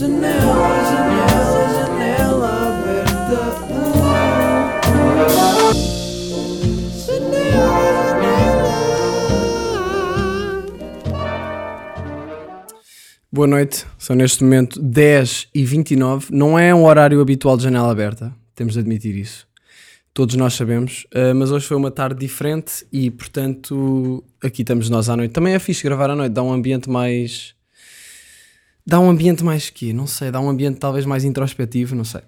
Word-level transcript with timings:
Janela, 0.00 0.32
janela, 0.90 1.68
janela 1.74 2.48
aberta. 2.68 3.36
Boa 13.30 13.46
noite, 13.46 13.84
são 13.98 14.16
neste 14.16 14.42
momento 14.42 14.80
10 14.80 15.48
e 15.54 15.66
29 15.66 16.28
Não 16.30 16.58
é 16.58 16.74
um 16.74 16.86
horário 16.86 17.20
habitual 17.20 17.58
de 17.58 17.64
janela 17.64 17.92
aberta, 17.92 18.34
temos 18.54 18.72
de 18.72 18.80
admitir 18.80 19.14
isso. 19.14 19.46
Todos 20.14 20.34
nós 20.34 20.54
sabemos, 20.54 21.06
uh, 21.14 21.34
mas 21.34 21.50
hoje 21.50 21.66
foi 21.66 21.76
uma 21.76 21.90
tarde 21.90 22.18
diferente 22.18 22.86
e, 22.90 23.10
portanto, 23.10 24.24
aqui 24.42 24.62
estamos 24.62 24.88
nós 24.88 25.10
à 25.10 25.16
noite. 25.16 25.32
Também 25.32 25.52
é 25.52 25.58
fixe 25.58 25.82
gravar 25.82 26.08
à 26.08 26.16
noite, 26.16 26.32
dá 26.32 26.42
um 26.42 26.54
ambiente 26.54 26.88
mais. 26.88 27.54
Dá 28.86 28.98
um 28.98 29.10
ambiente 29.10 29.44
mais 29.44 29.70
que, 29.70 29.92
não 29.92 30.06
sei, 30.06 30.30
dá 30.30 30.40
um 30.40 30.48
ambiente 30.48 30.78
talvez 30.78 31.04
mais 31.04 31.24
introspectivo, 31.24 31.94
não 31.94 32.04
sei. 32.04 32.22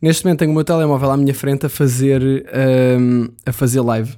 Neste 0.00 0.24
momento 0.24 0.40
tenho 0.40 0.50
o 0.50 0.54
meu 0.54 0.64
telemóvel 0.64 1.10
à 1.10 1.16
minha 1.16 1.34
frente 1.34 1.66
a 1.66 1.68
fazer, 1.68 2.22
uh, 2.22 3.34
a 3.46 3.52
fazer 3.52 3.80
live. 3.80 4.16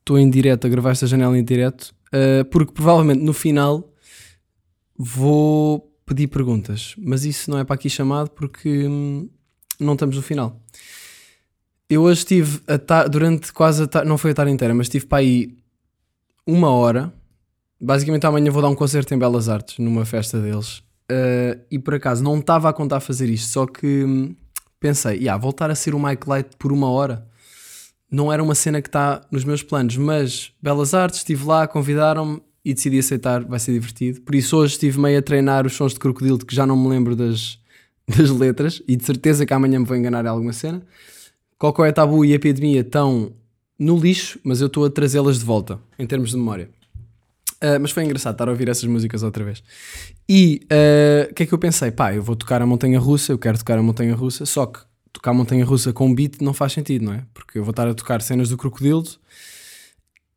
Estou 0.00 0.18
em 0.18 0.28
direto 0.28 0.66
a 0.66 0.70
gravar 0.70 0.90
esta 0.90 1.06
janela 1.06 1.36
em 1.38 1.44
direto, 1.44 1.94
uh, 2.08 2.44
porque 2.50 2.72
provavelmente 2.72 3.22
no 3.22 3.32
final 3.32 3.92
vou 4.96 5.92
pedir 6.04 6.28
perguntas, 6.28 6.94
mas 6.98 7.24
isso 7.24 7.50
não 7.50 7.58
é 7.58 7.64
para 7.64 7.74
aqui 7.74 7.88
chamado 7.88 8.30
porque 8.30 8.86
hum, 8.86 9.28
não 9.78 9.94
estamos 9.94 10.16
no 10.16 10.22
final. 10.22 10.60
Eu 11.88 12.02
hoje 12.02 12.20
estive 12.20 12.60
durante 13.10 13.52
quase 13.52 13.82
a 13.82 13.86
tarde, 13.86 14.08
não 14.08 14.16
foi 14.16 14.30
a 14.30 14.34
tarde 14.34 14.52
inteira, 14.52 14.74
mas 14.74 14.86
estive 14.86 15.06
para 15.06 15.18
aí 15.18 15.54
uma 16.46 16.70
hora. 16.70 17.12
Basicamente 17.80 18.24
amanhã 18.26 18.50
vou 18.50 18.62
dar 18.62 18.68
um 18.68 18.74
concerto 18.74 19.12
em 19.12 19.18
Belas 19.18 19.48
Artes, 19.48 19.78
numa 19.78 20.04
festa 20.04 20.40
deles. 20.40 20.82
Uh, 21.12 21.60
e 21.70 21.78
por 21.78 21.94
acaso 21.94 22.22
não 22.22 22.38
estava 22.38 22.70
a 22.70 22.72
contar 22.72 23.00
fazer 23.00 23.28
isto, 23.28 23.48
só 23.50 23.66
que 23.66 24.04
hum, 24.04 24.34
pensei, 24.80 25.18
yeah, 25.18 25.36
voltar 25.36 25.70
a 25.70 25.74
ser 25.74 25.94
o 25.94 26.00
Mike 26.00 26.28
Light 26.28 26.56
por 26.58 26.72
uma 26.72 26.88
hora 26.88 27.26
não 28.10 28.30
era 28.30 28.42
uma 28.42 28.54
cena 28.54 28.82
que 28.82 28.88
está 28.88 29.22
nos 29.30 29.42
meus 29.42 29.62
planos, 29.62 29.96
mas 29.96 30.52
Belas 30.60 30.92
Artes, 30.92 31.20
estive 31.20 31.46
lá, 31.46 31.66
convidaram-me, 31.66 32.42
e 32.64 32.74
decidi 32.74 32.98
aceitar, 32.98 33.44
vai 33.44 33.58
ser 33.58 33.72
divertido. 33.72 34.20
Por 34.20 34.34
isso 34.34 34.56
hoje 34.56 34.74
estive 34.74 35.00
meio 35.00 35.18
a 35.18 35.22
treinar 35.22 35.66
os 35.66 35.72
sons 35.72 35.92
de 35.94 35.98
crocodilo 35.98 36.38
que 36.38 36.54
já 36.54 36.66
não 36.66 36.76
me 36.76 36.88
lembro 36.88 37.16
das, 37.16 37.58
das 38.06 38.30
letras 38.30 38.82
e 38.86 38.96
de 38.96 39.04
certeza 39.04 39.44
que 39.44 39.52
amanhã 39.52 39.80
me 39.80 39.84
vou 39.84 39.96
enganar 39.96 40.24
em 40.24 40.28
alguma 40.28 40.52
cena. 40.52 40.82
Cocó 41.58 41.84
é 41.84 41.92
Tabu 41.92 42.24
e 42.24 42.32
Epidemia 42.32 42.80
estão 42.80 43.32
no 43.78 43.98
lixo, 43.98 44.38
mas 44.44 44.60
eu 44.60 44.66
estou 44.66 44.84
a 44.84 44.90
trazê-las 44.90 45.38
de 45.38 45.44
volta 45.44 45.80
em 45.98 46.06
termos 46.06 46.30
de 46.30 46.36
memória. 46.36 46.70
Uh, 47.62 47.78
mas 47.80 47.92
foi 47.92 48.04
engraçado 48.04 48.34
estar 48.34 48.48
a 48.48 48.50
ouvir 48.50 48.68
essas 48.68 48.84
músicas 48.84 49.22
outra 49.22 49.44
vez. 49.44 49.62
E 50.28 50.62
ah, 50.68 51.28
o 51.28 51.30
uh, 51.30 51.34
que 51.34 51.42
é 51.44 51.46
que 51.46 51.52
eu 51.52 51.58
pensei? 51.58 51.92
Pá, 51.92 52.12
eu 52.12 52.22
vou 52.22 52.34
tocar 52.34 52.60
a 52.60 52.66
Montanha 52.66 52.98
Russa, 52.98 53.32
eu 53.32 53.38
quero 53.38 53.58
tocar 53.58 53.78
a 53.78 53.82
Montanha 53.82 54.14
Russa, 54.14 54.44
só 54.44 54.66
que 54.66 54.80
tocar 55.12 55.30
a 55.30 55.34
Montanha 55.34 55.64
Russa 55.64 55.92
com 55.92 56.12
beat 56.12 56.40
não 56.40 56.52
faz 56.52 56.72
sentido, 56.72 57.04
não 57.04 57.12
é? 57.12 57.24
Porque 57.32 57.58
eu 57.58 57.64
vou 57.64 57.70
estar 57.70 57.86
a 57.86 57.94
tocar 57.94 58.20
cenas 58.20 58.48
do 58.48 58.56
Crocodilo 58.56 59.04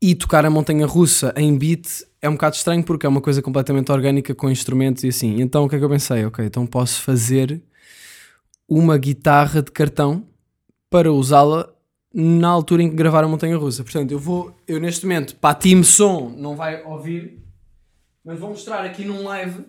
e 0.02 0.14
tocar 0.14 0.46
a 0.46 0.50
Montanha 0.50 0.86
Russa 0.86 1.34
em 1.36 1.58
beat 1.58 2.04
é 2.22 2.30
um 2.30 2.34
bocado 2.34 2.56
estranho 2.56 2.84
porque 2.84 3.06
é 3.06 3.10
uma 3.10 3.22
coisa 3.22 3.42
completamente 3.42 3.92
orgânica 3.92 4.36
com 4.36 4.50
instrumentos 4.50 5.04
e 5.04 5.08
assim. 5.08 5.42
Então 5.42 5.64
o 5.64 5.70
que 5.70 5.76
é 5.76 5.80
que 5.80 5.86
eu 5.86 5.90
pensei? 5.90 6.26
Ok, 6.26 6.46
então 6.46 6.66
posso 6.68 7.02
fazer 7.02 7.62
uma 8.68 8.98
guitarra 8.98 9.62
de 9.62 9.72
cartão 9.72 10.28
para 10.90 11.12
usá-la 11.12 11.75
na 12.18 12.48
altura 12.48 12.82
em 12.82 12.90
que 12.90 12.96
gravar 12.96 13.26
a 13.26 13.28
montanha 13.28 13.58
russa. 13.58 13.84
Portanto, 13.84 14.10
eu 14.10 14.18
vou, 14.18 14.56
eu 14.66 14.80
neste 14.80 15.06
momento, 15.06 15.36
para 15.36 15.54
Team 15.54 15.84
Som 15.84 16.34
não 16.38 16.56
vai 16.56 16.82
ouvir, 16.82 17.44
mas 18.24 18.40
vou 18.40 18.52
mostrar 18.52 18.86
aqui 18.86 19.04
num 19.04 19.26
live 19.26 19.60
uh, 19.60 19.66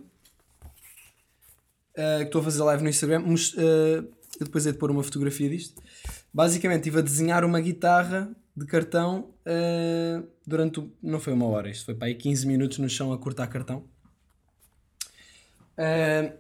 que 2.18 2.22
estou 2.22 2.40
a 2.40 2.44
fazer 2.44 2.62
live 2.62 2.84
no 2.84 2.88
Instagram. 2.88 3.24
Uh, 3.24 4.06
eu 4.38 4.44
depois 4.44 4.64
hei 4.64 4.70
de 4.70 4.78
pôr 4.78 4.92
uma 4.92 5.02
fotografia 5.02 5.50
disto. 5.50 5.82
Basicamente, 6.32 6.82
estive 6.82 7.00
a 7.00 7.02
desenhar 7.02 7.44
uma 7.44 7.60
guitarra 7.60 8.30
de 8.56 8.64
cartão 8.64 9.30
uh, 9.44 10.24
durante. 10.46 10.88
Não 11.02 11.18
foi 11.18 11.32
uma 11.32 11.46
hora, 11.46 11.68
isto 11.68 11.84
foi 11.84 11.96
para 11.96 12.06
aí 12.06 12.14
15 12.14 12.46
minutos 12.46 12.78
no 12.78 12.88
chão 12.88 13.12
a 13.12 13.18
cortar 13.18 13.48
cartão. 13.48 13.82
Uh, 15.76 16.32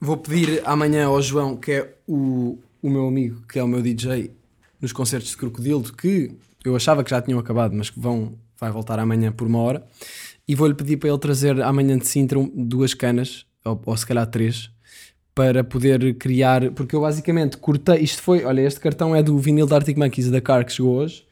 vou 0.00 0.16
pedir 0.16 0.60
amanhã 0.64 1.06
ao 1.06 1.22
João, 1.22 1.56
que 1.56 1.70
é 1.70 1.94
o, 2.04 2.58
o 2.82 2.90
meu 2.90 3.06
amigo, 3.06 3.46
que 3.46 3.60
é 3.60 3.62
o 3.62 3.68
meu 3.68 3.80
DJ 3.80 4.41
nos 4.82 4.92
concertos 4.92 5.30
de 5.30 5.36
Crocodilo, 5.36 5.84
que 5.94 6.32
eu 6.64 6.74
achava 6.74 7.04
que 7.04 7.10
já 7.10 7.22
tinham 7.22 7.38
acabado, 7.38 7.72
mas 7.74 7.88
que 7.88 7.98
vão, 7.98 8.34
vai 8.58 8.70
voltar 8.70 8.98
amanhã 8.98 9.30
por 9.30 9.46
uma 9.46 9.60
hora. 9.60 9.86
E 10.46 10.56
vou-lhe 10.56 10.74
pedir 10.74 10.96
para 10.96 11.08
ele 11.08 11.18
trazer 11.18 11.62
amanhã 11.62 11.96
de 11.96 12.06
Sintra 12.06 12.38
duas 12.52 12.92
canas, 12.92 13.46
ou, 13.64 13.80
ou 13.86 13.96
se 13.96 14.04
calhar 14.04 14.26
três, 14.26 14.70
para 15.34 15.62
poder 15.62 16.14
criar. 16.14 16.72
Porque 16.72 16.96
eu 16.96 17.00
basicamente 17.00 17.56
cortei. 17.56 18.00
Isto 18.00 18.20
foi. 18.20 18.44
Olha, 18.44 18.60
este 18.60 18.80
cartão 18.80 19.14
é 19.14 19.22
do 19.22 19.38
vinil 19.38 19.66
da 19.66 19.76
Arctic 19.76 19.96
Monkeys 19.96 20.30
da 20.30 20.40
Car 20.40 20.64
que 20.64 20.72
chegou 20.72 20.96
hoje. 20.96 21.24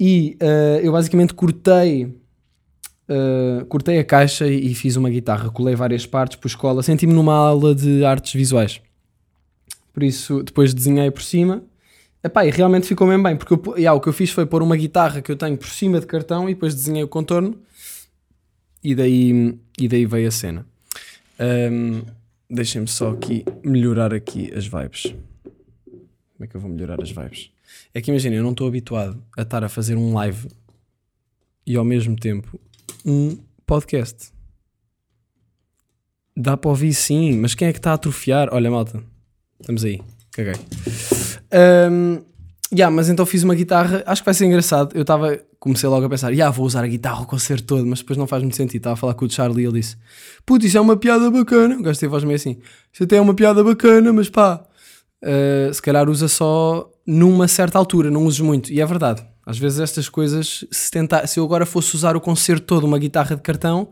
E 0.00 0.36
uh, 0.42 0.80
eu 0.82 0.90
basicamente 0.90 1.34
cortei, 1.34 2.06
uh, 2.06 3.64
cortei 3.66 3.98
a 3.98 4.04
caixa 4.04 4.46
e, 4.46 4.74
fiz 4.74 4.96
uma 4.96 5.08
guitarra, 5.08 5.50
colei 5.50 5.76
várias 5.76 6.04
partes 6.04 6.36
por 6.36 6.48
escola, 6.48 6.82
senti-me 6.82 7.12
numa 7.12 7.34
aula 7.34 7.74
de 7.74 8.04
artes 8.04 8.32
visuais. 8.32 8.80
Por 9.92 10.02
isso, 10.02 10.42
depois 10.42 10.74
desenhei 10.74 11.10
por 11.10 11.22
cima. 11.22 11.62
Epá, 12.24 12.46
e 12.46 12.50
realmente 12.50 12.86
ficou 12.86 13.06
mesmo 13.06 13.22
bem, 13.22 13.36
porque 13.36 13.52
eu, 13.52 13.76
yeah, 13.76 13.94
o 13.94 14.00
que 14.00 14.08
eu 14.08 14.12
fiz 14.12 14.30
foi 14.30 14.46
pôr 14.46 14.62
uma 14.62 14.76
guitarra 14.76 15.20
que 15.20 15.30
eu 15.30 15.36
tenho 15.36 15.58
por 15.58 15.68
cima 15.68 16.00
de 16.00 16.06
cartão 16.06 16.48
e 16.48 16.54
depois 16.54 16.74
desenhei 16.74 17.04
o 17.04 17.08
contorno 17.08 17.60
e 18.82 18.94
daí, 18.94 19.58
e 19.78 19.86
daí 19.86 20.06
veio 20.06 20.28
a 20.28 20.30
cena. 20.30 20.66
Um, 21.38 22.02
Deixem-me 22.48 22.86
só 22.86 23.10
aqui 23.10 23.44
melhorar 23.64 24.14
aqui 24.14 24.52
as 24.54 24.66
vibes. 24.66 25.14
Como 25.42 26.44
é 26.44 26.46
que 26.46 26.54
eu 26.54 26.60
vou 26.60 26.70
melhorar 26.70 27.02
as 27.02 27.10
vibes? 27.10 27.50
É 27.92 28.00
que 28.00 28.10
imagina, 28.10 28.36
eu 28.36 28.42
não 28.42 28.52
estou 28.52 28.68
habituado 28.68 29.22
a 29.36 29.42
estar 29.42 29.64
a 29.64 29.68
fazer 29.68 29.96
um 29.96 30.14
live 30.14 30.48
e 31.66 31.76
ao 31.76 31.84
mesmo 31.84 32.16
tempo 32.16 32.60
um 33.04 33.38
podcast. 33.66 34.32
Dá 36.36 36.56
para 36.56 36.70
ouvir 36.70 36.92
sim, 36.94 37.36
mas 37.38 37.54
quem 37.54 37.68
é 37.68 37.72
que 37.72 37.78
está 37.78 37.92
a 37.92 37.94
atrofiar? 37.94 38.48
Olha, 38.52 38.70
malta, 38.70 39.02
estamos 39.60 39.84
aí, 39.84 40.00
caguei. 40.30 40.54
Um, 41.54 42.22
yeah, 42.72 42.94
mas 42.94 43.08
então 43.08 43.24
fiz 43.24 43.44
uma 43.44 43.54
guitarra, 43.54 44.02
acho 44.06 44.22
que 44.22 44.26
vai 44.26 44.34
ser 44.34 44.46
engraçado. 44.46 44.94
Eu 44.94 45.02
estava, 45.02 45.38
comecei 45.60 45.88
logo 45.88 46.04
a 46.04 46.08
pensar, 46.08 46.32
yeah, 46.32 46.54
vou 46.54 46.66
usar 46.66 46.82
a 46.82 46.88
guitarra 46.88 47.22
o 47.22 47.26
concerto 47.26 47.64
todo, 47.64 47.86
mas 47.86 48.00
depois 48.00 48.18
não 48.18 48.26
faz 48.26 48.42
muito 48.42 48.56
sentido. 48.56 48.80
Estava 48.80 48.94
a 48.94 48.96
falar 48.96 49.14
com 49.14 49.24
o 49.24 49.30
Charlie 49.30 49.64
e 49.64 49.66
ele 49.68 49.80
disse: 49.80 49.96
Puto, 50.44 50.66
isso 50.66 50.76
é 50.76 50.80
uma 50.80 50.96
piada 50.96 51.30
bacana. 51.30 51.76
Gostei 51.76 52.08
de 52.08 52.10
voz 52.10 52.24
meio 52.24 52.36
assim: 52.36 52.58
Isso 52.92 53.04
até 53.04 53.16
é 53.16 53.20
uma 53.20 53.34
piada 53.34 53.62
bacana, 53.62 54.12
mas 54.12 54.28
pá, 54.28 54.64
uh, 55.22 55.72
se 55.72 55.80
calhar 55.80 56.08
usa 56.08 56.26
só 56.28 56.90
numa 57.06 57.46
certa 57.46 57.78
altura, 57.78 58.10
não 58.10 58.24
uses 58.24 58.40
muito. 58.40 58.72
E 58.72 58.80
é 58.80 58.86
verdade. 58.86 59.24
Às 59.46 59.58
vezes 59.58 59.78
estas 59.78 60.08
coisas, 60.08 60.64
se, 60.70 60.90
tentar, 60.90 61.26
se 61.26 61.38
eu 61.38 61.44
agora 61.44 61.66
fosse 61.66 61.94
usar 61.94 62.16
o 62.16 62.20
concerto 62.20 62.64
todo 62.64 62.84
uma 62.84 62.98
guitarra 62.98 63.36
de 63.36 63.42
cartão, 63.42 63.90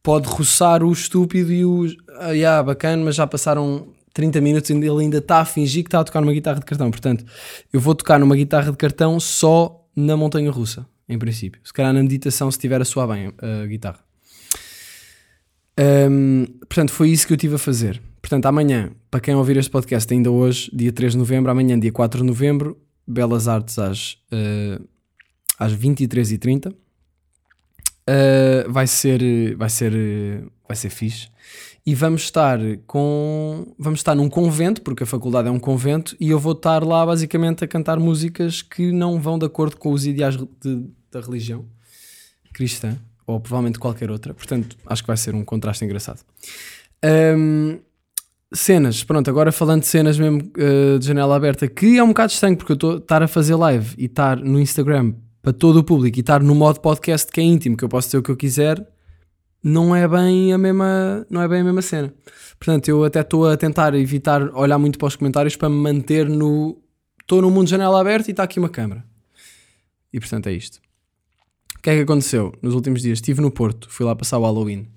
pode 0.00 0.28
roçar 0.28 0.82
o 0.84 0.92
estúpido 0.92 1.52
e 1.52 1.64
o 1.64 1.86
ah, 2.20 2.30
yeah, 2.30 2.62
bacana, 2.62 3.04
mas 3.04 3.16
já 3.16 3.26
passaram 3.26 3.88
30 4.12 4.40
minutos 4.40 4.70
e 4.70 4.72
ele 4.72 5.00
ainda 5.00 5.18
está 5.18 5.38
a 5.38 5.44
fingir 5.44 5.82
que 5.82 5.88
está 5.88 6.00
a 6.00 6.04
tocar 6.04 6.20
numa 6.20 6.32
guitarra 6.32 6.60
de 6.60 6.66
cartão. 6.66 6.90
Portanto, 6.90 7.24
eu 7.72 7.80
vou 7.80 7.94
tocar 7.94 8.18
numa 8.18 8.36
guitarra 8.36 8.70
de 8.70 8.76
cartão 8.76 9.18
só 9.20 9.86
na 9.94 10.16
montanha 10.16 10.50
russa, 10.50 10.86
em 11.08 11.18
princípio. 11.18 11.60
Se 11.64 11.72
calhar 11.72 11.92
na 11.92 12.02
meditação, 12.02 12.50
se 12.50 12.58
estiver 12.58 12.80
a 12.80 12.84
soar 12.84 13.08
bem 13.08 13.32
a 13.38 13.66
guitarra. 13.66 14.00
Um, 16.10 16.44
portanto, 16.60 16.92
foi 16.92 17.10
isso 17.10 17.26
que 17.26 17.32
eu 17.32 17.36
tive 17.36 17.54
a 17.54 17.58
fazer. 17.58 18.02
Portanto, 18.20 18.46
amanhã, 18.46 18.90
para 19.10 19.20
quem 19.20 19.34
ouvir 19.34 19.56
este 19.56 19.70
podcast 19.70 20.12
ainda 20.12 20.30
hoje, 20.30 20.70
dia 20.72 20.92
3 20.92 21.12
de 21.12 21.18
novembro, 21.18 21.50
amanhã, 21.50 21.78
dia 21.78 21.90
4 21.90 22.20
de 22.20 22.26
novembro, 22.26 22.78
Belas 23.06 23.48
Artes 23.48 23.78
às, 23.78 24.12
uh, 24.32 24.86
às 25.58 25.72
23h30. 25.72 26.70
Uh, 26.70 26.74
eh, 28.06 28.66
vai 28.68 28.86
ser 28.86 29.54
vai 29.56 29.68
ser 29.68 29.92
vai 30.66 30.76
ser 30.76 30.90
fixe 30.90 31.28
e 31.84 31.94
vamos 31.94 32.22
estar 32.22 32.58
com 32.86 33.74
vamos 33.78 34.00
estar 34.00 34.14
num 34.14 34.28
convento 34.28 34.82
porque 34.82 35.02
a 35.02 35.06
faculdade 35.06 35.48
é 35.48 35.50
um 35.50 35.58
convento 35.58 36.14
e 36.20 36.30
eu 36.30 36.38
vou 36.38 36.52
estar 36.52 36.84
lá 36.84 37.04
basicamente 37.04 37.64
a 37.64 37.68
cantar 37.68 37.98
músicas 37.98 38.62
que 38.62 38.92
não 38.92 39.20
vão 39.20 39.38
de 39.38 39.46
acordo 39.46 39.76
com 39.76 39.92
os 39.92 40.06
ideais 40.06 40.36
de, 40.36 40.86
da 41.10 41.20
religião 41.20 41.64
cristã 42.52 42.96
ou 43.26 43.40
provavelmente 43.40 43.78
qualquer 43.78 44.10
outra. 44.10 44.34
Portanto 44.34 44.76
acho 44.86 45.02
que 45.02 45.06
vai 45.06 45.16
ser 45.16 45.34
um 45.34 45.44
contraste 45.44 45.84
engraçado. 45.84 46.20
Um, 47.02 47.78
cenas, 48.52 49.02
pronto, 49.02 49.30
agora 49.30 49.50
falando 49.50 49.80
de 49.80 49.86
cenas 49.86 50.18
mesmo 50.18 50.40
uh, 50.40 50.98
de 50.98 51.06
janela 51.06 51.36
aberta, 51.36 51.66
que 51.66 51.96
é 51.96 52.02
um 52.02 52.08
bocado 52.08 52.32
estranho 52.32 52.56
porque 52.56 52.72
eu 52.72 52.74
estou 52.74 52.98
estar 52.98 53.22
a 53.22 53.28
fazer 53.28 53.54
live 53.54 53.94
e 53.96 54.04
estar 54.04 54.36
no 54.36 54.60
Instagram 54.60 55.14
para 55.40 55.52
todo 55.52 55.78
o 55.78 55.84
público 55.84 56.18
e 56.18 56.20
estar 56.20 56.42
no 56.42 56.54
modo 56.54 56.80
podcast 56.80 57.30
que 57.32 57.40
é 57.40 57.44
íntimo, 57.44 57.76
que 57.76 57.84
eu 57.84 57.88
posso 57.88 58.08
dizer 58.08 58.18
o 58.18 58.22
que 58.22 58.30
eu 58.30 58.36
quiser, 58.36 58.86
não 59.62 59.94
é 59.94 60.06
bem 60.08 60.52
a 60.52 60.58
mesma, 60.58 61.26
não 61.30 61.42
é 61.42 61.48
bem 61.48 61.60
a 61.60 61.64
mesma 61.64 61.82
cena. 61.82 62.12
Portanto, 62.58 62.88
eu 62.88 63.04
até 63.04 63.20
estou 63.20 63.48
a 63.48 63.56
tentar 63.56 63.94
evitar 63.94 64.42
olhar 64.54 64.78
muito 64.78 64.98
para 64.98 65.08
os 65.08 65.16
comentários 65.16 65.56
para 65.56 65.68
me 65.68 65.76
manter 65.76 66.28
no. 66.28 66.78
Estou 67.20 67.40
no 67.40 67.50
mundo 67.50 67.64
de 67.64 67.70
janela 67.70 68.00
aberta 68.00 68.30
e 68.30 68.32
está 68.32 68.42
aqui 68.42 68.58
uma 68.58 68.68
câmera. 68.68 69.04
E 70.12 70.18
portanto 70.18 70.48
é 70.48 70.52
isto. 70.52 70.80
O 71.78 71.82
que 71.82 71.90
é 71.90 71.96
que 71.96 72.02
aconteceu 72.02 72.52
nos 72.60 72.74
últimos 72.74 73.02
dias? 73.02 73.18
Estive 73.18 73.40
no 73.40 73.50
Porto, 73.50 73.88
fui 73.88 74.04
lá 74.04 74.14
passar 74.14 74.38
o 74.38 74.42
Halloween. 74.42 74.88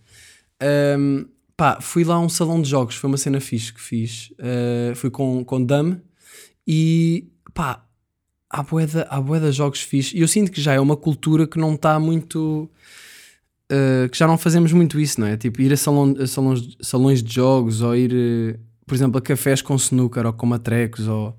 Um, 0.98 1.26
pá, 1.56 1.80
fui 1.80 2.04
lá 2.04 2.16
a 2.16 2.20
um 2.20 2.28
salão 2.28 2.62
de 2.62 2.70
jogos, 2.70 2.96
foi 2.96 3.08
uma 3.08 3.18
cena 3.18 3.40
fixe 3.40 3.74
que 3.74 3.80
fiz. 3.80 4.32
Uh, 4.32 4.96
fui 4.96 5.10
com, 5.10 5.46
com 5.46 5.64
Dame 5.64 6.02
e 6.68 7.30
pá, 7.54 7.86
há 8.50 8.64
boeda, 8.64 9.08
há 9.10 9.22
boeda 9.22 9.52
jogos 9.52 9.82
fixe. 9.82 10.18
E 10.18 10.22
eu 10.22 10.28
sinto 10.28 10.52
que 10.52 10.62
já 10.62 10.74
é 10.74 10.80
uma 10.80 10.98
cultura 10.98 11.48
que 11.48 11.58
não 11.58 11.76
está 11.76 12.00
muito. 12.00 12.70
Uh, 13.72 14.10
que 14.10 14.18
já 14.18 14.28
não 14.28 14.38
fazemos 14.38 14.72
muito 14.74 15.00
isso, 15.00 15.20
não 15.20 15.28
é? 15.28 15.38
Tipo, 15.38 15.62
ir 15.62 15.72
a, 15.74 15.78
salão, 15.78 16.14
a 16.20 16.28
salões, 16.28 16.78
salões 16.82 17.24
de 17.24 17.34
jogos 17.34 17.82
ou 17.82 17.96
ir, 17.96 18.12
uh, 18.14 18.60
por 18.86 18.94
exemplo, 18.94 19.18
a 19.18 19.22
cafés 19.22 19.62
com 19.62 19.76
snooker 19.76 20.26
ou 20.26 20.34
com 20.34 20.46
matrecos. 20.46 21.08
Ou... 21.08 21.36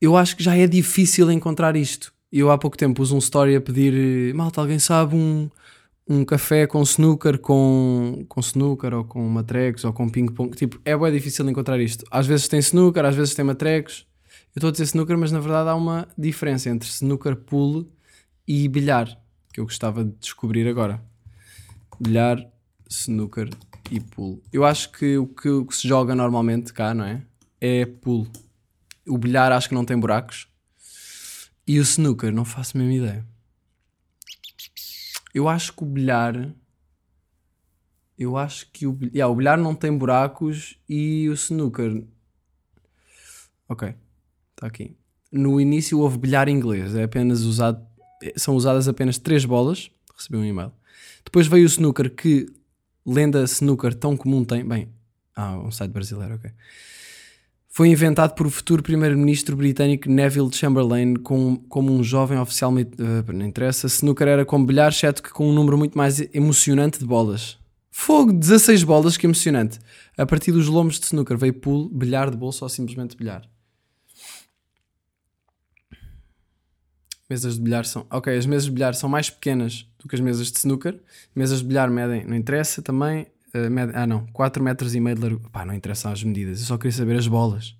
Eu 0.00 0.16
acho 0.16 0.36
que 0.36 0.42
já 0.42 0.56
é 0.56 0.66
difícil 0.66 1.30
encontrar 1.30 1.76
isto. 1.76 2.12
Eu 2.32 2.50
há 2.50 2.58
pouco 2.58 2.76
tempo 2.76 2.96
pus 2.96 3.10
um 3.10 3.18
story 3.18 3.56
a 3.56 3.60
pedir: 3.60 4.32
malta, 4.34 4.60
alguém 4.60 4.78
sabe 4.78 5.14
um, 5.14 5.50
um 6.08 6.24
café 6.24 6.66
com 6.66 6.82
snooker, 6.82 7.38
com, 7.38 8.24
com 8.28 8.40
snooker 8.40 8.94
ou 8.94 9.04
com 9.04 9.26
matrecos 9.28 9.84
ou 9.84 9.92
com 9.92 10.08
ping-pong? 10.08 10.56
Tipo, 10.56 10.80
é 10.84 10.96
bem 10.96 11.12
difícil 11.12 11.48
encontrar 11.48 11.80
isto. 11.80 12.04
Às 12.10 12.26
vezes 12.26 12.48
tem 12.48 12.60
snooker, 12.60 13.04
às 13.04 13.16
vezes 13.16 13.34
tem 13.34 13.44
matrecos. 13.44 14.06
Eu 14.54 14.60
estou 14.60 14.68
a 14.68 14.70
dizer 14.72 14.84
snooker, 14.84 15.16
mas 15.18 15.32
na 15.32 15.40
verdade 15.40 15.68
há 15.68 15.74
uma 15.74 16.08
diferença 16.16 16.70
entre 16.70 16.88
snooker 16.88 17.36
pool 17.36 17.86
e 18.46 18.66
bilhar, 18.68 19.06
que 19.52 19.60
eu 19.60 19.64
gostava 19.64 20.04
de 20.04 20.12
descobrir 20.18 20.66
agora. 20.66 21.02
Bilhar, 22.00 22.38
snooker 22.88 23.50
e 23.90 24.00
pool. 24.00 24.42
Eu 24.52 24.64
acho 24.64 24.90
que 24.92 25.16
o 25.16 25.26
que, 25.26 25.48
o 25.48 25.66
que 25.66 25.76
se 25.76 25.88
joga 25.88 26.14
normalmente 26.14 26.72
cá, 26.72 26.94
não 26.94 27.04
é? 27.04 27.22
É 27.60 27.86
pool. 27.86 28.26
O 29.06 29.18
bilhar 29.18 29.52
acho 29.52 29.68
que 29.68 29.74
não 29.74 29.84
tem 29.84 29.98
buracos. 29.98 30.48
E 31.66 31.78
o 31.78 31.82
snooker, 31.82 32.32
não 32.32 32.44
faço 32.44 32.76
a 32.76 32.80
mesma 32.80 32.94
ideia. 32.94 33.26
Eu 35.34 35.48
acho 35.48 35.72
que 35.72 35.82
o 35.82 35.86
bilhar. 35.86 36.54
Eu 38.18 38.36
acho 38.36 38.70
que 38.72 38.86
o, 38.86 38.98
yeah, 39.14 39.32
o 39.32 39.36
bilhar 39.36 39.58
não 39.58 39.74
tem 39.74 39.96
buracos 39.96 40.78
e 40.88 41.28
o 41.28 41.34
snooker. 41.34 42.04
Ok. 43.68 43.94
Está 44.50 44.66
aqui. 44.66 44.96
No 45.30 45.60
início 45.60 46.00
houve 46.00 46.18
bilhar 46.18 46.48
inglês, 46.48 46.94
é 46.94 47.04
apenas 47.04 47.42
usado, 47.42 47.86
são 48.34 48.56
usadas 48.56 48.88
apenas 48.88 49.18
três 49.18 49.44
bolas. 49.44 49.90
Recebi 50.16 50.36
um 50.38 50.44
e-mail. 50.44 50.72
Depois 51.28 51.46
veio 51.46 51.64
o 51.64 51.66
snooker, 51.66 52.08
que 52.14 52.46
lenda 53.06 53.42
snooker 53.44 53.92
tão 53.92 54.16
comum 54.16 54.42
tem. 54.42 54.66
Bem, 54.66 54.88
ah, 55.36 55.58
um 55.58 55.70
site 55.70 55.90
brasileiro, 55.90 56.36
ok. 56.36 56.50
Foi 57.68 57.88
inventado 57.88 58.34
por 58.34 58.46
o 58.46 58.50
futuro 58.50 58.82
primeiro-ministro 58.82 59.54
britânico 59.54 60.08
Neville 60.08 60.50
Chamberlain 60.50 61.16
com, 61.16 61.56
como 61.68 61.92
um 61.92 62.02
jovem 62.02 62.38
oficial. 62.38 62.72
Uh, 62.72 63.32
não 63.32 63.44
interessa. 63.44 63.86
Snooker 63.88 64.26
era 64.26 64.44
com 64.46 64.64
bilhar, 64.64 64.88
exceto 64.88 65.22
que 65.22 65.30
com 65.30 65.50
um 65.50 65.52
número 65.52 65.76
muito 65.76 65.96
mais 65.96 66.18
emocionante 66.34 66.98
de 66.98 67.04
bolas. 67.04 67.58
Fogo, 67.90 68.32
16 68.32 68.82
bolas, 68.84 69.18
que 69.18 69.26
emocionante. 69.26 69.78
A 70.16 70.24
partir 70.24 70.50
dos 70.50 70.66
lombos 70.66 70.98
de 70.98 71.04
snooker 71.04 71.36
veio 71.36 71.52
pool, 71.52 71.90
bilhar 71.90 72.30
de 72.30 72.38
bolsa 72.38 72.64
ou 72.64 72.70
simplesmente 72.70 73.14
bilhar. 73.14 73.42
Mesas 77.28 77.56
de 77.56 77.60
bilhar 77.60 77.84
são. 77.84 78.06
Ok, 78.10 78.34
as 78.34 78.46
mesas 78.46 78.64
de 78.64 78.70
bilhar 78.70 78.94
são 78.94 79.08
mais 79.08 79.28
pequenas 79.28 79.86
do 79.98 80.08
que 80.08 80.14
as 80.14 80.20
mesas 80.20 80.50
de 80.50 80.58
snooker. 80.58 80.98
Mesas 81.34 81.58
de 81.58 81.66
bilhar 81.66 81.90
medem, 81.90 82.24
não 82.24 82.34
interessa 82.34 82.80
também. 82.80 83.26
Uh, 83.54 83.70
medem, 83.70 83.94
ah, 83.94 84.06
não, 84.06 84.26
4 84.28 84.62
metros 84.62 84.94
e 84.94 85.00
meio 85.00 85.16
de 85.16 85.22
largura. 85.22 85.50
Pá, 85.50 85.64
não 85.64 85.74
interessam 85.74 86.10
as 86.10 86.22
medidas. 86.22 86.60
Eu 86.60 86.66
só 86.66 86.78
queria 86.78 86.92
saber 86.92 87.16
as 87.16 87.26
bolas. 87.26 87.76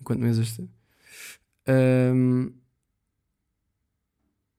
Enquanto 0.00 0.20
mesas. 0.20 0.56
De... 0.56 0.68
Um... 1.68 2.52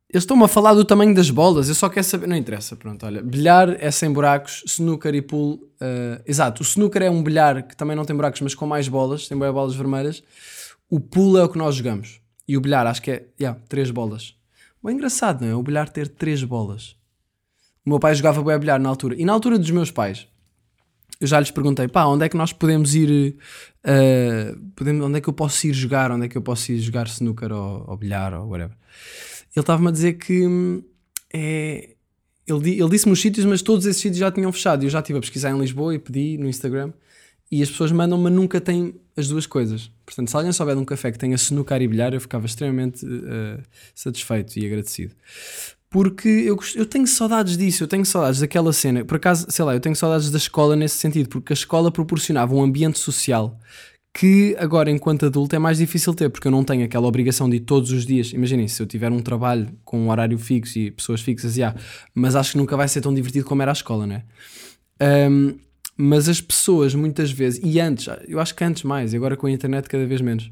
Eles 0.10 0.24
estão-me 0.24 0.44
a 0.44 0.48
falar 0.48 0.74
do 0.74 0.86
tamanho 0.86 1.16
das 1.16 1.30
bolas. 1.30 1.70
Eu 1.70 1.76
só 1.76 1.88
quero 1.88 2.06
saber. 2.06 2.28
Não 2.28 2.36
interessa, 2.36 2.76
pronto. 2.76 3.06
Olha, 3.06 3.22
bilhar 3.22 3.70
é 3.82 3.90
sem 3.90 4.12
buracos. 4.12 4.64
Snooker 4.66 5.16
e 5.16 5.22
pool. 5.22 5.54
Uh... 5.80 6.22
Exato, 6.26 6.62
o 6.62 6.66
snooker 6.66 7.02
é 7.04 7.10
um 7.10 7.24
bilhar 7.24 7.66
que 7.66 7.76
também 7.76 7.96
não 7.96 8.04
tem 8.04 8.14
buracos, 8.14 8.42
mas 8.42 8.54
com 8.54 8.68
mais 8.68 8.90
bolas. 8.90 9.30
Tem 9.30 9.38
bolas 9.38 9.76
vermelhas. 9.76 10.22
O 10.90 11.00
pool 11.00 11.38
é 11.38 11.44
o 11.44 11.50
que 11.50 11.58
nós 11.58 11.76
jogamos. 11.76 12.23
E 12.48 12.58
o 12.58 12.62
bilhar, 12.62 12.86
acho 12.88 13.02
que 13.02 13.12
é, 13.12 13.28
yeah, 13.40 13.60
três 13.68 13.90
bolas. 13.92 14.36
Bem 14.84 14.96
engraçado, 14.96 15.42
não 15.42 15.48
é? 15.48 15.56
O 15.56 15.64
bilhar 15.64 15.88
ter 15.90 16.08
três 16.08 16.44
bolas. 16.44 16.96
O 17.86 17.90
meu 17.90 18.00
pai 18.00 18.16
jogava 18.16 18.54
a 18.54 18.58
bilhar 18.58 18.80
na 18.80 18.90
altura. 18.90 19.16
E 19.18 19.26
na 19.26 19.34
altura 19.34 19.58
dos 19.58 19.72
meus 19.72 19.92
pais, 19.92 20.28
eu 21.20 21.28
já 21.28 21.40
lhes 21.40 21.52
perguntei, 21.52 21.88
pá, 21.88 22.06
onde 22.06 22.26
é 22.26 22.30
que 22.30 22.36
nós 22.36 22.52
podemos 22.52 22.96
ir, 22.96 23.38
uh, 23.86 24.60
podemos, 24.76 25.06
onde 25.06 25.18
é 25.18 25.22
que 25.22 25.30
eu 25.30 25.34
posso 25.34 25.68
ir 25.68 25.74
jogar, 25.74 26.12
onde 26.12 26.26
é 26.26 26.30
que 26.30 26.38
eu 26.38 26.42
posso 26.42 26.72
ir 26.72 26.80
jogar 26.80 27.08
snooker 27.08 27.52
ou, 27.52 27.86
ou 27.88 27.98
bilhar 27.98 28.34
ou 28.34 28.50
whatever. 28.50 28.76
Ele 29.56 29.62
estava-me 29.62 29.88
a 29.88 29.92
dizer 29.92 30.14
que 30.14 30.46
hum, 30.46 30.84
é, 31.34 31.96
ele, 32.46 32.72
ele 32.80 32.90
disse-me 32.90 33.14
os 33.14 33.22
sítios, 33.22 33.46
mas 33.46 33.62
todos 33.62 33.86
esses 33.86 34.02
sítios 34.02 34.20
já 34.20 34.32
tinham 34.32 34.52
fechado. 34.52 34.84
Eu 34.84 34.90
já 34.90 35.00
estive 35.00 35.20
a 35.20 35.22
pesquisar 35.22 35.52
em 35.52 35.60
Lisboa 35.60 35.96
e 35.96 36.00
pedi 36.00 36.38
no 36.38 36.48
Instagram 36.50 36.92
e 37.50 37.62
as 37.64 37.70
pessoas 37.70 37.92
mandam, 37.92 38.18
mas 38.18 38.34
nunca 38.34 38.60
têm 38.60 38.96
as 39.16 39.28
duas 39.28 39.46
coisas. 39.46 39.92
Portanto, 40.06 40.30
se 40.30 40.36
alguém 40.36 40.52
souber 40.52 40.76
de 40.76 40.82
um 40.82 40.86
café 40.86 41.12
que 41.12 41.18
tenha 41.18 41.36
snooker 41.36 41.82
e 41.82 41.88
bilhar, 41.88 42.14
eu 42.14 42.22
ficava 42.22 42.46
extremamente 42.46 43.06
uh, 43.06 43.62
satisfeito 43.96 44.58
e 44.58 44.66
agradecido. 44.66 45.16
Porque 45.90 46.28
eu, 46.28 46.58
eu 46.76 46.86
tenho 46.86 47.06
saudades 47.06 47.56
disso, 47.56 47.84
eu 47.84 47.88
tenho 47.88 48.04
saudades 48.06 48.40
daquela 48.40 48.74
cena. 48.74 49.06
Por 49.06 49.18
acaso, 49.18 49.46
sei 49.50 49.64
lá, 49.64 49.74
eu 49.76 49.80
tenho 49.80 49.96
saudades 49.96 50.32
da 50.32 50.38
escola 50.38 50.76
nesse 50.76 50.98
sentido, 50.98 51.30
porque 51.30 51.54
a 51.54 51.56
escola 51.56 51.92
proporcionava 51.92 52.56
um 52.56 52.64
ambiente 52.64 52.98
social 52.98 53.60
que 54.14 54.56
agora, 54.60 54.92
enquanto 54.92 55.26
adulto, 55.26 55.56
é 55.56 55.60
mais 55.60 55.80
difícil 55.80 56.14
ter, 56.14 56.30
porque 56.30 56.48
eu 56.48 56.52
não 56.52 56.64
tenho 56.64 56.86
aquela 56.86 57.08
obrigação 57.08 57.50
de 57.50 57.58
ir 57.58 57.62
todos 57.62 57.92
os 57.92 58.06
dias. 58.06 58.32
Imaginem, 58.32 58.68
se 58.68 58.82
eu 58.82 58.86
tiver 58.86 59.12
um 59.12 59.20
trabalho 59.20 59.68
com 59.84 60.00
um 60.00 60.10
horário 60.10 60.38
fixo 60.38 60.78
e 60.78 60.92
pessoas 60.92 61.22
fixas, 61.22 61.56
já, 61.56 61.76
mas 62.14 62.36
acho 62.36 62.52
que 62.52 62.58
nunca 62.58 62.78
vai 62.78 62.88
ser 62.88 63.02
tão 63.02 63.14
divertido 63.14 63.46
como 63.46 63.64
era 63.64 63.72
a 63.72 63.74
escola, 63.74 64.06
não 64.06 64.16
é? 64.16 64.24
Um, 65.30 65.58
mas 65.96 66.28
as 66.28 66.42
pessoas 66.42 66.96
muitas 66.96 67.32
vezes, 67.32 67.60
e 67.64 67.80
antes, 67.80 68.08
eu 68.28 68.40
acho 68.40 68.56
que 68.56 68.64
antes 68.64 68.84
mais, 68.84 69.14
e 69.14 69.18
agora 69.18 69.38
com 69.38 69.48
a 69.48 69.52
internet 69.52 69.88
cada 69.88 70.06
vez 70.06 70.22
menos, 70.22 70.52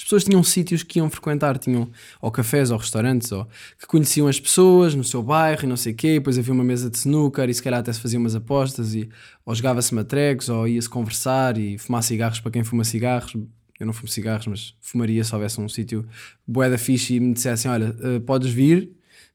as 0.00 0.04
pessoas 0.04 0.24
tinham 0.24 0.42
sítios 0.42 0.82
que 0.82 0.98
iam 0.98 1.10
frequentar, 1.10 1.58
tinham 1.58 1.90
ou 2.22 2.30
cafés 2.30 2.70
ou 2.70 2.78
restaurantes, 2.78 3.30
ou 3.32 3.46
que 3.78 3.86
conheciam 3.86 4.28
as 4.28 4.40
pessoas 4.40 4.94
no 4.94 5.04
seu 5.04 5.22
bairro 5.22 5.64
e 5.64 5.66
não 5.66 5.76
sei 5.76 5.92
o 5.92 5.94
quê, 5.94 6.14
e 6.14 6.18
depois 6.18 6.38
havia 6.38 6.54
uma 6.54 6.64
mesa 6.64 6.88
de 6.88 6.96
snooker 6.96 7.48
e 7.50 7.54
se 7.54 7.62
calhar 7.62 7.80
até 7.80 7.92
se 7.92 8.00
faziam 8.00 8.20
umas 8.20 8.34
apostas, 8.34 8.94
e, 8.94 9.10
ou 9.44 9.54
jogava-se 9.54 9.94
matrecos, 9.94 10.48
ou 10.48 10.66
ia-se 10.66 10.88
conversar 10.88 11.58
e 11.58 11.76
fumar 11.76 12.02
cigarros 12.02 12.40
para 12.40 12.50
quem 12.50 12.64
fuma 12.64 12.82
cigarros. 12.82 13.34
Eu 13.78 13.86
não 13.86 13.92
fumo 13.92 14.08
cigarros, 14.08 14.46
mas 14.46 14.74
fumaria 14.80 15.22
se 15.22 15.34
houvesse 15.34 15.60
um 15.60 15.68
sítio 15.68 16.06
boeda 16.46 16.78
fixe 16.78 17.14
e 17.14 17.20
me 17.20 17.34
dissessem: 17.34 17.70
Olha, 17.70 17.90
uh, 17.90 18.20
podes 18.20 18.50
vir, 18.50 18.90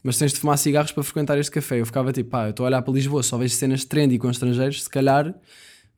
mas 0.05 0.19
tens 0.19 0.31
de 0.33 0.39
fumar 0.39 0.55
cigarros 0.55 0.91
para 0.91 1.01
frequentar 1.01 1.35
este 1.39 1.49
café. 1.49 1.81
Eu 1.81 1.85
ficava 1.87 2.13
tipo, 2.13 2.29
pá, 2.29 2.45
eu 2.45 2.51
estou 2.51 2.63
a 2.63 2.67
olhar 2.67 2.79
para 2.83 2.93
Lisboa, 2.93 3.23
só 3.23 3.39
vejo 3.39 3.55
cenas 3.55 3.83
trendy 3.83 4.19
com 4.19 4.29
estrangeiros, 4.29 4.83
se 4.83 4.89
calhar 4.89 5.33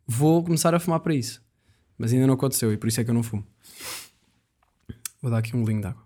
vou 0.08 0.42
começar 0.42 0.74
a 0.74 0.80
fumar 0.80 1.02
para 1.02 1.14
isso. 1.14 1.44
Mas 1.98 2.14
ainda 2.14 2.26
não 2.26 2.36
aconteceu 2.36 2.72
e 2.72 2.78
por 2.78 2.88
isso 2.88 3.02
é 3.02 3.04
que 3.04 3.10
eu 3.10 3.14
não 3.14 3.22
fumo. 3.22 3.46
Vou 5.22 5.30
dar 5.30 5.40
aqui 5.40 5.54
um 5.54 5.62
bolinho 5.62 5.82
de 5.82 5.88
água. 5.88 6.04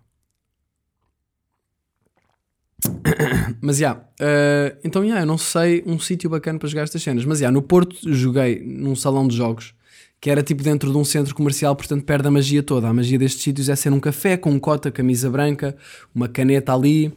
Mas 3.62 3.76
já, 3.76 3.90
yeah, 3.90 4.00
uh, 4.00 4.80
então 4.82 5.02
já, 5.02 5.06
yeah, 5.06 5.22
eu 5.22 5.26
não 5.26 5.38
sei 5.38 5.84
um 5.86 5.96
sítio 6.00 6.28
bacana 6.28 6.58
para 6.58 6.68
jogar 6.68 6.82
estas 6.82 7.00
cenas. 7.00 7.24
Mas 7.24 7.38
já, 7.38 7.44
yeah, 7.44 7.54
no 7.54 7.62
Porto 7.62 8.12
joguei 8.12 8.64
num 8.66 8.96
salão 8.96 9.28
de 9.28 9.36
jogos 9.36 9.76
que 10.20 10.28
era 10.28 10.42
tipo 10.42 10.62
dentro 10.62 10.90
de 10.90 10.96
um 10.96 11.04
centro 11.04 11.34
comercial, 11.34 11.74
portanto 11.76 12.04
perde 12.04 12.26
a 12.26 12.30
magia 12.32 12.64
toda. 12.64 12.88
A 12.88 12.92
magia 12.92 13.18
destes 13.18 13.42
sítios 13.42 13.68
é 13.68 13.76
ser 13.76 13.92
um 13.92 14.00
café 14.00 14.36
com 14.36 14.50
um 14.50 14.58
cota, 14.58 14.90
camisa 14.90 15.30
branca, 15.30 15.76
uma 16.12 16.28
caneta 16.28 16.74
ali, 16.74 17.12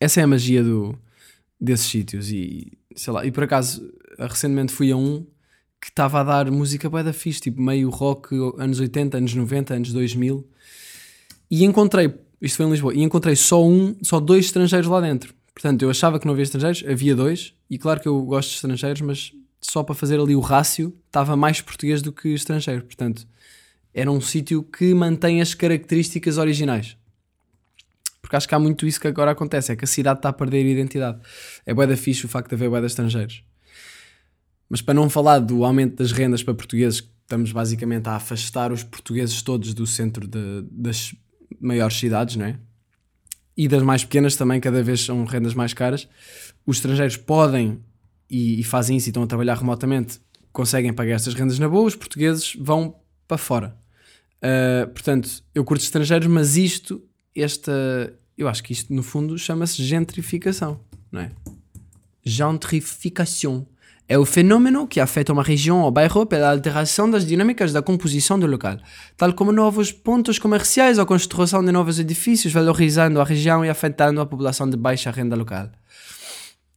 essa 0.00 0.20
é 0.20 0.24
a 0.24 0.26
magia 0.26 0.62
do, 0.62 0.98
desses 1.60 1.86
sítios. 1.86 2.30
E 2.30 2.72
sei 2.94 3.12
lá, 3.12 3.26
e 3.26 3.30
por 3.30 3.44
acaso, 3.44 3.92
recentemente 4.18 4.72
fui 4.72 4.90
a 4.90 4.96
um 4.96 5.26
que 5.80 5.88
estava 5.88 6.20
a 6.20 6.24
dar 6.24 6.50
música 6.50 6.88
bué 6.88 7.02
da 7.02 7.12
fixe, 7.12 7.40
tipo 7.40 7.60
meio 7.60 7.90
rock, 7.90 8.34
anos 8.58 8.80
80, 8.80 9.18
anos 9.18 9.34
90, 9.34 9.74
anos 9.74 9.92
2000. 9.92 10.48
E 11.50 11.64
encontrei, 11.64 12.12
isto 12.40 12.56
foi 12.56 12.66
em 12.66 12.70
Lisboa, 12.70 12.94
e 12.94 13.02
encontrei 13.02 13.36
só 13.36 13.64
um, 13.64 13.96
só 14.02 14.18
dois 14.18 14.46
estrangeiros 14.46 14.88
lá 14.88 15.00
dentro. 15.00 15.34
Portanto, 15.54 15.82
eu 15.82 15.90
achava 15.90 16.18
que 16.18 16.26
não 16.26 16.32
havia 16.32 16.42
estrangeiros, 16.42 16.84
havia 16.86 17.14
dois, 17.14 17.54
e 17.70 17.78
claro 17.78 18.00
que 18.00 18.08
eu 18.08 18.20
gosto 18.22 18.50
de 18.50 18.54
estrangeiros, 18.56 19.00
mas 19.00 19.32
só 19.60 19.82
para 19.82 19.94
fazer 19.94 20.18
ali 20.20 20.34
o 20.34 20.40
rácio, 20.40 20.94
estava 21.06 21.36
mais 21.36 21.60
português 21.60 22.02
do 22.02 22.12
que 22.12 22.28
estrangeiro. 22.28 22.84
Portanto, 22.84 23.26
era 23.94 24.10
um 24.10 24.20
sítio 24.20 24.62
que 24.62 24.92
mantém 24.92 25.40
as 25.40 25.54
características 25.54 26.36
originais. 26.36 26.96
Porque 28.26 28.34
acho 28.34 28.48
que 28.48 28.54
há 28.56 28.58
muito 28.58 28.88
isso 28.88 29.00
que 29.00 29.06
agora 29.06 29.30
acontece, 29.30 29.70
é 29.70 29.76
que 29.76 29.84
a 29.84 29.86
cidade 29.86 30.18
está 30.18 30.30
a 30.30 30.32
perder 30.32 30.56
a 30.66 30.68
identidade. 30.68 31.20
É 31.64 31.72
bué 31.72 31.86
da 31.86 31.96
fixe 31.96 32.26
o 32.26 32.28
facto 32.28 32.48
de 32.48 32.56
haver 32.56 32.68
bué 32.68 32.80
de 32.80 32.86
estrangeiros. 32.86 33.44
Mas 34.68 34.82
para 34.82 34.94
não 34.94 35.08
falar 35.08 35.38
do 35.38 35.64
aumento 35.64 35.94
das 35.94 36.10
rendas 36.10 36.42
para 36.42 36.52
portugueses, 36.52 37.08
estamos 37.22 37.52
basicamente 37.52 38.08
a 38.08 38.16
afastar 38.16 38.72
os 38.72 38.82
portugueses 38.82 39.40
todos 39.42 39.72
do 39.72 39.86
centro 39.86 40.26
de, 40.26 40.66
das 40.72 41.14
maiores 41.60 41.96
cidades, 41.96 42.34
não 42.34 42.46
é? 42.46 42.58
E 43.56 43.68
das 43.68 43.84
mais 43.84 44.02
pequenas 44.02 44.34
também, 44.34 44.58
cada 44.58 44.82
vez 44.82 45.02
são 45.02 45.24
rendas 45.24 45.54
mais 45.54 45.72
caras. 45.72 46.08
Os 46.66 46.78
estrangeiros 46.78 47.16
podem 47.16 47.80
e, 48.28 48.58
e 48.58 48.64
fazem 48.64 48.96
isso 48.96 49.08
e 49.08 49.10
estão 49.10 49.22
a 49.22 49.26
trabalhar 49.28 49.54
remotamente, 49.54 50.18
conseguem 50.52 50.92
pagar 50.92 51.14
estas 51.14 51.34
rendas 51.34 51.60
na 51.60 51.68
boa, 51.68 51.86
os 51.86 51.94
portugueses 51.94 52.56
vão 52.58 52.96
para 53.28 53.38
fora. 53.38 53.76
Uh, 54.38 54.88
portanto, 54.88 55.44
eu 55.54 55.64
curto 55.64 55.82
estrangeiros, 55.82 56.26
mas 56.26 56.56
isto 56.56 57.00
esta. 57.42 58.12
Eu 58.36 58.48
acho 58.48 58.62
que 58.62 58.72
isto, 58.72 58.92
no 58.92 59.02
fundo, 59.02 59.38
chama-se 59.38 59.82
gentrificação, 59.82 60.80
não 61.10 61.20
é? 61.20 61.30
Gentrificação. 62.24 63.66
É 64.08 64.16
o 64.16 64.24
fenômeno 64.24 64.86
que 64.86 65.00
afeta 65.00 65.32
uma 65.32 65.42
região 65.42 65.80
ou 65.80 65.90
bairro 65.90 66.24
pela 66.26 66.52
alteração 66.52 67.10
das 67.10 67.26
dinâmicas 67.26 67.72
da 67.72 67.82
composição 67.82 68.38
do 68.38 68.46
local, 68.46 68.78
tal 69.16 69.32
como 69.32 69.50
novos 69.50 69.90
pontos 69.90 70.38
comerciais 70.38 70.96
ou 70.98 71.04
construção 71.04 71.64
de 71.64 71.72
novos 71.72 71.98
edifícios, 71.98 72.52
valorizando 72.52 73.20
a 73.20 73.24
região 73.24 73.64
e 73.64 73.68
afetando 73.68 74.20
a 74.20 74.26
população 74.26 74.70
de 74.70 74.76
baixa 74.76 75.10
renda 75.10 75.34
local. 75.34 75.68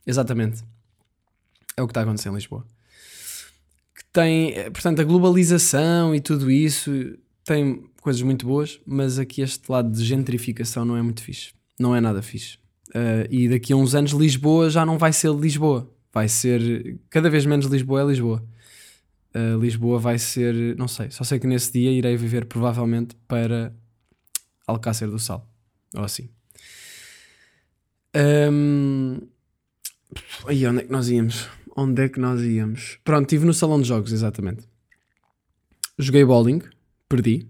Exatamente. 0.08 0.64
É 1.78 1.84
o 1.84 1.88
que 1.88 1.92
está 1.92 2.02
acontecendo 2.02 2.34
em 2.34 2.38
Lisboa. 2.38 2.66
Que 3.96 4.04
tem, 4.12 4.54
eh, 4.54 4.70
portanto, 4.72 5.00
a 5.00 5.04
globalização 5.04 6.16
e 6.16 6.20
tudo 6.20 6.50
isso 6.50 6.92
tem 7.46 7.89
coisas 8.02 8.22
muito 8.22 8.46
boas, 8.46 8.80
mas 8.86 9.20
aqui 9.20 9.42
este 9.42 9.70
lado 9.72 9.92
de 9.92 10.04
gentrificação 10.04 10.86
não 10.86 10.96
é 10.96 11.02
muito 11.02 11.22
fixe. 11.22 11.52
Não 11.80 11.96
é 11.96 12.02
nada 12.02 12.22
fixe. 12.22 12.58
Uh, 12.90 13.28
e 13.30 13.48
daqui 13.48 13.74
a 13.74 13.76
uns 13.76 13.94
anos 13.94 14.12
Lisboa 14.12 14.70
já 14.70 14.86
não 14.86 14.98
vai 14.98 15.14
ser 15.14 15.32
Lisboa. 15.34 15.90
Vai 16.12 16.28
ser 16.28 17.00
cada 17.10 17.30
vez 17.30 17.46
menos 17.46 17.68
Lisboa 17.68 18.02
é 18.02 18.06
Lisboa. 18.06 18.44
Uh, 19.36 19.60
Lisboa 19.60 20.00
vai 20.00 20.18
ser, 20.18 20.76
não 20.76 20.88
sei, 20.88 21.12
só 21.12 21.24
sei 21.24 21.40
que 21.40 21.46
nesse 21.46 21.72
dia 21.72 21.92
irei 21.92 22.18
viver 22.18 22.46
provavelmente 22.46 23.16
para 23.28 23.74
Alcácer 24.66 25.10
do 25.10 25.20
Sal. 25.20 25.48
Ou 25.96 26.04
assim. 26.04 26.30
Um... 28.52 29.20
Aí, 30.48 30.66
onde 30.66 30.80
é 30.80 30.84
que 30.84 30.92
nós 30.92 31.10
íamos? 31.10 31.48
Onde 31.76 32.04
é 32.04 32.10
que 32.10 32.20
nós 32.20 32.42
íamos? 32.42 33.00
Pronto, 33.04 33.24
estive 33.24 33.46
no 33.46 33.54
salão 33.54 33.80
de 33.80 33.88
jogos, 33.88 34.12
exatamente. 34.12 34.68
Joguei 35.98 36.26
bowling, 36.26 36.62
perdi 37.08 37.48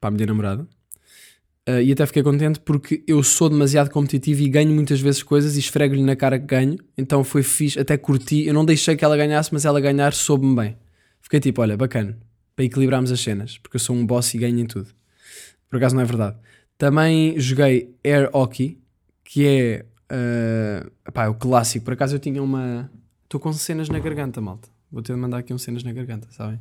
para 0.00 0.08
a 0.08 0.10
minha 0.10 0.26
namorada. 0.26 0.66
Uh, 1.68 1.82
e 1.82 1.92
até 1.92 2.06
fiquei 2.06 2.22
contente 2.22 2.58
porque 2.60 3.04
eu 3.06 3.22
sou 3.22 3.50
demasiado 3.50 3.90
competitivo 3.90 4.40
e 4.40 4.48
ganho 4.48 4.72
muitas 4.72 5.00
vezes 5.00 5.22
coisas 5.22 5.56
e 5.56 5.60
esfrego-lhe 5.60 6.02
na 6.02 6.16
cara 6.16 6.38
que 6.38 6.46
ganho. 6.46 6.78
Então 6.96 7.22
foi 7.22 7.42
fixe, 7.42 7.78
até 7.78 7.96
curti. 7.96 8.46
Eu 8.46 8.54
não 8.54 8.64
deixei 8.64 8.96
que 8.96 9.04
ela 9.04 9.16
ganhasse, 9.16 9.52
mas 9.52 9.64
ela 9.64 9.80
ganhar 9.80 10.12
soube-me 10.12 10.56
bem. 10.56 10.76
Fiquei 11.20 11.38
tipo, 11.38 11.60
olha, 11.60 11.76
bacana, 11.76 12.18
para 12.56 12.64
equilibrarmos 12.64 13.12
as 13.12 13.20
cenas, 13.20 13.58
porque 13.58 13.76
eu 13.76 13.80
sou 13.80 13.94
um 13.94 14.04
boss 14.06 14.34
e 14.34 14.38
ganho 14.38 14.58
em 14.58 14.66
tudo. 14.66 14.88
Por 15.68 15.76
acaso 15.76 15.94
não 15.94 16.02
é 16.02 16.06
verdade. 16.06 16.36
Também 16.78 17.38
joguei 17.38 17.94
Air 18.02 18.30
Hockey, 18.32 18.80
que 19.22 19.46
é, 19.46 19.86
uh, 20.10 20.90
é 21.14 21.28
o 21.28 21.34
clássico. 21.34 21.84
Por 21.84 21.92
acaso 21.92 22.16
eu 22.16 22.18
tinha 22.18 22.42
uma. 22.42 22.90
Estou 23.24 23.38
com 23.38 23.52
cenas 23.52 23.88
na 23.88 23.98
garganta, 23.98 24.40
malta. 24.40 24.68
Vou 24.90 25.02
ter 25.02 25.12
de 25.12 25.20
mandar 25.20 25.38
aqui 25.38 25.54
um 25.54 25.58
cenas 25.58 25.84
na 25.84 25.92
garganta, 25.92 26.26
sabem? 26.32 26.58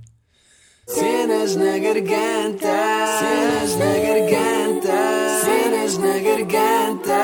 Cenas 0.92 1.56
na 1.56 1.78
garganta, 1.78 2.76
cenas 3.20 3.76
na 3.76 3.94
garganta, 4.06 5.42
cenas 5.44 5.98
na 6.00 6.18
garganta. 6.18 7.20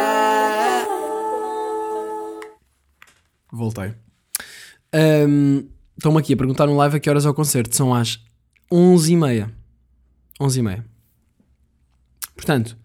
Voltei. 3.52 3.96
Um, 4.94 5.68
Estão-me 5.98 6.20
aqui 6.20 6.34
a 6.34 6.38
perguntar 6.38 6.68
no 6.68 6.76
live 6.76 6.98
a 6.98 7.00
que 7.00 7.10
horas 7.10 7.26
é 7.26 7.30
o 7.30 7.34
concerto. 7.34 7.76
São 7.76 7.92
às 7.94 8.24
11h30. 8.72 9.52
11h30. 10.40 10.84
Portanto, 12.36 12.78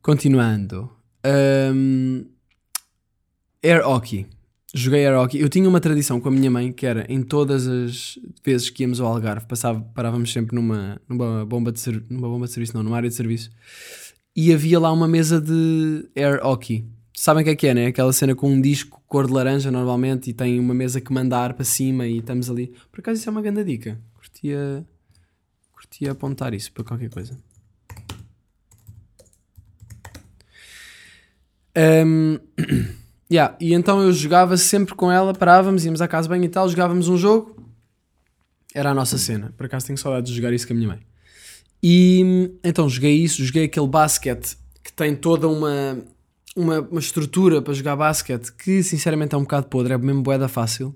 continuando. 0.00 0.88
Um, 1.24 2.26
air 3.60 3.84
Hockey. 3.84 4.28
Joguei 4.74 5.06
air 5.06 5.18
hockey. 5.18 5.38
Eu 5.38 5.50
tinha 5.50 5.68
uma 5.68 5.80
tradição 5.80 6.18
com 6.18 6.28
a 6.28 6.32
minha 6.32 6.50
mãe 6.50 6.72
que 6.72 6.86
era 6.86 7.04
em 7.06 7.22
todas 7.22 7.66
as 7.66 8.18
vezes 8.42 8.70
que 8.70 8.82
íamos 8.82 9.00
ao 9.00 9.08
Algarve, 9.12 9.46
passava, 9.46 9.80
parávamos 9.94 10.32
sempre 10.32 10.54
numa, 10.54 10.98
numa, 11.06 11.44
bomba 11.44 11.70
de 11.70 11.78
ser, 11.78 12.02
numa 12.08 12.26
bomba 12.26 12.46
de 12.46 12.52
serviço, 12.52 12.74
não, 12.74 12.82
numa 12.82 12.96
área 12.96 13.08
de 13.08 13.14
serviço, 13.14 13.50
e 14.34 14.50
havia 14.50 14.80
lá 14.80 14.90
uma 14.90 15.06
mesa 15.06 15.38
de 15.38 16.08
air 16.16 16.40
hockey. 16.42 16.86
Sabem 17.14 17.42
o 17.42 17.44
que 17.44 17.50
é 17.50 17.56
que 17.56 17.66
é, 17.66 17.74
né? 17.74 17.86
Aquela 17.86 18.12
cena 18.14 18.34
com 18.34 18.48
um 18.48 18.60
disco 18.62 19.02
cor 19.06 19.26
de 19.26 19.32
laranja 19.34 19.70
normalmente 19.70 20.30
e 20.30 20.32
tem 20.32 20.58
uma 20.58 20.72
mesa 20.72 21.02
que 21.02 21.12
manda 21.12 21.36
ar 21.36 21.52
para 21.52 21.64
cima 21.64 22.06
e 22.06 22.18
estamos 22.18 22.48
ali. 22.48 22.72
Por 22.90 23.00
acaso 23.00 23.20
isso 23.20 23.28
é 23.28 23.32
uma 23.32 23.42
grande 23.42 23.62
dica. 23.64 24.00
Curtia, 24.14 24.86
curtia 25.70 26.12
apontar 26.12 26.54
isso 26.54 26.72
para 26.72 26.82
qualquer 26.82 27.10
coisa. 27.10 27.36
Um, 31.76 32.38
Yeah, 33.32 33.56
e 33.58 33.72
então 33.72 34.02
eu 34.02 34.12
jogava 34.12 34.58
sempre 34.58 34.94
com 34.94 35.10
ela, 35.10 35.32
parávamos, 35.32 35.86
íamos 35.86 36.02
à 36.02 36.06
casa 36.06 36.28
bem 36.28 36.44
e 36.44 36.48
tal, 36.50 36.68
jogávamos 36.68 37.08
um 37.08 37.16
jogo. 37.16 37.56
Era 38.74 38.90
a 38.90 38.94
nossa 38.94 39.16
cena. 39.16 39.54
Por 39.56 39.64
acaso 39.64 39.86
tenho 39.86 39.96
saudade 39.96 40.26
de 40.26 40.34
jogar 40.34 40.52
isso 40.52 40.66
com 40.66 40.74
a 40.74 40.76
minha 40.76 40.88
mãe. 40.88 41.00
E 41.82 42.52
então 42.62 42.86
joguei 42.90 43.14
isso, 43.16 43.42
joguei 43.42 43.64
aquele 43.64 43.86
basquete 43.86 44.58
que 44.84 44.92
tem 44.92 45.16
toda 45.16 45.48
uma, 45.48 45.98
uma, 46.54 46.80
uma 46.80 47.00
estrutura 47.00 47.62
para 47.62 47.72
jogar 47.72 47.96
basquete 47.96 48.52
que 48.52 48.82
sinceramente 48.82 49.34
é 49.34 49.38
um 49.38 49.44
bocado 49.44 49.66
podre, 49.66 49.94
é 49.94 49.96
mesmo 49.96 50.22
boeda 50.22 50.46
fácil. 50.46 50.94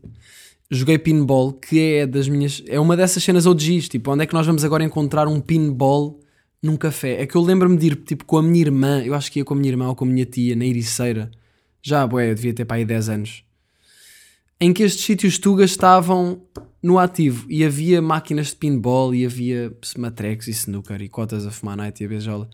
Joguei 0.70 0.98
pinball, 0.98 1.54
que 1.54 1.80
é 1.80 2.06
das 2.06 2.28
minhas. 2.28 2.62
É 2.66 2.78
uma 2.78 2.98
dessas 2.98 3.24
cenas 3.24 3.46
OGs, 3.46 3.88
tipo, 3.88 4.10
onde 4.10 4.24
é 4.24 4.26
que 4.26 4.34
nós 4.34 4.46
vamos 4.46 4.62
agora 4.62 4.84
encontrar 4.84 5.26
um 5.26 5.40
pinball 5.40 6.20
num 6.62 6.76
café? 6.76 7.22
É 7.22 7.26
que 7.26 7.34
eu 7.34 7.40
lembro-me 7.40 7.78
de 7.78 7.86
ir 7.86 7.96
tipo 7.96 8.26
com 8.26 8.36
a 8.36 8.42
minha 8.42 8.60
irmã, 8.60 9.02
eu 9.02 9.14
acho 9.14 9.32
que 9.32 9.38
ia 9.38 9.44
com 9.44 9.54
a 9.54 9.56
minha 9.56 9.70
irmã 9.70 9.88
ou 9.88 9.96
com 9.96 10.04
a 10.04 10.08
minha 10.08 10.26
tia 10.26 10.54
na 10.54 10.66
Ericeira 10.66 11.30
já, 11.86 12.04
boé, 12.04 12.30
eu 12.30 12.34
devia 12.34 12.52
ter 12.52 12.64
para 12.64 12.78
aí 12.78 12.84
10 12.84 13.08
anos, 13.08 13.44
em 14.60 14.72
que 14.72 14.82
estes 14.82 15.04
sítios 15.04 15.38
tugas 15.38 15.70
estavam 15.70 16.42
no 16.82 16.98
ativo 16.98 17.46
e 17.48 17.64
havia 17.64 18.02
máquinas 18.02 18.48
de 18.48 18.56
pinball 18.56 19.14
e 19.14 19.24
havia 19.24 19.72
matrecos 19.96 20.48
e 20.48 20.50
snooker 20.50 21.00
e 21.00 21.08
cotas 21.08 21.46
a 21.46 21.50
fumar 21.52 21.76
night 21.76 22.02
e 22.02 22.06
a 22.06 22.08
beijola. 22.08 22.50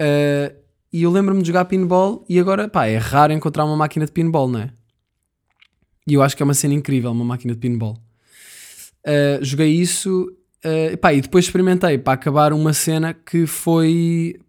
Uh, 0.00 0.56
e 0.90 1.02
eu 1.02 1.10
lembro-me 1.10 1.42
de 1.42 1.48
jogar 1.48 1.66
pinball 1.66 2.24
e 2.26 2.40
agora, 2.40 2.68
pá, 2.68 2.86
é 2.86 2.96
raro 2.96 3.34
encontrar 3.34 3.66
uma 3.66 3.76
máquina 3.76 4.06
de 4.06 4.12
pinball, 4.12 4.48
não 4.48 4.60
é? 4.60 4.72
E 6.06 6.14
eu 6.14 6.22
acho 6.22 6.34
que 6.34 6.42
é 6.42 6.44
uma 6.44 6.54
cena 6.54 6.72
incrível, 6.72 7.10
uma 7.10 7.26
máquina 7.26 7.52
de 7.52 7.60
pinball. 7.60 7.98
Uh, 9.06 9.44
joguei 9.44 9.74
isso 9.74 10.34
uh, 10.64 10.96
pá, 10.96 11.12
e 11.12 11.20
depois 11.20 11.44
experimentei 11.44 11.98
para 11.98 12.14
acabar 12.14 12.54
uma 12.54 12.72
cena 12.72 13.12
que 13.12 13.46
foi 13.46 14.40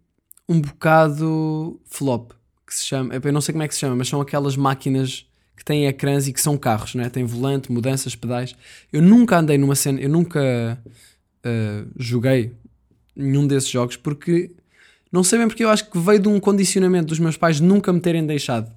um 0.48 0.58
bocado 0.58 1.78
flop 1.84 2.32
que 2.74 2.80
se 2.80 2.86
chama, 2.86 3.14
eu 3.14 3.32
não 3.32 3.40
sei 3.40 3.52
como 3.52 3.62
é 3.62 3.68
que 3.68 3.74
se 3.74 3.80
chama, 3.80 3.96
mas 3.96 4.08
são 4.08 4.20
aquelas 4.20 4.56
máquinas 4.56 5.26
que 5.56 5.64
têm 5.64 5.86
ecrãs 5.86 6.26
e 6.26 6.32
que 6.32 6.40
são 6.40 6.58
carros, 6.58 6.94
né? 6.94 7.08
tem 7.08 7.24
volante, 7.24 7.70
mudanças, 7.70 8.14
pedais. 8.14 8.54
Eu 8.92 9.00
nunca 9.00 9.38
andei 9.38 9.56
numa 9.56 9.74
cena, 9.74 10.00
eu 10.00 10.08
nunca 10.08 10.78
uh, 11.46 11.90
joguei 11.96 12.52
nenhum 13.14 13.46
desses 13.46 13.68
jogos 13.68 13.96
porque 13.96 14.50
não 15.12 15.22
sei 15.22 15.38
bem 15.38 15.46
porque 15.46 15.62
eu 15.62 15.70
acho 15.70 15.88
que 15.88 15.98
veio 15.98 16.18
de 16.18 16.28
um 16.28 16.40
condicionamento 16.40 17.06
dos 17.06 17.20
meus 17.20 17.36
pais 17.36 17.60
nunca 17.60 17.92
me 17.92 18.00
terem 18.00 18.26
deixado 18.26 18.68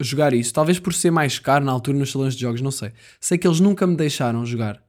jogar 0.00 0.34
isso. 0.34 0.52
Talvez 0.52 0.78
por 0.78 0.92
ser 0.92 1.10
mais 1.10 1.38
caro 1.38 1.64
na 1.64 1.72
altura 1.72 1.96
nos 1.96 2.10
salões 2.10 2.34
de 2.34 2.40
jogos, 2.40 2.60
não 2.60 2.70
sei. 2.70 2.92
Sei 3.20 3.38
que 3.38 3.46
eles 3.46 3.60
nunca 3.60 3.86
me 3.86 3.96
deixaram 3.96 4.44
jogar. 4.44 4.82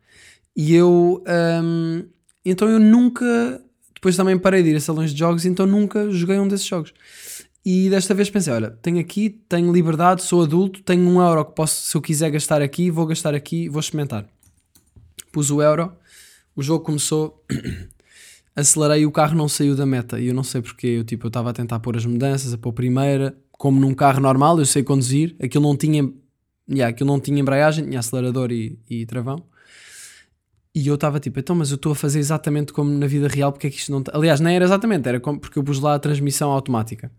E 0.56 0.74
eu. 0.74 1.24
Um, 1.64 2.06
então 2.44 2.68
eu 2.68 2.80
nunca. 2.80 3.62
Depois 3.94 4.16
também 4.16 4.38
parei 4.38 4.64
de 4.64 4.70
ir 4.70 4.76
a 4.76 4.80
salões 4.80 5.12
de 5.12 5.20
jogos, 5.20 5.46
então 5.46 5.66
nunca 5.66 6.10
joguei 6.12 6.40
um 6.40 6.48
desses 6.48 6.66
jogos. 6.66 6.94
E 7.70 7.90
desta 7.90 8.14
vez 8.14 8.30
pensei: 8.30 8.54
olha, 8.54 8.72
tenho 8.82 8.98
aqui, 8.98 9.30
tenho 9.30 9.74
liberdade, 9.74 10.24
sou 10.24 10.42
adulto, 10.42 10.82
tenho 10.84 11.06
um 11.06 11.22
euro 11.22 11.44
que 11.44 11.54
posso, 11.54 11.82
se 11.82 11.98
eu 11.98 12.02
quiser 12.02 12.32
gastar 12.32 12.62
aqui, 12.62 12.90
vou 12.90 13.06
gastar 13.06 13.36
aqui, 13.36 13.68
vou 13.68 13.82
experimentar. 13.82 14.26
Pus 15.34 15.52
o 15.52 15.62
euro, 15.62 15.92
o 16.56 16.64
jogo 16.64 16.86
começou, 16.86 17.44
acelerei 18.56 19.06
o 19.06 19.12
carro 19.12 19.36
não 19.36 19.50
saiu 19.50 19.76
da 19.76 19.86
meta. 19.86 20.18
E 20.18 20.28
eu 20.28 20.34
não 20.34 20.44
sei 20.44 20.62
porque, 20.62 20.88
eu 20.88 21.04
tipo, 21.04 21.26
eu 21.26 21.28
estava 21.28 21.50
a 21.50 21.54
tentar 21.54 21.82
pôr 21.82 21.98
as 21.98 22.06
mudanças, 22.06 22.54
a 22.54 22.58
pôr 22.58 22.72
primeira, 22.72 23.38
como 23.52 23.82
num 23.82 23.94
carro 23.94 24.22
normal, 24.22 24.58
eu 24.60 24.66
sei 24.66 24.82
conduzir, 24.82 25.36
aquilo 25.44 25.66
não 25.66 25.76
tinha, 25.76 26.10
yeah, 26.70 26.90
aquilo 26.90 27.08
não 27.08 27.20
tinha 27.20 27.38
embreagem, 27.38 27.84
tinha 27.84 28.00
acelerador 28.00 28.50
e, 28.50 28.80
e 28.90 29.06
travão. 29.06 29.44
E 30.78 30.88
eu 30.90 30.94
estava 30.94 31.20
tipo, 31.20 31.40
então, 31.40 31.56
mas 31.56 31.72
eu 31.72 31.76
estou 31.76 31.92
a 31.92 31.96
fazer 31.96 32.20
exatamente 32.20 32.72
como 32.72 32.92
na 32.92 33.08
vida 33.08 33.28
real, 33.28 33.52
porque 33.52 33.66
é 33.66 33.70
que 33.72 33.78
isto 33.78 33.92
não. 33.92 34.04
Tá? 34.04 34.12
Aliás, 34.14 34.40
nem 34.40 34.56
era 34.56 34.64
exatamente, 34.64 35.10
era 35.10 35.20
como, 35.20 35.40
porque 35.40 35.58
eu 35.58 35.64
pus 35.64 35.80
lá 35.80 35.96
a 35.96 36.00
transmissão 36.00 36.52
automática. 36.52 37.12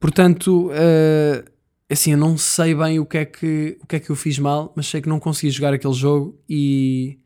Portanto, 0.00 0.72
uh, 0.72 1.48
assim, 1.88 2.10
eu 2.10 2.18
não 2.18 2.36
sei 2.36 2.74
bem 2.74 2.98
o 2.98 3.06
que, 3.06 3.18
é 3.18 3.24
que, 3.24 3.78
o 3.80 3.86
que 3.86 3.94
é 3.94 4.00
que 4.00 4.10
eu 4.10 4.16
fiz 4.16 4.40
mal, 4.40 4.72
mas 4.74 4.88
sei 4.88 5.00
que 5.00 5.08
não 5.08 5.20
consegui 5.20 5.52
jogar 5.52 5.74
aquele 5.74 5.94
jogo 5.94 6.36
e. 6.48 7.20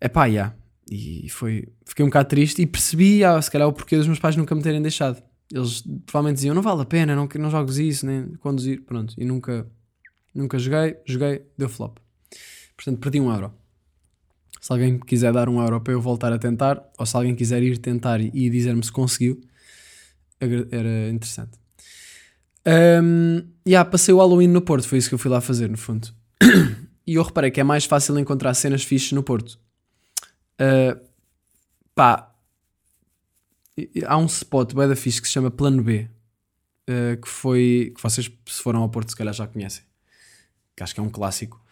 é 0.00 0.10
yeah. 0.26 0.56
E 0.90 1.28
foi. 1.30 1.68
Fiquei 1.86 2.04
um 2.04 2.08
bocado 2.08 2.30
triste 2.30 2.60
e 2.60 2.66
percebi, 2.66 3.22
ah, 3.22 3.40
se 3.40 3.48
calhar, 3.48 3.68
o 3.68 3.72
porquê 3.72 3.96
dos 3.96 4.08
meus 4.08 4.18
pais 4.18 4.34
nunca 4.34 4.56
me 4.56 4.62
terem 4.62 4.82
deixado. 4.82 5.22
Eles 5.52 5.84
provavelmente 6.04 6.38
diziam, 6.38 6.52
não 6.52 6.62
vale 6.62 6.82
a 6.82 6.84
pena, 6.84 7.14
não, 7.14 7.28
não 7.32 7.48
jogues 7.48 7.76
isso, 7.76 8.06
nem 8.06 8.34
conduzir. 8.40 8.82
Pronto, 8.82 9.14
e 9.16 9.24
nunca, 9.24 9.68
nunca 10.34 10.58
joguei, 10.58 10.96
joguei, 11.06 11.42
deu 11.56 11.68
flop. 11.68 11.98
Portanto, 12.74 12.98
perdi 12.98 13.20
um 13.20 13.32
euro. 13.32 13.59
Se 14.60 14.72
alguém 14.72 14.98
quiser 14.98 15.32
dar 15.32 15.48
um 15.48 15.60
euro 15.60 15.80
para 15.80 15.92
eu 15.92 16.00
voltar 16.00 16.32
a 16.32 16.38
tentar, 16.38 16.82
ou 16.98 17.06
se 17.06 17.16
alguém 17.16 17.34
quiser 17.34 17.62
ir 17.62 17.78
tentar 17.78 18.20
e 18.20 18.50
dizer-me 18.50 18.84
se 18.84 18.92
conseguiu, 18.92 19.40
era 20.38 21.10
interessante. 21.10 21.58
Um, 23.02 23.42
yeah, 23.66 23.88
passei 23.88 24.12
o 24.12 24.18
Halloween 24.18 24.48
no 24.48 24.60
Porto, 24.60 24.86
foi 24.86 24.98
isso 24.98 25.08
que 25.08 25.14
eu 25.14 25.18
fui 25.18 25.30
lá 25.30 25.40
fazer, 25.40 25.68
no 25.70 25.78
fundo. 25.78 26.08
e 27.06 27.14
eu 27.14 27.22
reparei 27.22 27.50
que 27.50 27.60
é 27.60 27.64
mais 27.64 27.86
fácil 27.86 28.18
encontrar 28.18 28.52
cenas 28.54 28.82
fixes 28.82 29.12
no 29.12 29.22
Porto. 29.22 29.58
Uh, 30.60 31.00
pá, 31.94 32.34
há 34.06 34.18
um 34.18 34.26
spot 34.26 34.74
bem 34.74 34.86
da 34.86 34.94
fixe 34.94 35.22
que 35.22 35.26
se 35.26 35.32
chama 35.32 35.50
Plano 35.50 35.82
B, 35.82 36.06
uh, 36.88 37.20
que 37.20 37.28
foi, 37.28 37.92
que 37.96 38.02
vocês 38.02 38.30
se 38.46 38.62
foram 38.62 38.82
ao 38.82 38.90
Porto 38.90 39.10
se 39.10 39.16
calhar 39.16 39.32
já 39.32 39.46
conhecem 39.46 39.90
que 40.80 40.84
acho 40.84 40.94
que 40.94 41.00
é 41.00 41.02
um 41.02 41.10
clássico. 41.10 41.62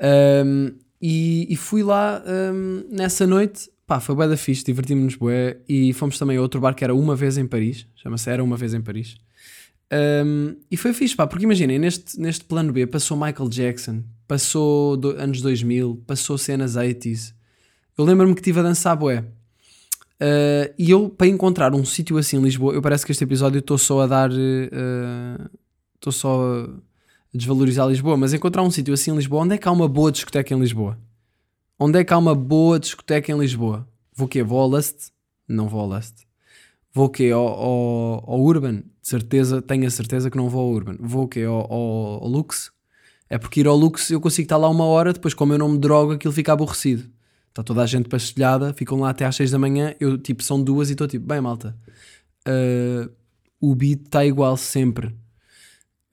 Um, 0.00 0.78
e, 1.02 1.52
e 1.52 1.56
fui 1.56 1.82
lá 1.82 2.22
um, 2.24 2.84
nessa 2.88 3.26
noite, 3.26 3.68
pá, 3.84 3.98
foi 3.98 4.14
bué 4.14 4.28
da 4.28 4.36
fixe, 4.36 4.62
divertimos-nos 4.62 5.16
bué, 5.16 5.56
e 5.68 5.92
fomos 5.92 6.16
também 6.16 6.36
a 6.36 6.40
outro 6.40 6.60
bar 6.60 6.74
que 6.74 6.84
era 6.84 6.94
Uma 6.94 7.16
Vez 7.16 7.36
em 7.36 7.44
Paris, 7.44 7.88
chama-se 7.96 8.30
Era 8.30 8.42
Uma 8.42 8.56
Vez 8.56 8.72
em 8.72 8.80
Paris. 8.80 9.16
Um, 10.24 10.54
e 10.70 10.76
foi 10.76 10.94
fixe, 10.94 11.16
pá, 11.16 11.26
porque 11.26 11.44
imaginem, 11.44 11.76
neste, 11.78 12.18
neste 12.20 12.44
plano 12.44 12.72
B 12.72 12.86
passou 12.86 13.16
Michael 13.16 13.48
Jackson, 13.48 14.04
passou 14.28 14.96
do, 14.96 15.10
anos 15.10 15.42
2000, 15.42 16.04
passou 16.06 16.38
cenas 16.38 16.76
80s. 16.76 17.34
Eu 17.98 18.04
lembro-me 18.04 18.32
que 18.34 18.40
estive 18.40 18.60
a 18.60 18.62
dançar 18.62 18.96
bué. 18.96 19.20
Uh, 19.20 20.72
e 20.78 20.92
eu, 20.92 21.08
para 21.10 21.26
encontrar 21.26 21.74
um 21.74 21.84
sítio 21.84 22.16
assim 22.16 22.36
em 22.36 22.42
Lisboa, 22.42 22.72
eu 22.72 22.80
parece 22.80 23.04
que 23.04 23.10
este 23.10 23.24
episódio 23.24 23.58
estou 23.58 23.76
só 23.76 24.02
a 24.02 24.06
dar. 24.06 24.30
Estou 24.30 26.10
uh, 26.10 26.12
só 26.12 26.64
a 26.64 26.91
desvalorizar 27.34 27.88
Lisboa, 27.88 28.16
mas 28.16 28.34
encontrar 28.34 28.62
um 28.62 28.70
sítio 28.70 28.92
assim 28.92 29.10
em 29.10 29.16
Lisboa, 29.16 29.42
onde 29.42 29.54
é 29.54 29.58
que 29.58 29.66
há 29.66 29.72
uma 29.72 29.88
boa 29.88 30.12
discoteca 30.12 30.54
em 30.54 30.58
Lisboa? 30.58 30.98
Onde 31.78 31.98
é 31.98 32.04
que 32.04 32.12
há 32.12 32.18
uma 32.18 32.34
boa 32.34 32.78
discoteca 32.78 33.32
em 33.32 33.38
Lisboa? 33.38 33.88
Vou 34.14 34.26
o 34.26 34.28
quê? 34.28 34.42
Vou 34.42 34.60
ao 34.60 34.68
Lust? 34.68 35.10
Não 35.48 35.68
vou 35.68 35.80
ao 35.80 35.88
Lust. 35.88 36.26
Vou 36.92 37.06
o 37.06 37.08
quê? 37.08 37.30
Ao, 37.30 37.46
ao, 37.46 38.30
ao, 38.30 38.40
Urban? 38.40 38.82
De 39.00 39.08
certeza, 39.08 39.62
tenho 39.62 39.86
a 39.86 39.90
certeza 39.90 40.30
que 40.30 40.36
não 40.36 40.48
vou 40.48 40.60
ao 40.60 40.68
Urban. 40.68 40.96
Vou 41.00 41.24
o 41.24 41.28
quê? 41.28 41.42
Ao, 41.42 41.72
ao, 41.72 42.22
ao 42.22 42.28
Lux? 42.28 42.70
É 43.28 43.38
porque 43.38 43.60
ir 43.60 43.66
ao 43.66 43.74
Lux 43.74 44.10
eu 44.10 44.20
consigo 44.20 44.44
estar 44.44 44.58
lá 44.58 44.68
uma 44.68 44.84
hora, 44.84 45.12
depois 45.12 45.32
como 45.32 45.54
eu 45.54 45.58
não 45.58 45.70
me 45.70 45.78
drogo 45.78 46.12
aquilo 46.12 46.32
fica 46.32 46.52
aborrecido. 46.52 47.10
Está 47.48 47.62
toda 47.62 47.82
a 47.82 47.86
gente 47.86 48.08
pastelhada, 48.08 48.72
ficam 48.74 49.00
lá 49.00 49.10
até 49.10 49.24
às 49.24 49.34
6 49.36 49.50
da 49.50 49.58
manhã. 49.58 49.94
Eu, 49.98 50.18
tipo, 50.18 50.42
são 50.42 50.62
duas 50.62 50.88
e 50.90 50.92
estou 50.92 51.06
tipo, 51.06 51.26
bem, 51.26 51.40
malta. 51.40 51.76
Uh, 52.46 53.10
o 53.60 53.74
beat 53.74 54.02
está 54.04 54.24
igual 54.24 54.56
sempre. 54.56 55.14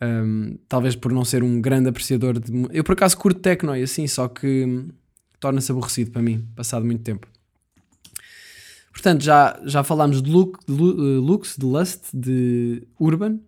Um, 0.01 0.58
talvez 0.70 0.96
por 0.96 1.12
não 1.12 1.25
ser 1.25 1.44
um 1.44 1.60
grande 1.60 1.89
apreciador 1.89 2.39
de. 2.39 2.51
Eu 2.72 2.84
por 2.84 2.94
acaso 2.94 3.18
curto 3.18 3.39
techno 3.39 3.75
e 3.75 3.84
assim, 3.84 4.08
só 4.08 4.27
que 4.27 4.65
hum, 4.65 4.89
torna-se 5.39 5.72
aborrecido 5.72 6.12
para 6.12 6.22
mim, 6.22 6.48
passado 6.56 6.86
muito 6.86 7.03
tempo. 7.03 7.27
Portanto, 8.91 9.24
já, 9.24 9.60
já 9.65 9.84
falámos 9.84 10.22
de, 10.22 10.29
look, 10.29 10.60
de 10.68 10.74
uh, 10.74 11.22
Lux, 11.22 11.56
de 11.58 11.65
Lust, 11.65 12.06
de 12.13 12.84
Urban. 13.00 13.39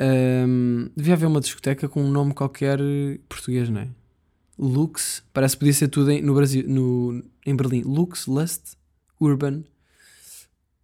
Um, 0.00 0.90
devia 0.96 1.14
haver 1.14 1.26
uma 1.26 1.40
discoteca 1.40 1.88
com 1.88 2.02
um 2.02 2.10
nome 2.10 2.34
qualquer 2.34 2.78
português, 3.28 3.68
não 3.68 3.80
é? 3.80 3.88
Lux, 4.58 5.22
parece 5.32 5.56
que 5.56 5.60
podia 5.60 5.72
ser 5.72 5.88
tudo 5.88 6.10
em, 6.10 6.22
no 6.22 6.34
Brasil, 6.34 6.64
no, 6.68 7.22
em 7.44 7.56
Berlim. 7.56 7.82
Lux, 7.82 8.26
Lust, 8.26 8.76
Urban, 9.20 9.64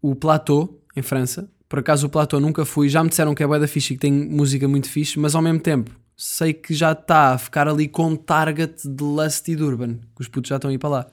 o 0.02 0.14
Plateau, 0.16 0.80
em 0.96 1.02
França. 1.02 1.48
Por 1.70 1.78
acaso 1.78 2.08
o 2.08 2.10
Plateau 2.10 2.40
nunca 2.40 2.64
fui, 2.64 2.88
já 2.88 3.02
me 3.02 3.08
disseram 3.08 3.32
que 3.32 3.44
é 3.44 3.46
bué 3.46 3.60
da 3.60 3.68
fixe 3.68 3.94
e 3.94 3.96
que 3.96 4.00
tem 4.00 4.12
música 4.12 4.66
muito 4.66 4.90
fixe, 4.90 5.18
mas 5.20 5.36
ao 5.36 5.40
mesmo 5.40 5.60
tempo 5.60 5.90
sei 6.16 6.52
que 6.52 6.74
já 6.74 6.92
está 6.92 7.32
a 7.32 7.38
ficar 7.38 7.68
ali 7.68 7.86
com 7.86 8.16
target 8.16 8.86
de 8.86 9.04
Lust 9.04 9.48
e 9.48 9.56
que 9.56 10.20
os 10.20 10.26
putos 10.26 10.48
já 10.48 10.56
estão 10.56 10.68
a 10.68 10.74
ir 10.74 10.78
para 10.78 10.90
lá. 10.90 11.06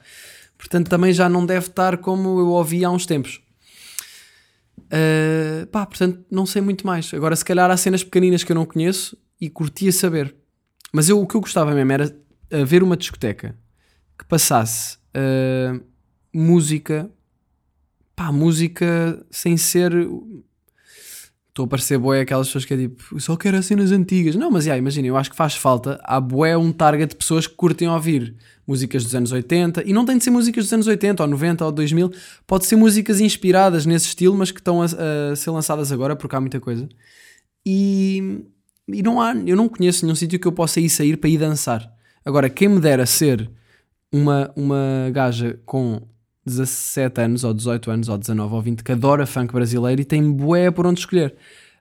Portanto, 0.58 0.90
também 0.90 1.14
já 1.14 1.30
não 1.30 1.46
deve 1.46 1.68
estar 1.68 1.98
como 2.00 2.40
eu 2.40 2.48
ouvi 2.48 2.84
há 2.84 2.90
uns 2.90 3.06
tempos. 3.06 3.40
Uh, 4.80 5.68
pá, 5.68 5.86
portanto, 5.86 6.26
não 6.32 6.48
sei 6.48 6.62
muito 6.62 6.86
mais. 6.86 7.14
Agora, 7.14 7.36
se 7.36 7.46
calhar 7.46 7.70
há 7.70 7.78
cenas 7.78 8.04
pequeninas 8.04 8.44
que 8.44 8.52
eu 8.52 8.56
não 8.56 8.66
conheço 8.66 9.16
e 9.40 9.52
curtia 9.52 9.92
saber. 9.92 10.36
Mas 10.92 11.08
eu, 11.08 11.22
o 11.22 11.28
que 11.28 11.36
eu 11.36 11.42
gostava 11.42 11.74
mesmo 11.76 11.92
era 11.92 12.18
ver 12.66 12.82
uma 12.82 12.98
discoteca 12.98 13.56
que 14.18 14.26
passasse 14.26 14.98
uh, 15.16 15.80
música, 16.34 17.10
pá, 18.16 18.32
música 18.32 19.24
sem 19.30 19.56
ser. 19.56 19.94
Estou 21.58 21.66
a 21.66 21.70
parecer 21.70 21.98
boé 21.98 22.22
aquelas 22.22 22.46
pessoas 22.46 22.66
que 22.66 22.74
é 22.76 22.78
tipo, 22.78 23.20
só 23.20 23.36
quero 23.36 23.58
as 23.58 23.66
cenas 23.66 23.92
antigas. 23.92 24.36
Não, 24.36 24.52
mas 24.52 24.66
yeah, 24.66 24.78
imagina, 24.78 25.08
eu 25.08 25.18
acho 25.18 25.32
que 25.32 25.36
faz 25.36 25.56
falta. 25.56 26.00
Há 26.04 26.22
boé 26.22 26.56
um 26.56 26.72
target 26.72 27.10
de 27.10 27.16
pessoas 27.16 27.48
que 27.48 27.56
curtem 27.56 27.88
ouvir 27.88 28.36
músicas 28.68 29.04
dos 29.04 29.16
anos 29.16 29.32
80 29.32 29.82
e 29.84 29.92
não 29.92 30.06
tem 30.06 30.20
de 30.20 30.24
ser 30.24 30.30
músicas 30.30 30.66
dos 30.66 30.74
anos 30.74 30.86
80 30.86 31.24
ou 31.24 31.28
90 31.28 31.66
ou 31.66 31.72
2000, 31.72 32.12
pode 32.46 32.67
ser 32.67 32.76
músicas 32.76 33.20
inspiradas 33.20 33.88
nesse 33.88 34.06
estilo, 34.06 34.38
mas 34.38 34.52
que 34.52 34.60
estão 34.60 34.84
a, 34.84 34.86
a 35.32 35.36
ser 35.36 35.50
lançadas 35.50 35.91
agora 35.91 36.15
porque 36.15 36.36
há 36.36 36.39
muita 36.39 36.60
coisa. 36.60 36.88
E, 37.65 38.43
e 38.88 39.02
não 39.02 39.20
há, 39.20 39.34
eu 39.34 39.56
não 39.56 39.67
conheço 39.67 40.06
nenhum 40.06 40.15
sítio 40.15 40.39
que 40.39 40.48
eu 40.48 40.52
possa 40.52 40.80
ir 40.80 40.89
sair 40.91 41.17
para 41.17 41.28
ir 41.28 41.39
dançar. 41.39 41.91
Agora, 42.24 42.52
quem 42.52 42.67
me 42.67 42.80
dera 42.80 43.08
ser 43.08 43.50
uma, 44.13 44.54
uma 44.56 45.10
gaja 45.12 45.60
com 45.65 46.04
17 46.48 47.22
anos, 47.22 47.44
ou 47.44 47.54
18 47.54 47.92
anos, 47.92 48.10
ou 48.10 48.18
19 48.18 48.56
ou 48.56 48.62
20, 48.62 48.84
que 48.84 48.92
adora 48.92 49.26
funk 49.26 49.54
brasileiro 49.54 50.02
e 50.02 50.06
tem 50.06 50.32
bué 50.32 50.72
por 50.72 50.88
onde 50.88 51.00
escolher. 51.00 51.36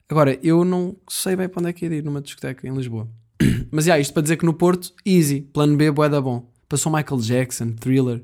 Agora, 0.08 0.38
eu 0.42 0.64
não 0.64 0.96
sei 1.08 1.34
bem 1.34 1.48
para 1.48 1.60
onde 1.60 1.70
é 1.70 1.72
que 1.72 1.86
ia 1.86 1.94
ir 1.94 2.04
numa 2.04 2.20
discoteca 2.20 2.66
em 2.66 2.74
Lisboa. 2.74 3.08
Mas, 3.70 3.86
yeah, 3.86 4.00
isto 4.00 4.12
para 4.12 4.22
dizer 4.22 4.36
que 4.36 4.44
no 4.44 4.52
Porto, 4.52 4.92
easy, 5.04 5.40
plano 5.40 5.76
B, 5.76 5.90
bué 5.90 6.08
da 6.08 6.20
bom. 6.20 6.48
Passou 6.68 6.92
Michael 6.92 7.20
Jackson, 7.20 7.72
Thriller. 7.72 8.18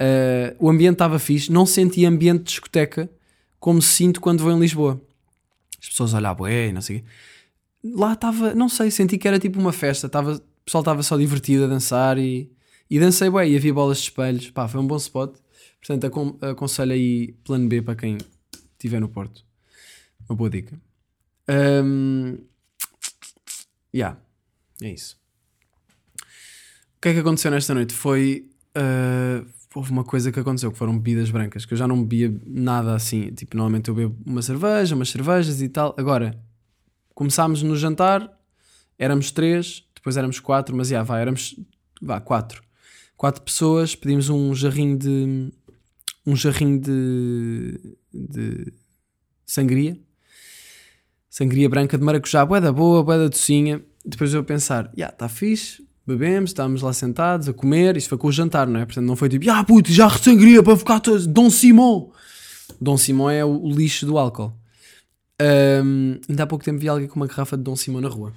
Uh, 0.00 0.54
o 0.58 0.70
ambiente 0.70 0.94
estava 0.94 1.18
fixe. 1.18 1.50
Não 1.50 1.66
senti 1.66 2.04
ambiente 2.04 2.38
de 2.38 2.44
discoteca 2.44 3.10
como 3.58 3.80
sinto 3.82 4.20
quando 4.20 4.42
vou 4.42 4.52
em 4.52 4.58
Lisboa. 4.58 5.00
As 5.80 5.88
pessoas 5.88 6.14
olhavam, 6.14 6.44
bué, 6.44 6.72
não 6.72 6.80
sei 6.80 6.98
o. 6.98 7.98
Lá 7.98 8.12
estava, 8.12 8.54
não 8.54 8.68
sei, 8.68 8.90
senti 8.90 9.18
que 9.18 9.26
era 9.26 9.38
tipo 9.38 9.58
uma 9.58 9.72
festa. 9.72 10.06
Estava 10.06 10.40
o 10.62 10.64
pessoal 10.64 10.82
estava 10.82 11.02
só 11.02 11.16
divertido 11.16 11.64
a 11.64 11.66
dançar 11.66 12.18
e, 12.18 12.50
e 12.88 12.98
dancei 12.98 13.28
bem. 13.28 13.52
E 13.52 13.56
havia 13.56 13.74
bolas 13.74 13.98
de 13.98 14.04
espelhos, 14.04 14.50
pá, 14.50 14.68
foi 14.68 14.80
um 14.80 14.86
bom 14.86 14.96
spot. 14.96 15.34
Portanto, 15.84 16.06
acon 16.06 16.38
aconselho 16.40 16.92
aí 16.92 17.32
plano 17.44 17.68
B 17.68 17.82
para 17.82 17.96
quem 17.96 18.16
estiver 18.72 19.00
no 19.00 19.08
Porto. 19.08 19.44
Uma 20.28 20.36
boa 20.36 20.48
dica. 20.48 20.80
Um, 21.84 22.38
yeah, 23.92 24.16
é 24.80 24.90
isso. 24.90 25.20
O 26.96 27.00
que 27.02 27.08
é 27.08 27.14
que 27.14 27.18
aconteceu 27.18 27.50
nesta 27.50 27.74
noite? 27.74 27.92
Foi. 27.92 28.48
Uh, 28.76 29.44
houve 29.74 29.90
uma 29.90 30.04
coisa 30.04 30.30
que 30.30 30.38
aconteceu 30.38 30.70
que 30.70 30.78
foram 30.78 30.96
bebidas 30.96 31.30
brancas, 31.30 31.66
que 31.66 31.74
eu 31.74 31.78
já 31.78 31.88
não 31.88 32.00
bebia 32.04 32.40
nada 32.46 32.94
assim. 32.94 33.32
Tipo, 33.32 33.56
normalmente 33.56 33.88
eu 33.88 33.94
bebo 33.94 34.16
uma 34.24 34.40
cerveja, 34.40 34.94
umas 34.94 35.08
cervejas 35.08 35.60
e 35.60 35.68
tal. 35.68 35.96
Agora, 35.98 36.40
começámos 37.12 37.60
no 37.64 37.76
jantar, 37.76 38.30
éramos 38.96 39.32
três, 39.32 39.84
depois 39.96 40.16
éramos 40.16 40.38
quatro, 40.38 40.76
mas 40.76 40.88
já, 40.88 40.96
yeah, 40.96 41.08
vai, 41.08 41.22
éramos 41.22 41.58
vá, 42.00 42.20
quatro. 42.20 42.62
Quatro 43.16 43.42
pessoas, 43.42 43.94
pedimos 43.94 44.28
um 44.28 44.54
jarrinho 44.54 44.96
de. 44.96 45.52
Um 46.26 46.36
jarrinho 46.36 46.80
de. 46.80 47.96
de 48.12 48.72
sangria. 49.46 49.98
Sangria 51.28 51.68
branca 51.68 51.96
de 51.96 52.04
maracujá, 52.04 52.44
boa 52.44 52.60
da 52.60 52.72
boa, 52.72 53.02
boa 53.02 53.18
da 53.18 53.28
docinha. 53.28 53.82
Depois 54.04 54.34
eu 54.34 54.44
pensar, 54.44 54.84
já, 54.84 54.92
yeah, 54.96 55.14
está 55.14 55.28
fixe, 55.28 55.82
bebemos, 56.06 56.50
estávamos 56.50 56.82
lá 56.82 56.92
sentados 56.92 57.48
a 57.48 57.52
comer, 57.52 57.96
isto 57.96 58.08
foi 58.08 58.18
com 58.18 58.28
o 58.28 58.32
jantar, 58.32 58.66
não 58.66 58.80
é? 58.80 58.84
Portanto, 58.84 59.06
não 59.06 59.16
foi 59.16 59.28
tipo, 59.28 59.48
ah 59.50 59.64
puto, 59.64 59.90
já 59.90 60.10
sangria 60.10 60.62
para 60.62 60.76
ficar 60.76 61.00
todos, 61.00 61.26
Dom 61.26 61.48
Simão. 61.48 62.12
Dom 62.80 62.96
Simão 62.96 63.30
é 63.30 63.44
o, 63.44 63.68
lixo 63.68 64.04
do 64.04 64.18
álcool. 64.18 64.52
Um, 65.40 66.18
ainda 66.28 66.42
há 66.42 66.46
pouco 66.46 66.64
tempo 66.64 66.78
vi 66.78 66.88
alguém 66.88 67.08
com 67.08 67.16
uma 67.16 67.26
garrafa 67.26 67.56
de 67.56 67.62
Dom 67.62 67.76
Simão 67.76 68.00
na 68.00 68.08
rua. 68.08 68.32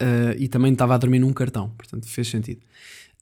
Uh, 0.00 0.34
e 0.38 0.48
também 0.48 0.72
estava 0.72 0.94
a 0.94 0.98
dormir 0.98 1.18
num 1.18 1.32
cartão, 1.32 1.70
portanto 1.70 2.08
fez 2.08 2.28
sentido. 2.28 2.60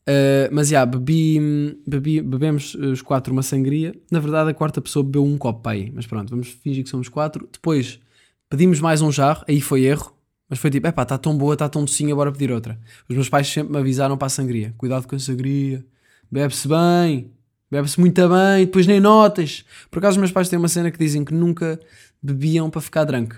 Uh, 0.08 0.48
mas 0.50 0.68
já, 0.68 0.78
yeah, 0.78 0.90
bebi, 0.90 1.78
bebi, 1.86 2.20
bebemos 2.22 2.74
os 2.74 3.02
quatro 3.02 3.32
uma 3.32 3.42
sangria. 3.42 3.94
Na 4.10 4.18
verdade, 4.18 4.50
a 4.50 4.54
quarta 4.54 4.80
pessoa 4.80 5.04
bebeu 5.04 5.24
um 5.24 5.36
copo 5.36 5.68
aí, 5.68 5.92
mas 5.94 6.06
pronto, 6.06 6.30
vamos 6.30 6.48
fingir 6.48 6.82
que 6.82 6.90
somos 6.90 7.08
quatro. 7.08 7.48
Depois 7.52 8.00
pedimos 8.48 8.80
mais 8.80 9.02
um 9.02 9.12
jarro, 9.12 9.44
aí 9.46 9.60
foi 9.60 9.84
erro, 9.84 10.12
mas 10.48 10.58
foi 10.58 10.70
tipo: 10.70 10.86
epá, 10.86 11.02
está 11.02 11.18
tão 11.18 11.36
boa, 11.36 11.52
está 11.52 11.68
tão 11.68 11.84
docinha, 11.84 12.14
bora 12.14 12.32
pedir 12.32 12.50
outra. 12.50 12.78
Os 13.08 13.14
meus 13.14 13.28
pais 13.28 13.46
sempre 13.46 13.72
me 13.72 13.78
avisaram 13.78 14.16
para 14.16 14.26
a 14.26 14.30
sangria: 14.30 14.74
cuidado 14.76 15.06
com 15.06 15.14
a 15.14 15.18
sangria, 15.18 15.84
bebe-se 16.30 16.66
bem, 16.66 17.30
bebe-se 17.70 18.00
muito 18.00 18.20
bem, 18.28 18.64
depois 18.64 18.86
nem 18.86 19.00
notas. 19.00 19.64
Por 19.90 19.98
acaso, 19.98 20.16
os 20.16 20.18
meus 20.18 20.32
pais 20.32 20.48
têm 20.48 20.58
uma 20.58 20.68
cena 20.68 20.90
que 20.90 20.98
dizem 20.98 21.24
que 21.24 21.34
nunca 21.34 21.78
bebiam 22.22 22.70
para 22.70 22.80
ficar 22.80 23.04
drunk. 23.04 23.36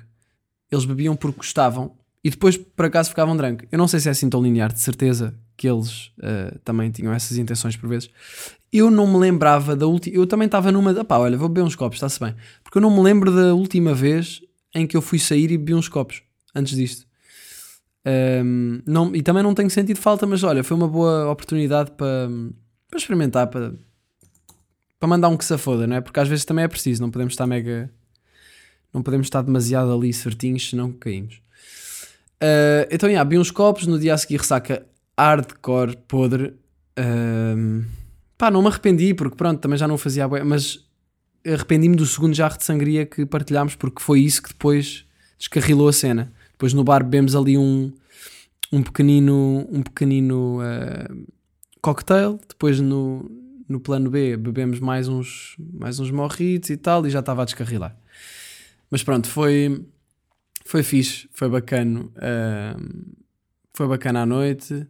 Eles 0.71 0.85
bebiam 0.85 1.15
porque 1.17 1.39
gostavam 1.39 1.93
e 2.25 2.31
depois 2.31 2.57
por 2.57 2.87
acaso 2.87 3.11
ficavam 3.11 3.37
drunk. 3.37 3.67
Eu 3.71 3.79
não 3.79 3.89
sei 3.89 4.01
se 4.01 4.09
é 4.09 4.13
assim 4.13 4.31
tão 4.31 4.41
linear, 4.41 4.73
de 4.73 4.81
certeza 4.81 5.35
que 5.57 5.69
eles 5.69 6.09
uh, 6.19 6.59
também 6.65 6.91
tinham 6.91 7.13
essas 7.13 7.37
intenções 7.39 7.77
por 7.77 7.89
vezes. 7.89 8.11
Eu 8.73 8.91
não 8.91 9.07
me 9.07 9.19
lembrava 9.19 9.77
da 9.77 9.87
última. 9.87 10.17
Eu 10.17 10.27
também 10.27 10.47
estava 10.47 10.73
numa. 10.73 11.05
Pá, 11.05 11.19
olha, 11.19 11.37
vou 11.37 11.49
beber 11.49 11.67
uns 11.67 11.77
copos, 11.77 11.97
está-se 11.97 12.19
bem. 12.19 12.35
Porque 12.65 12.79
eu 12.79 12.83
não 12.83 12.91
me 12.91 13.03
lembro 13.03 13.31
da 13.31 13.55
última 13.55 13.95
vez 13.95 14.41
em 14.75 14.87
que 14.87 14.97
eu 14.97 15.03
fui 15.03 15.19
sair 15.19 15.51
e 15.51 15.59
bebi 15.59 15.75
uns 15.75 15.89
copos 15.89 16.23
antes 16.55 16.77
disto. 16.77 17.07
Um, 18.45 18.81
não, 18.87 19.15
e 19.15 19.23
também 19.23 19.43
não 19.43 19.55
tenho 19.55 19.71
sentido 19.71 19.99
falta, 19.99 20.27
mas 20.27 20.43
olha, 20.43 20.65
foi 20.65 20.77
uma 20.77 20.89
boa 20.89 21.31
oportunidade 21.31 21.93
para, 21.93 22.29
para 22.89 22.99
experimentar, 22.99 23.47
para, 23.47 23.75
para 24.99 25.09
mandar 25.09 25.29
um 25.29 25.37
que 25.37 25.45
se 25.45 25.57
foda, 25.59 25.87
não 25.87 25.97
é? 25.97 26.01
Porque 26.01 26.19
às 26.19 26.27
vezes 26.27 26.45
também 26.45 26.65
é 26.65 26.69
preciso, 26.69 27.03
não 27.03 27.11
podemos 27.11 27.35
estar 27.35 27.47
mega. 27.47 27.91
Não 28.93 29.03
podemos 29.03 29.27
estar 29.27 29.43
demasiado 29.43 29.93
ali 29.93 30.13
certinhos, 30.13 30.69
senão 30.69 30.93
caímos. 30.93 31.37
Uh, 32.43 32.85
então, 32.91 33.09
yeah, 33.09 33.29
vi 33.29 33.39
uns 33.39 33.51
copos, 33.51 33.87
no 33.87 33.99
dia 33.99 34.13
a 34.13 34.19
seguir 34.19 34.37
ressaca 34.37 34.85
hardcore, 35.19 35.97
podre. 36.09 36.55
Uh, 36.99 37.85
pá, 38.37 38.51
não 38.51 38.63
me 38.63 38.69
arrependi, 38.69 39.15
porque 39.15 39.37
pronto, 39.37 39.61
também 39.61 39.79
já 39.79 39.87
não 39.89 39.99
fazia 39.99 40.27
bué, 40.27 40.43
mas 40.43 40.85
arrependi-me 41.47 41.97
do 41.97 42.07
segundo 42.07 42.35
jarro 42.35 42.57
de 42.57 42.65
sangria 42.65 43.05
que 43.07 43.27
partilhámos, 43.27 43.75
porque 43.75 44.03
foi 44.03 44.21
isso 44.21 44.43
que 44.43 44.49
depois 44.49 45.05
descarrilou 45.39 45.89
a 45.89 45.93
cena. 45.93 46.33
Depois 46.53 46.73
no 46.73 46.85
bar 46.85 47.03
bebemos 47.03 47.35
ali 47.35 47.59
um, 47.59 47.93
um 48.73 48.83
pequenino, 48.83 49.67
um 49.71 49.83
pequenino 49.83 50.61
uh, 50.61 51.27
cocktail. 51.81 52.39
Depois 52.49 52.81
no, 52.81 53.29
no 53.69 53.81
plano 53.81 54.11
B 54.11 54.37
bebemos 54.37 54.79
mais 54.79 55.09
uns, 55.09 55.57
mais 55.59 55.99
uns 55.99 56.11
morritos 56.11 56.71
e 56.71 56.77
tal, 56.77 57.07
e 57.07 57.11
já 57.11 57.21
estava 57.21 57.43
a 57.43 57.45
descarrilar. 57.45 57.97
Mas 58.91 59.03
pronto, 59.03 59.27
foi, 59.27 59.85
foi 60.65 60.83
fixe, 60.83 61.29
foi 61.33 61.49
bacana. 61.49 62.01
Uh, 62.01 63.13
foi 63.75 63.89
bacana 63.89 64.23
à 64.23 64.27
noite. 64.27 64.87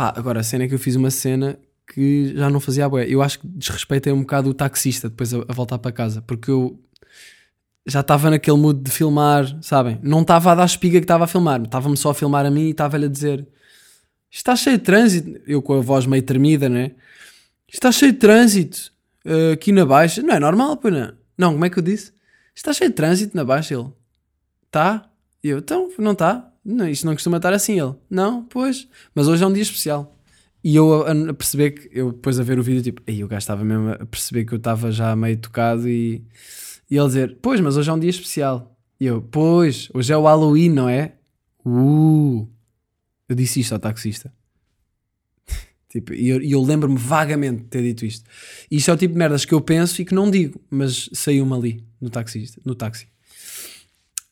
Pá, 0.00 0.14
agora 0.16 0.40
a 0.40 0.42
cena 0.42 0.64
é 0.64 0.66
que 0.66 0.72
eu 0.72 0.78
fiz 0.78 0.96
uma 0.96 1.10
cena 1.10 1.58
que 1.86 2.34
já 2.34 2.48
não 2.48 2.58
fazia 2.58 2.86
a 2.86 2.88
boé. 2.88 3.04
Eu 3.06 3.20
acho 3.20 3.38
que 3.38 3.46
desrespeitei 3.46 4.10
um 4.10 4.20
bocado 4.20 4.48
o 4.48 4.54
taxista 4.54 5.10
depois 5.10 5.34
a, 5.34 5.44
a 5.46 5.52
voltar 5.52 5.78
para 5.78 5.92
casa, 5.92 6.22
porque 6.22 6.50
eu 6.50 6.82
já 7.86 8.00
estava 8.00 8.30
naquele 8.30 8.56
mood 8.56 8.80
de 8.80 8.90
filmar, 8.90 9.58
sabem? 9.60 10.00
Não 10.02 10.22
estava 10.22 10.52
a 10.52 10.54
dar 10.54 10.64
espiga 10.64 10.98
que 10.98 11.04
estava 11.04 11.24
a 11.24 11.26
filmar, 11.26 11.60
estava-me 11.60 11.98
só 11.98 12.12
a 12.12 12.14
filmar 12.14 12.46
a 12.46 12.50
mim 12.50 12.68
e 12.68 12.70
estava-lhe 12.70 13.04
a 13.04 13.08
dizer: 13.10 13.46
Está 14.30 14.56
cheio 14.56 14.78
de 14.78 14.84
trânsito. 14.84 15.38
Eu 15.46 15.60
com 15.60 15.74
a 15.74 15.82
voz 15.82 16.06
meio 16.06 16.22
tremida, 16.22 16.66
né? 16.66 16.92
Está 17.68 17.92
cheio 17.92 18.12
de 18.12 18.18
trânsito 18.20 18.90
uh, 19.26 19.52
aqui 19.52 19.70
na 19.70 19.84
Baixa. 19.84 20.22
Não 20.22 20.34
é 20.34 20.40
normal, 20.40 20.78
pois 20.78 20.94
não? 20.94 21.12
Não, 21.36 21.52
como 21.52 21.64
é 21.66 21.68
que 21.68 21.78
eu 21.78 21.82
disse? 21.82 22.10
Está 22.54 22.72
cheio 22.72 22.88
de 22.88 22.96
trânsito 22.96 23.36
na 23.36 23.44
Baixa. 23.44 23.74
Ele: 23.74 23.88
Tá? 24.70 25.10
E 25.44 25.50
eu: 25.50 25.58
Então, 25.58 25.90
não 25.98 26.12
está? 26.12 26.49
Não, 26.64 26.88
isto 26.88 27.06
não 27.06 27.14
costuma 27.14 27.38
estar 27.38 27.52
assim. 27.52 27.80
Ele: 27.80 27.94
Não, 28.08 28.44
pois. 28.44 28.88
Mas 29.14 29.28
hoje 29.28 29.42
é 29.42 29.46
um 29.46 29.52
dia 29.52 29.62
especial. 29.62 30.16
E 30.62 30.76
eu 30.76 31.06
a, 31.06 31.30
a 31.30 31.34
perceber 31.34 31.70
que, 31.70 31.90
eu 31.92 32.12
depois 32.12 32.38
a 32.38 32.42
ver 32.42 32.58
o 32.58 32.62
vídeo, 32.62 32.82
tipo, 32.82 33.02
aí 33.06 33.24
o 33.24 33.28
gajo 33.28 33.38
estava 33.38 33.64
mesmo 33.64 33.90
a 33.90 34.06
perceber 34.06 34.44
que 34.44 34.52
eu 34.52 34.58
estava 34.58 34.92
já 34.92 35.16
meio 35.16 35.38
tocado 35.38 35.88
e, 35.88 36.22
e 36.90 36.96
ele 36.96 37.06
dizer, 37.06 37.38
pois, 37.40 37.60
mas 37.60 37.76
hoje 37.76 37.88
é 37.88 37.92
um 37.92 37.98
dia 37.98 38.10
especial. 38.10 38.76
E 39.00 39.06
eu, 39.06 39.22
pois, 39.22 39.88
hoje 39.94 40.12
é 40.12 40.16
o 40.16 40.24
Halloween, 40.24 40.68
não 40.68 40.88
é? 40.88 41.14
Uh! 41.64 42.46
Eu 43.26 43.34
disse 43.34 43.60
isto 43.60 43.72
ao 43.72 43.78
taxista. 43.78 44.30
tipo, 45.88 46.12
e 46.12 46.28
eu, 46.28 46.42
eu 46.42 46.62
lembro-me 46.62 46.98
vagamente 46.98 47.62
de 47.62 47.68
ter 47.68 47.82
dito 47.82 48.04
isto. 48.04 48.28
E 48.70 48.76
isto 48.76 48.90
é 48.90 48.94
o 48.94 48.98
tipo 48.98 49.14
de 49.14 49.18
merdas 49.18 49.46
que 49.46 49.54
eu 49.54 49.60
penso 49.62 50.02
e 50.02 50.04
que 50.04 50.14
não 50.14 50.30
digo, 50.30 50.60
mas 50.68 51.08
saiu-me 51.14 51.54
ali 51.54 51.84
no 51.98 52.10
taxista, 52.10 52.60
no 52.66 52.74
táxi. 52.74 53.08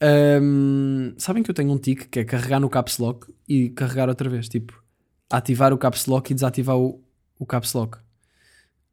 Um, 0.01 1.15
sabem 1.19 1.43
que 1.43 1.51
eu 1.51 1.55
tenho 1.55 1.73
um 1.73 1.79
tique 1.79 2.07
que 2.07 2.21
é 2.21 2.25
carregar 2.25 2.61
no 2.61 2.71
caps 2.71 2.99
lock 2.99 3.33
e 3.49 3.71
carregar 3.71 4.09
outra 4.09 4.29
vez, 4.29 4.49
tipo, 4.49 4.83
ativar 5.29 5.73
o 5.73 5.79
caps 5.79 6.07
lock 6.07 6.31
e 6.31 6.35
desativar 6.35 6.77
o, 6.77 7.03
o 7.39 7.45
caps 7.45 7.73
lock. 7.73 7.99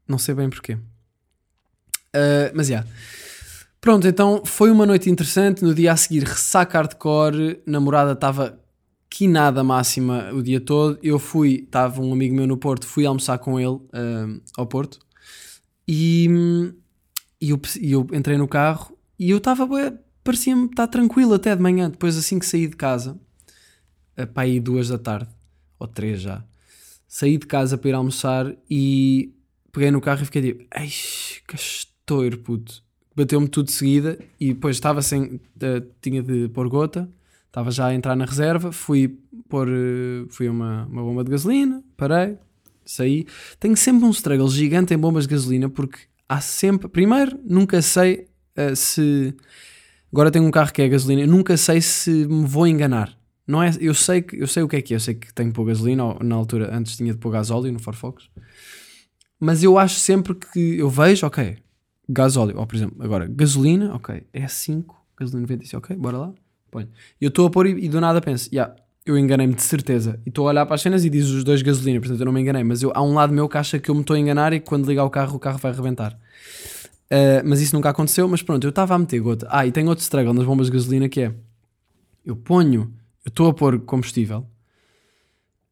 Não 0.08 0.18
sei 0.18 0.36
bem 0.36 0.50
porquê. 0.50 0.74
Uh, 0.74 2.52
mas 2.54 2.68
já. 2.68 2.76
Yeah. 2.76 2.90
Pronto, 3.86 4.08
então 4.08 4.42
foi 4.44 4.72
uma 4.72 4.84
noite 4.84 5.12
interessante. 5.12 5.64
No 5.64 5.74
dia 5.74 5.92
a 5.92 5.98
seguir, 5.98 6.24
ressaca 6.24 6.80
hardcore. 6.80 7.62
Namorada 7.68 8.14
estava 8.14 8.60
quinada 9.08 9.64
máxima 9.64 10.32
o 10.34 10.42
dia 10.42 10.60
todo. 10.60 10.98
Eu 11.04 11.20
fui, 11.20 11.64
estava 11.66 12.02
um 12.02 12.12
amigo 12.12 12.36
meu 12.36 12.48
no 12.48 12.58
Porto, 12.58 12.88
fui 12.88 13.06
almoçar 13.06 13.38
com 13.38 13.60
ele 13.60 13.70
uh, 13.70 14.42
ao 14.58 14.66
Porto. 14.66 15.00
E, 15.88 16.28
e 17.40 17.52
eu, 17.52 17.62
eu, 17.80 18.08
entrei 18.12 18.38
no 18.38 18.48
carro 18.48 18.98
e 19.20 19.30
eu 19.30 19.38
estava, 19.38 19.68
parecia-me 20.26 20.66
estar 20.66 20.88
tranquilo 20.88 21.36
até 21.36 21.56
de 21.56 21.62
manhã. 21.62 21.90
Depois, 21.90 22.18
assim 22.18 22.40
que 22.40 22.46
saí 22.46 22.68
de 22.68 22.76
casa, 22.76 23.18
uh, 24.18 24.28
para 24.28 24.44
aí 24.44 24.60
duas 24.60 24.90
da 24.90 24.98
tarde, 24.98 25.30
ou 25.80 25.88
três 25.88 26.20
já, 26.20 26.44
saí 27.08 27.38
de 27.38 27.46
casa 27.46 27.78
para 27.78 27.92
ir 27.92 27.94
almoçar 27.94 28.54
e 28.70 29.34
peguei 29.72 29.92
no 29.92 30.02
carro 30.02 30.24
e 30.24 30.26
fiquei 30.26 30.42
tipo, 30.42 30.66
ai, 30.72 30.90
que 31.48 31.56
estouro, 31.56 32.38
puto. 32.40 32.84
Bateu-me 33.16 33.48
tudo 33.48 33.68
de 33.68 33.72
seguida 33.72 34.20
e 34.38 34.54
depois 34.54 34.76
estava 34.76 35.02
sem, 35.02 35.24
uh, 35.24 35.40
tinha 36.02 36.22
de 36.22 36.50
pôr 36.50 36.68
gota, 36.68 37.10
estava 37.46 37.72
já 37.72 37.86
a 37.86 37.94
entrar 37.94 38.16
na 38.16 38.26
reserva, 38.26 38.72
fui 38.72 39.20
pôr, 39.48 39.70
uh, 39.70 40.28
fui 40.30 40.50
uma, 40.50 40.86
uma 40.88 41.04
bomba 41.04 41.24
de 41.24 41.32
gasolina, 41.32 41.84
parei, 41.96 42.38
saí. 42.84 43.28
Tenho 43.60 43.78
sempre 43.78 44.06
um 44.06 44.10
struggle 44.10 44.50
gigante 44.50 44.94
em 44.94 44.98
bombas 44.98 45.26
de 45.26 45.34
gasolina 45.34 45.70
porque 45.70 46.00
há 46.28 46.42
sempre, 46.42 46.88
primeiro, 46.90 47.40
nunca 47.46 47.82
sei 47.82 48.28
uh, 48.58 48.76
se, 48.76 49.34
agora 50.16 50.32
tenho 50.32 50.46
um 50.46 50.52
carro 50.52 50.72
que 50.72 50.82
é 50.82 50.88
gasolina, 50.88 51.28
nunca 51.28 51.58
sei 51.58 51.82
se 51.82 52.10
me 52.10 52.46
vou 52.46 52.66
enganar. 52.66 53.14
Não 53.46 53.62
é, 53.62 53.70
eu, 53.82 53.94
sei 53.94 54.22
que, 54.22 54.42
eu 54.42 54.48
sei 54.48 54.64
o 54.64 54.68
que 54.68 54.78
é 54.78 54.82
que 54.82 54.94
é, 54.94 54.96
eu 54.96 55.00
sei 55.02 55.14
que 55.14 55.34
tenho 55.34 55.50
que 55.50 55.56
pôr 55.56 55.66
gasolina, 55.66 56.06
ou, 56.06 56.20
na 56.24 56.36
altura 56.36 56.74
antes 56.74 56.96
tinha 56.96 57.12
de 57.12 57.20
pôr 57.20 57.32
gasóleo 57.32 57.70
no 57.70 57.80
Firefox, 57.80 58.30
mas 59.38 59.62
eu 59.62 59.78
acho 59.78 60.00
sempre 60.00 60.34
que 60.34 60.78
eu 60.80 60.90
vejo, 60.90 61.28
ok, 61.28 61.58
gasóleo, 62.08 62.58
ou 62.58 62.66
por 62.66 62.78
exemplo, 62.78 62.96
agora 63.04 63.28
gasolina, 63.28 63.94
ok, 63.94 64.24
é 64.32 64.48
5, 64.48 64.96
gasolina 65.20 65.42
95, 65.42 65.78
ok, 65.80 65.98
bora 65.98 66.18
lá, 66.18 66.34
põe. 66.72 66.88
Eu 67.20 67.28
estou 67.28 67.46
a 67.48 67.50
pôr 67.50 67.68
e, 67.68 67.86
e, 67.86 67.90
do 67.90 68.00
nada 68.00 68.22
penso, 68.22 68.50
yeah, 68.54 68.74
eu 69.06 69.18
enganei-me 69.18 69.54
de 69.54 69.64
certeza, 69.64 70.18
e 70.26 70.30
estou 70.30 70.48
a 70.48 70.52
olhar 70.52 70.66
para 70.66 70.76
as 70.76 70.82
cenas 70.82 71.04
e 71.04 71.10
diz 71.10 71.30
os 71.30 71.44
dois 71.44 71.62
gasolina, 71.62 72.00
portanto 72.00 72.22
eu 72.22 72.26
não 72.26 72.32
me 72.32 72.40
enganei, 72.40 72.64
mas 72.64 72.82
eu, 72.82 72.90
há 72.96 73.04
um 73.04 73.14
lado 73.14 73.34
meu 73.34 73.50
que 73.50 73.58
acha 73.58 73.78
que 73.80 73.92
eu 73.92 73.96
me 73.96 74.00
estou 74.00 74.16
a 74.16 74.20
enganar 74.20 74.54
e 74.54 74.62
que 74.62 74.66
quando 74.66 74.88
ligar 74.88 75.04
o 75.04 75.10
carro, 75.10 75.36
o 75.36 75.40
carro 75.40 75.58
vai 75.58 75.74
arrebentar. 75.74 76.18
Uh, 77.06 77.42
mas 77.46 77.62
isso 77.62 77.76
nunca 77.76 77.90
aconteceu, 77.90 78.28
mas 78.28 78.42
pronto, 78.42 78.64
eu 78.64 78.70
estava 78.70 78.96
a 78.96 79.00
meter 79.00 79.20
gota. 79.20 79.48
Ah, 79.50 79.66
e 79.66 79.72
tem 79.72 79.88
outro 79.88 80.04
struggle 80.04 80.34
nas 80.34 80.46
bombas 80.46 80.68
de 80.68 80.74
gasolina 80.74 81.08
que 81.08 81.22
é, 81.22 81.36
eu 82.26 82.36
ponho 82.36 82.94
eu 83.26 83.30
estou 83.30 83.50
a 83.50 83.54
pôr 83.54 83.80
combustível. 83.82 84.48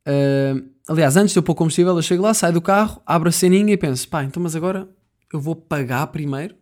Uh, 0.08 0.70
aliás, 0.88 1.16
antes 1.16 1.34
de 1.34 1.40
eu 1.40 1.44
pôr 1.44 1.54
combustível, 1.54 1.96
eu 1.96 2.02
chego 2.02 2.24
lá, 2.24 2.34
saio 2.34 2.54
do 2.54 2.62
carro, 2.62 3.02
abro 3.06 3.30
a 3.30 3.32
ceninha 3.32 3.72
e 3.72 3.78
penso: 3.78 4.10
pá, 4.10 4.24
então, 4.24 4.42
mas 4.42 4.56
agora 4.56 4.90
eu 5.32 5.40
vou 5.40 5.56
pagar 5.56 6.08
primeiro 6.08 6.58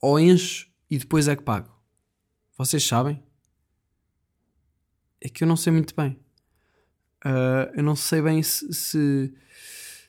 ou 0.00 0.18
encho 0.18 0.68
e 0.90 0.98
depois 0.98 1.28
é 1.28 1.36
que 1.36 1.42
pago? 1.42 1.70
Vocês 2.58 2.84
sabem? 2.84 3.22
É 5.20 5.28
que 5.28 5.44
eu 5.44 5.48
não 5.48 5.56
sei 5.56 5.72
muito 5.72 5.94
bem. 5.94 6.18
Uh, 7.24 7.70
eu 7.74 7.82
não 7.82 7.96
sei 7.96 8.20
bem 8.20 8.42
se, 8.42 8.72
se, 8.74 9.32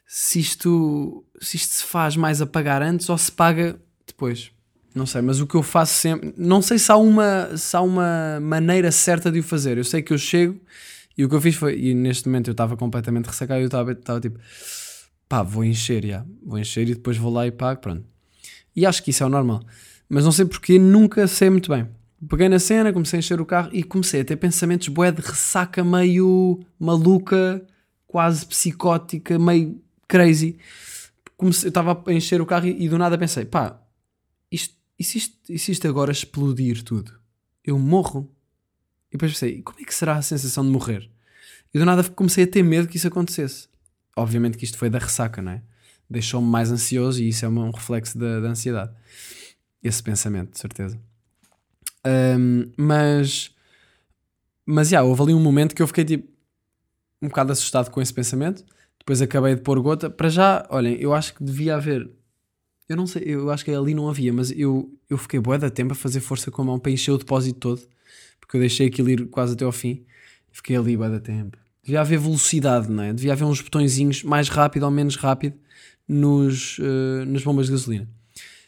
se, 0.07 0.39
isto, 0.39 1.25
se 1.41 1.57
isto 1.57 1.73
se 1.73 1.83
faz 1.83 2.15
mais 2.15 2.41
a 2.41 2.45
pagar 2.45 2.81
antes 2.81 3.09
ou 3.09 3.17
se 3.17 3.29
paga 3.29 3.77
depois. 4.05 4.51
Não 4.95 5.05
sei, 5.05 5.21
mas 5.21 5.41
o 5.41 5.45
que 5.45 5.55
eu 5.55 5.61
faço 5.61 5.93
sempre. 5.93 6.33
Não 6.37 6.61
sei 6.61 6.79
se 6.79 6.89
há 6.91 6.95
uma, 6.95 7.55
se 7.57 7.75
há 7.75 7.81
uma 7.81 8.39
maneira 8.41 8.89
certa 8.89 9.29
de 9.29 9.39
o 9.39 9.43
fazer. 9.43 9.77
Eu 9.77 9.83
sei 9.83 10.01
que 10.01 10.13
eu 10.13 10.17
chego 10.17 10.59
e 11.15 11.25
o 11.25 11.29
que 11.29 11.35
eu 11.35 11.41
fiz 11.41 11.55
foi. 11.55 11.77
E 11.77 11.93
neste 11.93 12.27
momento 12.27 12.47
eu 12.47 12.53
estava 12.53 12.77
completamente 12.77 13.25
ressacado 13.25 13.59
e 13.59 13.63
eu 13.63 13.67
estava, 13.67 13.93
tipo. 14.21 14.39
Pá, 15.27 15.43
vou 15.43 15.63
encher, 15.63 16.05
já. 16.05 16.25
Vou 16.41 16.57
encher 16.57 16.87
e 16.87 16.95
depois 16.95 17.17
vou 17.17 17.31
lá 17.31 17.45
e 17.45 17.51
pago. 17.51 17.81
Pronto. 17.81 18.03
E 18.75 18.85
acho 18.85 19.03
que 19.03 19.11
isso 19.11 19.21
é 19.23 19.25
o 19.25 19.29
normal. 19.29 19.61
Mas 20.09 20.23
não 20.23 20.31
sei 20.31 20.45
porque 20.45 20.79
nunca 20.79 21.27
sei 21.27 21.49
muito 21.49 21.69
bem. 21.69 21.85
Peguei 22.27 22.49
na 22.49 22.57
cena, 22.57 22.93
comecei 22.93 23.17
a 23.17 23.19
encher 23.19 23.39
o 23.39 23.45
carro 23.45 23.69
e 23.73 23.83
comecei 23.83 24.21
a 24.21 24.25
ter 24.25 24.37
pensamentos 24.37 24.87
bué 24.87 25.11
de 25.11 25.21
ressaca 25.21 25.83
meio 25.83 26.59
maluca, 26.79 27.61
quase 28.07 28.45
psicótica, 28.45 29.37
meio 29.37 29.79
crazy. 30.07 30.57
Comecei, 31.35 31.67
eu 31.67 31.69
estava 31.69 32.03
a 32.05 32.13
encher 32.13 32.41
o 32.41 32.45
carro 32.45 32.67
e, 32.67 32.85
e 32.85 32.89
do 32.89 32.97
nada 32.97 33.17
pensei, 33.17 33.45
pá, 33.45 33.79
isto 34.51 34.77
e 34.99 35.03
se 35.03 35.17
isto, 35.19 35.37
e 35.49 35.59
se 35.59 35.71
isto 35.71 35.87
agora 35.87 36.11
explodir 36.11 36.83
tudo? 36.83 37.13
Eu 37.63 37.77
morro? 37.77 38.31
E 39.09 39.11
depois 39.11 39.33
pensei, 39.33 39.61
como 39.61 39.79
é 39.79 39.83
que 39.83 39.93
será 39.93 40.15
a 40.15 40.21
sensação 40.21 40.63
de 40.63 40.71
morrer? 40.71 41.09
E 41.73 41.77
do 41.77 41.85
nada 41.85 42.03
comecei 42.09 42.45
a 42.45 42.47
ter 42.47 42.63
medo 42.63 42.87
que 42.87 42.97
isso 42.97 43.07
acontecesse. 43.07 43.67
Obviamente 44.15 44.57
que 44.57 44.65
isto 44.65 44.77
foi 44.77 44.89
da 44.89 44.97
ressaca, 44.97 45.41
não 45.41 45.51
é? 45.51 45.61
Deixou-me 46.09 46.47
mais 46.47 46.71
ansioso 46.71 47.21
e 47.21 47.29
isso 47.29 47.45
é 47.45 47.47
um 47.49 47.69
reflexo 47.69 48.17
da, 48.17 48.39
da 48.39 48.49
ansiedade. 48.49 48.91
Esse 49.83 50.01
pensamento, 50.01 50.53
de 50.53 50.59
certeza. 50.59 50.99
Um, 52.05 52.71
mas, 52.75 53.51
mas, 54.65 54.89
já, 54.89 54.97
yeah, 54.97 55.09
houve 55.09 55.21
ali 55.23 55.33
um 55.33 55.41
momento 55.41 55.75
que 55.75 55.81
eu 55.81 55.87
fiquei 55.87 56.05
tipo 56.05 56.27
um 57.21 57.27
bocado 57.27 57.51
assustado 57.51 57.91
com 57.91 58.01
esse 58.01 58.13
pensamento. 58.13 58.65
Depois 59.07 59.21
acabei 59.21 59.55
de 59.55 59.61
pôr 59.61 59.79
gota. 59.79 60.09
Para 60.09 60.27
já, 60.27 60.67
olhem, 60.69 60.97
eu 60.99 61.13
acho 61.13 61.33
que 61.33 61.41
devia 61.41 61.75
haver 61.75 62.11
eu 62.89 62.95
não 62.95 63.05
sei, 63.05 63.23
eu 63.25 63.49
acho 63.49 63.65
que 63.65 63.71
ali 63.71 63.93
não 63.93 64.07
havia, 64.07 64.31
mas 64.31 64.49
eu, 64.51 64.89
eu 65.09 65.17
fiquei 65.17 65.39
bué 65.39 65.57
da 65.57 65.69
tempo 65.69 65.91
a 65.91 65.95
fazer 65.95 66.21
força 66.21 66.49
com 66.49 66.61
a 66.61 66.65
mão 66.65 66.79
para 66.79 66.91
encher 66.91 67.11
o 67.11 67.17
depósito 67.17 67.59
todo, 67.59 67.81
porque 68.39 68.55
eu 68.55 68.61
deixei 68.61 68.87
aquilo 68.87 69.09
ir 69.09 69.25
quase 69.27 69.53
até 69.53 69.65
ao 69.65 69.73
fim. 69.73 70.05
Fiquei 70.51 70.77
ali 70.77 70.95
bué 70.95 71.09
da 71.09 71.19
tempo. 71.19 71.57
Devia 71.83 72.01
haver 72.01 72.19
velocidade, 72.19 72.89
não 72.89 73.03
é? 73.03 73.13
Devia 73.13 73.33
haver 73.33 73.43
uns 73.43 73.61
botõezinhos 73.61 74.23
mais 74.23 74.47
rápido 74.47 74.83
ou 74.83 74.91
menos 74.91 75.17
rápido 75.17 75.55
nos, 76.07 76.77
uh, 76.79 77.25
nas 77.27 77.43
bombas 77.43 77.65
de 77.65 77.73
gasolina. 77.73 78.09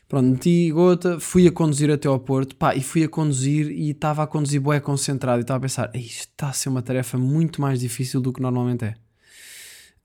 Pronto, 0.08 0.26
meti 0.26 0.72
gota, 0.72 1.20
fui 1.20 1.48
a 1.48 1.52
conduzir 1.52 1.90
até 1.90 2.08
ao 2.08 2.20
Porto, 2.20 2.56
pá, 2.58 2.76
e 2.76 2.82
fui 2.82 3.04
a 3.04 3.08
conduzir 3.08 3.72
e 3.72 3.92
estava 3.92 4.24
a 4.24 4.28
conduzir 4.28 4.60
bué 4.60 4.80
concentrado 4.82 5.40
e 5.40 5.44
estava 5.44 5.60
a 5.60 5.62
pensar, 5.62 5.92
isto 5.96 6.30
está 6.32 6.50
a 6.50 6.54
ser 6.54 6.68
uma 6.70 6.82
tarefa 6.82 7.18
muito 7.18 7.62
mais 7.62 7.80
difícil 7.80 8.20
do 8.20 8.34
que 8.34 8.42
normalmente 8.42 8.86
é. 8.86 8.96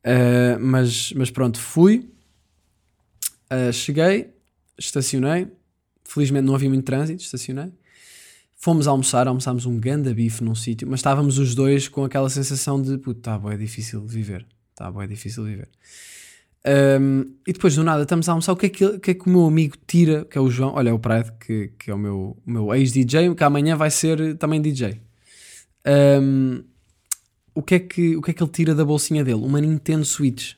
Uh, 0.05 0.61
mas, 0.61 1.13
mas 1.13 1.31
pronto, 1.31 1.59
fui, 1.59 2.09
Uh, 3.55 3.73
cheguei, 3.73 4.33
estacionei. 4.79 5.49
Felizmente 6.05 6.45
não 6.45 6.55
havia 6.55 6.69
muito 6.69 6.85
trânsito, 6.85 7.23
estacionei. 7.23 7.73
Fomos 8.57 8.87
almoçar, 8.87 9.29
almoçámos 9.29 9.67
um 9.67 9.79
ganda 9.79 10.13
bife 10.15 10.43
num 10.43 10.55
sítio, 10.55 10.89
mas 10.89 11.01
estávamos 11.01 11.39
os 11.39 11.55
dois 11.55 11.87
com 11.87 12.05
aquela 12.05 12.31
sensação 12.31 12.81
de 12.81 12.97
puta, 12.99 13.39
tá, 13.39 13.53
é 13.53 13.57
difícil 13.57 14.07
viver. 14.07 14.47
Tá, 14.75 14.93
é 15.01 15.07
difícil 15.07 15.45
viver. 15.45 15.69
Um, 16.67 17.35
e 17.47 17.53
depois 17.53 17.77
do 17.77 17.85
nada 17.85 18.03
estamos 18.03 18.27
a 18.29 18.33
almoçar. 18.33 18.53
O 18.53 18.57
que 18.57 18.67
é 18.67 18.69
que, 18.71 18.99
que, 18.99 19.11
é 19.11 19.15
que 19.15 19.27
o 19.27 19.31
meu 19.31 19.47
amigo 19.47 19.77
tira? 19.87 20.25
Que 20.25 20.39
é 20.39 20.41
o 20.41 20.51
João, 20.51 20.75
olha, 20.75 20.89
é 20.89 20.93
o 20.93 20.99
Pride, 20.99 21.31
que, 21.39 21.73
que 21.79 21.91
é 21.91 21.95
o 21.95 21.99
meu, 21.99 22.37
meu 22.47 22.75
ex-DJ, 22.75 23.35
que 23.35 23.45
amanhã 23.45 23.77
vai 23.77 23.91
ser 23.91 24.37
também 24.39 24.63
DJ. 24.63 25.01
Um, 25.87 26.65
o 27.55 27.63
que, 27.63 27.77
é 27.77 27.79
que, 27.79 28.17
o 28.17 28.23
que 28.23 28.33
é 28.33 28.35
que 28.35 28.43
ele 28.43 28.51
tira 28.51 28.75
da 28.75 28.85
bolsinha 28.85 29.23
dele? 29.23 29.41
Uma 29.41 29.61
Nintendo 29.61 30.05
Switch. 30.05 30.55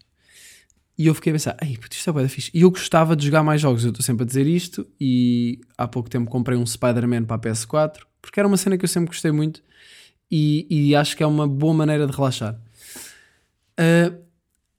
E 0.98 1.06
eu 1.06 1.14
fiquei 1.14 1.30
a 1.30 1.35
pensar, 1.35 1.56
ei, 1.61 1.76
puto, 1.76 1.94
isto 1.94 2.09
é 2.09 2.12
bué 2.12 2.22
da 2.22 2.28
fixe. 2.28 2.50
E 2.54 2.62
eu 2.62 2.70
gostava 2.70 3.14
de 3.14 3.26
jogar 3.26 3.42
mais 3.42 3.61
jogos, 3.61 3.85
eu 3.85 3.90
estou 3.90 4.02
sempre 4.02 4.22
a 4.22 4.26
dizer 4.26 4.46
isto. 4.46 4.87
E 4.98 5.61
há 5.76 5.87
pouco 5.87 6.09
tempo 6.09 6.30
comprei 6.30 6.56
um 6.56 6.64
Spider-Man 6.64 7.24
para 7.24 7.37
a 7.37 7.38
PS4, 7.38 7.98
porque 8.22 8.40
era 8.40 8.48
uma 8.48 8.56
cena 8.56 8.78
que 8.78 8.85
eu 8.85 8.88
sempre 8.88 9.09
gostei 9.09 9.30
muito 9.30 9.62
e, 10.30 10.66
e 10.70 10.96
acho 10.96 11.14
que 11.14 11.22
é 11.22 11.26
uma 11.26 11.46
boa 11.46 11.74
maneira 11.74 12.06
de 12.06 12.16
relaxar. 12.16 12.59
Uh, 13.78 14.24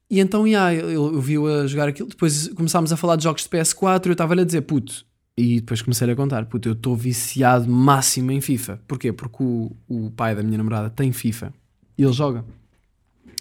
e 0.10 0.20
então, 0.20 0.48
yeah, 0.48 0.74
eu, 0.74 1.14
eu 1.14 1.22
vi-o 1.22 1.46
a 1.46 1.68
jogar 1.68 1.88
aquilo. 1.88 2.10
Depois 2.10 2.48
começámos 2.50 2.92
a 2.92 2.98
falar 2.98 3.16
de 3.16 3.24
jogos 3.24 3.44
de 3.44 3.50
PS4 3.50 4.08
eu 4.08 4.12
estava-lhe 4.14 4.42
a 4.42 4.46
dizer, 4.46 4.62
puto. 4.62 5.06
E 5.38 5.60
depois 5.60 5.84
comecei 5.84 6.10
a 6.10 6.16
contar, 6.16 6.46
puto, 6.48 6.68
eu 6.68 6.74
estou 6.74 6.96
viciado 6.96 7.70
máximo 7.70 8.32
em 8.32 8.42
FIFA. 8.42 8.82
Porquê? 8.88 9.14
Porque 9.14 9.44
o, 9.44 9.72
o 9.88 10.10
pai 10.10 10.34
da 10.34 10.42
minha 10.42 10.58
namorada 10.58 10.90
tem 10.90 11.12
FIFA 11.12 11.54
e 11.98 12.04
ele 12.04 12.14
joga. 12.14 12.46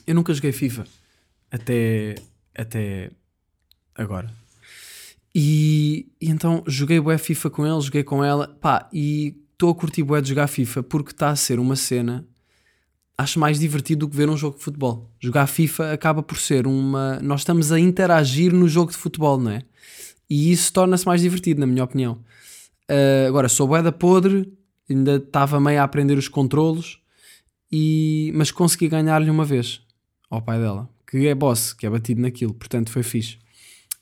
Eu 0.07 0.15
nunca 0.15 0.33
joguei 0.33 0.53
FIFA 0.53 0.85
até 1.51 2.15
até 2.55 3.11
agora. 3.95 4.31
E, 5.35 6.07
e 6.21 6.31
então 6.31 6.65
joguei 6.67 6.99
bué 6.99 7.19
FIFA 7.19 7.51
com 7.51 7.67
ele, 7.67 7.81
joguei 7.81 8.03
com 8.03 8.25
ela, 8.25 8.49
pá, 8.49 8.89
e 8.93 9.37
estou 9.53 9.71
a 9.71 9.75
curtir 9.75 10.03
bué 10.03 10.21
de 10.21 10.31
jogar 10.31 10.47
FIFA 10.47 10.83
porque 10.83 11.11
está 11.11 11.29
a 11.29 11.37
ser 11.37 11.59
uma 11.59 11.77
cena, 11.77 12.27
acho 13.19 13.39
mais 13.39 13.59
divertido 13.59 14.07
do 14.07 14.11
que 14.11 14.17
ver 14.17 14.31
um 14.31 14.37
jogo 14.37 14.57
de 14.57 14.65
futebol. 14.65 15.11
Jogar 15.21 15.47
FIFA 15.47 15.93
acaba 15.93 16.23
por 16.23 16.39
ser 16.39 16.67
uma... 16.67 17.19
Nós 17.21 17.43
estamos 17.43 17.71
a 17.71 17.79
interagir 17.79 18.53
no 18.53 18.67
jogo 18.67 18.91
de 18.91 18.97
futebol, 18.97 19.39
não 19.39 19.51
é? 19.51 19.63
E 20.29 20.51
isso 20.51 20.73
torna-se 20.73 21.07
mais 21.07 21.21
divertido, 21.21 21.61
na 21.61 21.67
minha 21.67 21.85
opinião. 21.85 22.19
Uh, 22.91 23.29
agora, 23.29 23.49
sou 23.49 23.69
bué 23.69 23.83
da 23.83 23.93
podre, 23.93 24.51
ainda 24.89 25.17
estava 25.17 25.61
meio 25.61 25.81
a 25.81 25.85
aprender 25.85 26.17
os 26.17 26.29
controlos, 26.29 27.01
e... 27.71 28.33
mas 28.35 28.51
consegui 28.51 28.89
ganhar-lhe 28.89 29.31
uma 29.31 29.45
vez 29.45 29.81
ao 30.31 30.43
pai 30.43 30.59
dela 30.59 30.89
que 31.07 31.27
é 31.27 31.35
boss, 31.35 31.73
que 31.73 31.87
é 31.87 31.91
batido 31.91 32.21
naquilo, 32.21 32.53
portanto 32.53 32.91
foi 32.91 33.03
fixe. 33.03 33.39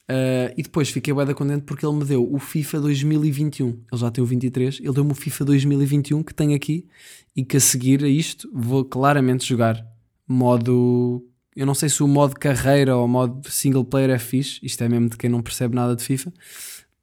Uh, 0.04 0.52
e 0.56 0.62
depois 0.62 0.90
fiquei 0.90 1.14
bem 1.14 1.34
contente 1.34 1.62
porque 1.62 1.86
ele 1.86 1.96
me 1.96 2.04
deu 2.04 2.30
o 2.30 2.38
FIFA 2.38 2.80
2021. 2.80 3.68
Ele 3.68 3.78
já 3.94 4.10
tem 4.10 4.22
o 4.22 4.26
23, 4.26 4.80
ele 4.80 4.92
deu-me 4.92 5.12
o 5.12 5.14
FIFA 5.14 5.44
2021 5.46 6.22
que 6.22 6.34
tenho 6.34 6.54
aqui 6.54 6.86
e 7.34 7.44
que 7.44 7.56
a 7.56 7.60
seguir 7.60 8.04
a 8.04 8.08
isto 8.08 8.50
vou 8.52 8.84
claramente 8.84 9.46
jogar 9.46 9.84
modo. 10.26 11.24
Eu 11.56 11.64
não 11.64 11.74
sei 11.74 11.88
se 11.88 12.02
o 12.02 12.08
modo 12.08 12.34
carreira 12.34 12.96
ou 12.96 13.06
modo 13.06 13.48
single 13.50 13.84
player 13.84 14.10
é 14.10 14.18
fixe, 14.18 14.58
isto 14.62 14.82
é 14.82 14.88
mesmo 14.88 15.08
de 15.08 15.16
quem 15.16 15.30
não 15.30 15.40
percebe 15.40 15.74
nada 15.74 15.94
de 15.94 16.02
FIFA, 16.02 16.32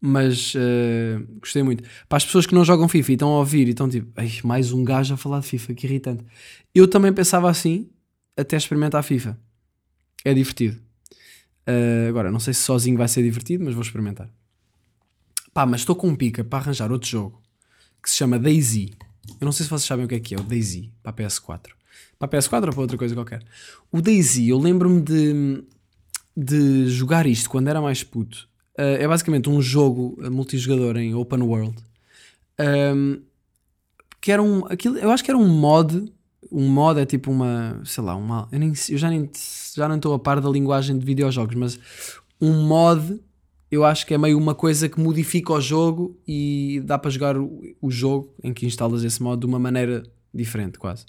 mas 0.02 0.56
uh, 0.56 1.24
gostei 1.40 1.62
muito. 1.62 1.84
Para 2.10 2.18
as 2.18 2.26
pessoas 2.26 2.48
que 2.48 2.56
não 2.56 2.66
jogam 2.66 2.88
FIFA 2.90 3.12
e 3.12 3.14
estão 3.14 3.30
a 3.30 3.38
ouvir 3.38 3.68
e 3.68 3.72
estão 3.72 3.88
tipo, 3.88 4.12
mais 4.44 4.74
um 4.74 4.84
gajo 4.84 5.14
a 5.14 5.18
falar 5.18 5.40
de 5.40 5.48
FIFA, 5.48 5.76
que 5.76 5.86
irritante. 5.86 6.26
Eu 6.74 6.88
também 6.88 7.14
pensava 7.14 7.50
assim 7.50 7.88
até 8.36 8.58
experimentar 8.58 9.04
FIFA 9.04 9.38
é 10.26 10.34
divertido. 10.34 10.80
Uh, 11.68 12.10
agora, 12.10 12.32
não 12.32 12.40
sei 12.40 12.54
se 12.54 12.62
sozinho 12.62 12.98
vai 12.98 13.08
ser 13.08 13.22
divertido, 13.22 13.64
mas 13.64 13.74
vou 13.74 13.84
experimentar. 13.84 14.30
Pá, 15.54 15.66
mas 15.66 15.82
estou 15.82 15.96
com 15.96 16.08
um 16.08 16.16
pica 16.16 16.44
para 16.44 16.60
arranjar 16.60 16.92
outro 16.92 17.08
jogo 17.08 17.42
que 18.02 18.10
se 18.10 18.16
chama 18.16 18.40
Daisy. 18.40 18.94
Eu 19.40 19.46
não 19.46 19.52
sei 19.52 19.66
se 19.66 19.70
vocês 19.70 19.88
sabem 19.88 20.06
o 20.06 20.08
que 20.08 20.16
é 20.16 20.20
que 20.20 20.34
é 20.34 20.40
o 20.40 20.44
Daisy 20.44 20.92
para 21.04 21.12
a 21.12 21.14
PS4. 21.14 21.70
Para 22.18 22.38
a 22.38 22.42
PS4 22.42 22.68
ou 22.68 22.72
para 22.72 22.82
outra 22.82 22.98
coisa 22.98 23.14
qualquer. 23.14 23.44
O 23.92 24.02
Daisy, 24.02 24.50
eu 24.50 24.58
lembro-me 24.58 25.02
de, 25.02 25.64
de 26.36 26.88
jogar 26.90 27.28
isto 27.28 27.50
quando 27.50 27.68
era 27.68 27.82
mais 27.82 28.04
puto. 28.04 28.50
Uh, 28.78 28.98
é 29.00 29.08
basicamente 29.08 29.50
um 29.50 29.62
jogo 29.62 30.18
multijogador 30.30 30.98
em 30.98 31.14
open 31.14 31.42
world. 31.42 31.76
Um, 32.60 33.22
que 34.20 34.32
era 34.32 34.42
um. 34.42 34.66
Aquilo, 34.66 34.98
eu 34.98 35.12
acho 35.12 35.24
que 35.24 35.32
era 35.32 35.38
um 35.38 35.48
mod 35.48 36.12
um 36.52 36.68
mod 36.68 37.00
é 37.00 37.06
tipo 37.06 37.32
uma, 37.32 37.82
sei 37.86 38.04
lá, 38.04 38.16
uma, 38.16 38.48
eu, 38.52 38.60
nem, 38.60 38.74
eu 38.90 38.98
já, 38.98 39.10
nem, 39.10 39.30
já 39.74 39.88
não 39.88 39.96
estou 39.96 40.14
a 40.14 40.20
par 40.20 40.42
da 40.42 40.50
linguagem 40.50 40.98
de 40.98 41.06
videojogos, 41.06 41.56
mas 41.56 41.80
um 42.40 42.66
mod 42.66 43.20
eu 43.70 43.86
acho 43.86 44.06
que 44.06 44.14
é 44.14 44.18
meio 44.18 44.38
uma 44.38 44.54
coisa 44.54 44.90
que 44.90 45.00
modifica 45.00 45.54
o 45.54 45.62
jogo 45.62 46.20
e 46.28 46.82
dá 46.84 46.98
para 46.98 47.10
jogar 47.10 47.38
o, 47.38 47.62
o 47.82 47.90
jogo 47.90 48.34
em 48.44 48.54
que 48.54 48.66
instalas 48.66 49.04
esse 49.04 49.24
mod 49.24 49.40
de 49.40 49.46
uma 49.46 49.58
maneira 49.58 50.04
diferente, 50.34 50.78
quase. 50.78 51.06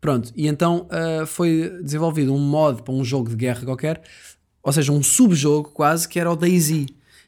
Pronto, 0.00 0.32
e 0.36 0.48
então 0.48 0.88
uh, 0.90 1.24
foi 1.24 1.70
desenvolvido 1.82 2.34
um 2.34 2.38
mod 2.38 2.82
para 2.82 2.92
um 2.92 3.04
jogo 3.04 3.30
de 3.30 3.36
guerra 3.36 3.64
qualquer, 3.64 4.02
ou 4.64 4.72
seja, 4.72 4.90
um 4.90 5.02
subjogo 5.02 5.70
quase, 5.70 6.08
que 6.08 6.18
era 6.18 6.32
o 6.32 6.34
DayZ. 6.34 6.86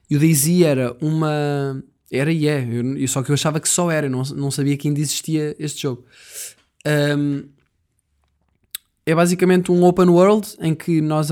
E 0.09 0.17
o 0.17 0.19
DayZ 0.19 0.63
era 0.63 0.97
uma. 1.01 1.83
Era 2.11 2.33
e 2.33 2.49
é, 2.49 2.67
eu, 2.97 3.07
só 3.09 3.23
que 3.23 3.31
eu 3.31 3.35
achava 3.35 3.61
que 3.61 3.69
só 3.69 3.91
era, 3.91 4.07
eu 4.07 4.11
não, 4.11 4.23
não 4.23 4.51
sabia 4.51 4.77
que 4.77 4.89
ainda 4.89 5.01
existia 5.01 5.55
este 5.59 5.83
jogo. 5.83 6.05
Um, 6.87 7.45
é 9.05 9.15
basicamente 9.15 9.71
um 9.71 9.85
open 9.85 10.09
world 10.09 10.49
em 10.61 10.75
que 10.75 11.01
nós 11.01 11.29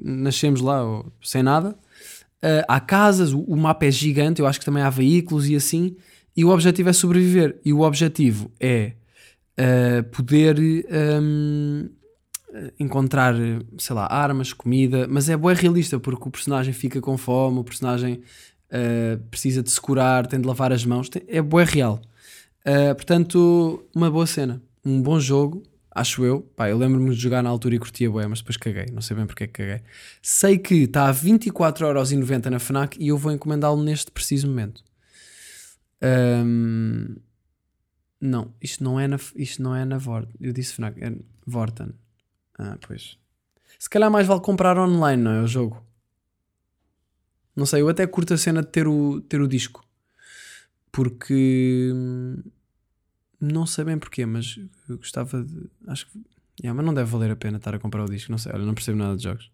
nascemos 0.00 0.60
lá 0.60 0.82
sem 1.22 1.42
nada. 1.42 1.76
Uh, 2.42 2.64
há 2.68 2.80
casas, 2.80 3.32
o, 3.32 3.40
o, 3.40 3.56
mapa 3.56 3.86
é 3.86 3.90
gigante, 3.90 4.40
eu 4.40 4.46
acho 4.46 4.58
que 4.58 4.64
também 4.64 4.82
há 4.82 4.90
veículos 4.90 5.48
e 5.48 5.56
assim. 5.56 5.96
E 6.36 6.44
o 6.44 6.50
objetivo 6.50 6.88
é 6.88 6.92
sobreviver. 6.92 7.60
E 7.64 7.72
o 7.72 7.80
objetivo 7.80 8.50
é 8.58 8.92
uh, 9.58 10.04
poder 10.10 10.58
um, 10.58 11.88
encontrar, 12.78 13.34
sei 13.78 13.96
lá, 13.96 14.06
armas, 14.10 14.52
comida. 14.52 15.06
Mas 15.08 15.28
é 15.28 15.36
boa 15.36 15.54
realista 15.54 15.98
porque 15.98 16.28
o 16.28 16.30
personagem 16.30 16.72
fica 16.72 17.00
com 17.00 17.16
fome, 17.16 17.58
o 17.58 17.64
personagem 17.64 18.22
uh, 18.70 19.18
precisa 19.30 19.62
de 19.62 19.70
se 19.70 19.80
curar, 19.80 20.26
tem 20.26 20.40
de 20.40 20.46
lavar 20.46 20.72
as 20.72 20.84
mãos. 20.84 21.08
Tem, 21.08 21.22
é 21.28 21.42
boa 21.42 21.64
real. 21.64 22.00
portanto, 22.96 23.84
uma 23.94 24.10
boa 24.10 24.26
cena 24.26 24.60
um 24.84 25.00
bom 25.00 25.18
jogo, 25.18 25.62
acho 25.90 26.24
eu. 26.24 26.42
Pá, 26.42 26.68
eu 26.68 26.76
lembro-me 26.76 27.10
de 27.10 27.20
jogar 27.20 27.42
na 27.42 27.48
altura 27.48 27.76
e 27.76 27.78
curtia 27.78 28.10
bué, 28.10 28.26
mas 28.26 28.40
depois 28.40 28.56
caguei. 28.56 28.86
Não 28.92 29.00
sei 29.00 29.16
bem 29.16 29.26
porque 29.26 29.44
é 29.44 29.46
que 29.46 29.52
caguei. 29.54 29.80
Sei 30.20 30.58
que 30.58 30.74
está 30.74 31.08
a 31.08 31.14
24,90€ 31.14 32.50
na 32.50 32.58
FNAC 32.58 32.96
e 33.00 33.08
eu 33.08 33.16
vou 33.16 33.32
encomendá-lo 33.32 33.82
neste 33.82 34.10
preciso 34.10 34.46
momento. 34.46 34.84
Um, 36.02 37.16
não, 38.20 38.52
isto 38.60 38.84
não 38.84 39.00
é 39.00 39.08
na, 39.08 39.18
isto 39.36 39.62
não 39.62 39.74
é 39.74 39.84
na 39.84 39.98
Vorten. 39.98 40.34
Eu 40.40 40.52
disse 40.52 40.74
FNAC, 40.74 41.02
é 41.02 41.12
Vorten. 41.46 41.92
Ah, 42.58 42.78
pois. 42.86 43.18
Se 43.78 43.88
calhar 43.90 44.10
mais 44.10 44.26
vale 44.26 44.40
comprar 44.40 44.78
online, 44.78 45.22
não 45.22 45.30
é? 45.30 45.42
O 45.42 45.46
jogo. 45.46 45.84
Não 47.56 47.66
sei, 47.66 47.82
eu 47.82 47.88
até 47.88 48.06
curto 48.06 48.34
a 48.34 48.38
cena 48.38 48.62
de 48.62 48.68
ter 48.68 48.86
o, 48.86 49.20
ter 49.20 49.40
o 49.40 49.48
disco. 49.48 49.84
Porque 50.90 51.92
não 53.40 53.66
sei 53.66 53.84
bem 53.84 53.98
porquê, 53.98 54.24
mas 54.24 54.58
eu 54.88 54.96
gostava 54.96 55.42
de. 55.42 55.70
Acho 55.86 56.06
que. 56.06 56.18
Yeah, 56.60 56.74
mas 56.74 56.86
não 56.86 56.94
deve 56.94 57.10
valer 57.10 57.32
a 57.32 57.36
pena 57.36 57.56
estar 57.56 57.74
a 57.74 57.78
comprar 57.78 58.04
o 58.04 58.08
disco. 58.08 58.30
Não 58.30 58.38
sei, 58.38 58.52
olha, 58.52 58.64
não 58.64 58.74
percebo 58.74 58.98
nada 58.98 59.16
de 59.16 59.24
jogos. 59.24 59.50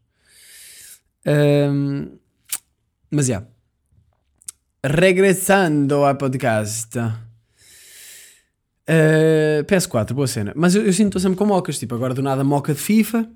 Um, 1.26 2.18
mas 3.10 3.26
já. 3.26 3.34
Yeah. 3.34 3.48
Regressando 4.84 5.96
ao 5.96 6.16
podcast. 6.16 6.98
Uh, 8.90 9.62
PS4, 9.64 10.12
boa 10.12 10.26
cena. 10.26 10.52
Mas 10.56 10.74
eu, 10.74 10.84
eu 10.84 10.92
sinto 10.92 11.20
sempre 11.20 11.38
com 11.38 11.46
mocas. 11.46 11.78
Tipo, 11.78 11.94
agora 11.94 12.12
do 12.12 12.22
nada 12.22 12.42
moca 12.42 12.74
de 12.74 12.80
FIFA. 12.80 13.30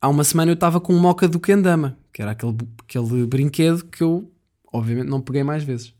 Há 0.00 0.08
uma 0.08 0.24
semana 0.24 0.50
eu 0.50 0.54
estava 0.54 0.80
com 0.80 0.92
moca 0.94 1.28
do 1.28 1.38
Kendama, 1.38 1.96
que 2.12 2.20
era 2.22 2.32
aquele, 2.32 2.56
aquele 2.82 3.26
brinquedo 3.26 3.84
que 3.84 4.02
eu, 4.02 4.32
obviamente, 4.72 5.08
não 5.08 5.20
peguei 5.20 5.44
mais 5.44 5.62
vezes. 5.62 5.94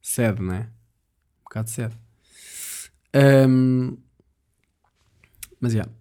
Sede, 0.00 0.42
não 0.42 0.54
é? 0.54 0.68
bocado 1.48 1.70
cedo. 1.70 1.96
Um, 3.14 3.96
mas 5.60 5.72
já. 5.72 5.78
Yeah. 5.78 5.92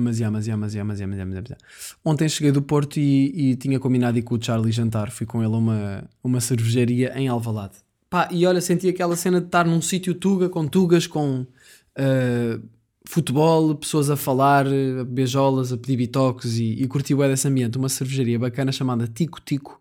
Mas 0.00 0.16
já, 0.16 0.30
mas 0.30 0.44
já, 0.44 0.56
mas 0.56 0.72
já, 0.72 0.84
mas 0.84 0.98
já, 0.98 1.06
mas 1.08 1.18
já, 1.18 1.26
mas 1.26 1.44
já. 1.48 1.56
Ontem 2.04 2.28
cheguei 2.28 2.52
do 2.52 2.62
Porto 2.62 2.98
e, 2.98 3.50
e, 3.50 3.56
tinha 3.56 3.80
combinado 3.80 4.16
ir 4.16 4.22
com 4.22 4.36
o 4.36 4.42
Charlie 4.42 4.70
jantar. 4.70 5.10
Fui 5.10 5.26
com 5.26 5.42
ele 5.42 5.52
a 5.52 5.58
uma, 5.58 6.10
uma 6.22 6.40
cervejaria 6.40 7.12
em 7.18 7.26
Alvalade. 7.26 7.74
Pá, 8.10 8.28
e 8.30 8.46
olha, 8.46 8.60
senti 8.60 8.88
aquela 8.88 9.16
cena 9.16 9.40
de 9.40 9.46
estar 9.46 9.66
num 9.66 9.80
sítio 9.80 10.14
tuga, 10.14 10.48
com 10.48 10.66
tugas, 10.66 11.06
com 11.06 11.40
uh, 11.42 12.68
futebol, 13.04 13.74
pessoas 13.74 14.08
a 14.08 14.16
falar, 14.16 14.64
beijolas, 15.06 15.72
a 15.72 15.76
pedir 15.76 15.96
bitoques 15.96 16.56
e, 16.58 16.82
e 16.82 16.86
curti 16.86 17.14
o 17.14 17.18
desse 17.18 17.46
ambiente. 17.46 17.76
Uma 17.76 17.88
cervejaria 17.88 18.38
bacana 18.38 18.72
chamada 18.72 19.06
Tico 19.06 19.40
Tico, 19.40 19.80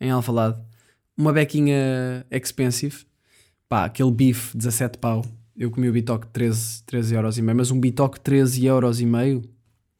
em 0.00 0.10
Alvalade. 0.10 0.60
Uma 1.16 1.32
bequinha 1.32 2.24
expensive 2.30 3.04
pá, 3.74 3.86
aquele 3.86 4.12
bife 4.12 4.56
17 4.56 4.98
pau, 4.98 5.24
eu 5.56 5.68
comi 5.68 5.88
o 5.88 5.92
bitoque 5.92 6.28
13, 6.28 6.84
13 6.84 7.14
euros 7.14 7.38
e 7.38 7.42
meio, 7.42 7.56
mas 7.56 7.70
um 7.72 7.80
bitoque 7.80 8.20
13 8.20 8.64
euros 8.66 9.00
e 9.00 9.06
meio, 9.06 9.42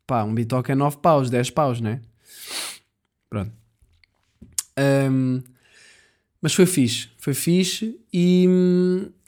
pá, 0.07 0.23
um 0.23 0.33
bitoque 0.33 0.71
é 0.71 0.75
9 0.77 0.99
paus, 0.99 1.29
10 1.29 1.51
paus, 1.51 1.81
né? 1.81 2.01
Pronto. 3.29 3.53
Um, 4.79 5.43
mas 6.45 6.53
foi 6.53 6.67
fixe, 6.67 7.09
foi 7.17 7.33
fixe 7.33 7.99
e, 8.13 8.47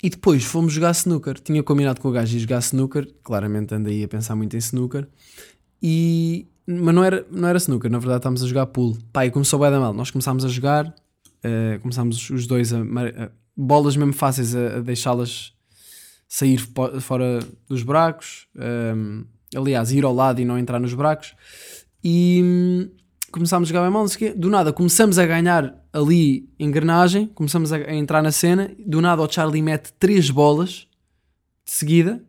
e 0.02 0.11
depois 0.11 0.44
fomos 0.44 0.74
jogar 0.74 0.90
snooker. 0.90 1.40
Tinha 1.40 1.62
combinado 1.62 1.98
com 1.98 2.09
o 2.09 2.12
gajo 2.12 2.31
de 2.31 2.40
jogar 2.40 2.59
snooker, 2.59 3.11
claramente 3.24 3.74
andei 3.74 4.05
a 4.05 4.09
pensar 4.09 4.37
muito 4.37 4.55
em 4.55 4.59
snooker, 4.59 5.09
e, 5.83 6.46
mas 6.66 6.94
não 6.94 7.02
era, 7.02 7.26
não 7.31 7.48
era 7.48 7.57
snooker, 7.57 7.90
na 7.90 7.98
verdade 7.98 8.18
estávamos 8.18 8.44
a 8.44 8.46
jogar 8.46 8.66
pool. 8.66 8.98
Pá, 9.14 9.24
e 9.24 9.31
começou 9.31 9.59
bem 9.59 9.70
da 9.70 9.81
mal. 9.81 9.94
Nós 9.94 10.11
começámos 10.11 10.44
a 10.44 10.48
jogar, 10.48 10.88
uh, 10.88 11.81
começámos 11.81 12.29
os 12.29 12.46
dois 12.46 12.74
a, 12.74 12.81
a 12.81 13.31
bolas 13.57 13.96
mesmo 13.96 14.12
fáceis 14.12 14.55
a, 14.55 14.76
a 14.76 14.81
deixá-las 14.81 15.55
sair 16.29 16.59
fora 17.00 17.38
dos 17.66 17.83
buracos, 17.83 18.46
hum, 18.94 19.24
aliás, 19.55 19.90
ir 19.90 20.05
ao 20.05 20.14
lado 20.14 20.38
e 20.42 20.44
não 20.44 20.59
entrar 20.59 20.79
nos 20.79 20.92
buracos. 20.92 21.35
E 22.05 22.90
começámos 23.37 23.68
a 23.68 23.70
jogar 23.70 23.83
bem 23.83 23.90
mal, 23.90 24.03
não 24.03 24.09
sei 24.09 24.29
o 24.29 24.33
quê. 24.33 24.38
Do 24.38 24.49
nada 24.49 24.72
começamos 24.72 25.18
a 25.18 25.27
ganhar 25.27 25.75
ali 25.92 26.49
engrenagem, 26.59 27.27
começamos 27.29 27.72
a, 27.72 27.77
a 27.77 27.94
entrar 27.94 28.22
na 28.22 28.33
cena. 28.33 28.70
Do 28.79 29.01
nada 29.01 29.22
o 29.22 29.31
Charlie 29.31 29.62
mete 29.62 29.92
três 29.99 30.31
bolas 30.31 30.87
de 31.64 31.72
seguida. 31.72 32.25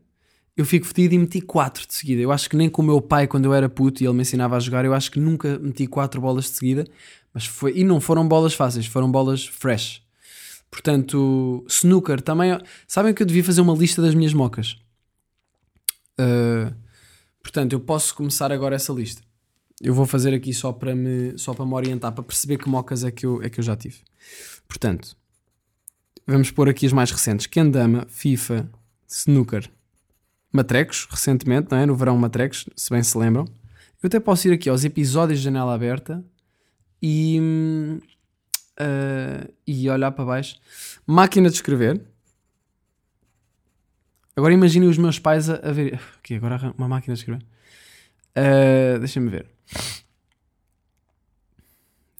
Eu 0.55 0.65
fico 0.65 0.85
fedido 0.85 1.15
e 1.15 1.19
meti 1.19 1.39
quatro 1.39 1.87
de 1.87 1.93
seguida. 1.93 2.21
Eu 2.21 2.31
acho 2.31 2.49
que 2.49 2.57
nem 2.57 2.69
com 2.69 2.81
o 2.81 2.85
meu 2.85 2.99
pai, 2.99 3.27
quando 3.27 3.45
eu 3.45 3.53
era 3.53 3.69
puto 3.69 4.03
e 4.03 4.05
ele 4.05 4.15
me 4.15 4.21
ensinava 4.21 4.57
a 4.57 4.59
jogar, 4.59 4.83
eu 4.85 4.93
acho 4.93 5.11
que 5.11 5.19
nunca 5.19 5.57
meti 5.59 5.87
quatro 5.87 6.19
bolas 6.19 6.45
de 6.45 6.51
seguida. 6.51 6.85
Mas 7.33 7.45
foi, 7.45 7.73
e 7.77 7.83
não 7.83 8.01
foram 8.01 8.27
bolas 8.27 8.53
fáceis, 8.53 8.87
foram 8.87 9.09
bolas 9.09 9.45
fresh. 9.45 10.01
Portanto, 10.69 11.63
snooker 11.69 12.19
também. 12.21 12.57
Sabem 12.87 13.13
que 13.13 13.21
eu 13.21 13.25
devia 13.25 13.43
fazer 13.43 13.61
uma 13.61 13.73
lista 13.73 14.01
das 14.01 14.15
minhas 14.15 14.33
mocas. 14.33 14.77
Uh, 16.19 16.75
portanto, 17.41 17.73
eu 17.73 17.79
posso 17.79 18.15
começar 18.15 18.51
agora 18.51 18.75
essa 18.75 18.91
lista. 18.91 19.21
Eu 19.81 19.93
vou 19.93 20.05
fazer 20.05 20.33
aqui 20.33 20.53
só 20.53 20.71
para 20.71 20.95
me, 20.95 21.37
só 21.37 21.53
para 21.53 21.65
me 21.65 21.73
orientar, 21.73 22.11
para 22.11 22.23
perceber 22.23 22.57
que 22.57 22.67
mocas 22.67 23.03
é 23.03 23.11
que 23.11 23.25
eu, 23.25 23.41
é 23.43 23.49
que 23.49 23.59
eu 23.59 23.63
já 23.63 23.75
tive. 23.75 23.97
Portanto, 24.67 25.15
vamos 26.25 26.49
pôr 26.49 26.67
aqui 26.67 26.85
as 26.85 26.93
mais 26.93 27.11
recentes: 27.11 27.45
Kendama, 27.45 28.07
FIFA, 28.09 28.69
Snooker, 29.07 29.69
Matrecos, 30.51 31.07
recentemente, 31.09 31.67
não 31.71 31.77
é? 31.77 31.85
No 31.85 31.95
verão, 31.95 32.17
Matrecos, 32.17 32.67
se 32.75 32.89
bem 32.89 33.03
se 33.03 33.17
lembram. 33.17 33.45
Eu 34.01 34.07
até 34.07 34.19
posso 34.19 34.47
ir 34.47 34.53
aqui 34.53 34.69
aos 34.69 34.83
episódios 34.83 35.39
de 35.39 35.45
janela 35.45 35.73
aberta 35.73 36.23
e, 37.01 37.39
ah, 38.79 39.47
e 39.65 39.89
olhar 39.89 40.11
para 40.11 40.25
baixo. 40.25 40.59
Máquina 41.05 41.49
de 41.49 41.55
escrever. 41.55 42.01
Agora 44.35 44.53
imaginem 44.53 44.87
os 44.87 44.97
meus 44.97 45.19
pais 45.19 45.49
a, 45.49 45.55
a 45.55 45.71
ver. 45.71 45.99
Ok, 46.19 46.37
agora 46.37 46.73
uma 46.77 46.87
máquina 46.87 47.13
de 47.13 47.19
escrever. 47.21 47.45
Ah, 48.35 48.97
deixa-me 48.99 49.29
ver. 49.29 49.56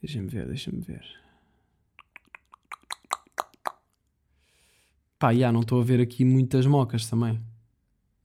Deixa-me 0.02 0.28
ver, 0.28 0.48
deixa-me 0.48 0.82
ver. 0.82 1.04
Pá, 5.20 5.34
já, 5.34 5.52
não 5.52 5.62
estou 5.62 5.82
a 5.82 5.84
ver 5.84 6.00
aqui 6.00 6.24
muitas 6.24 6.66
mocas 6.66 7.08
também. 7.08 7.42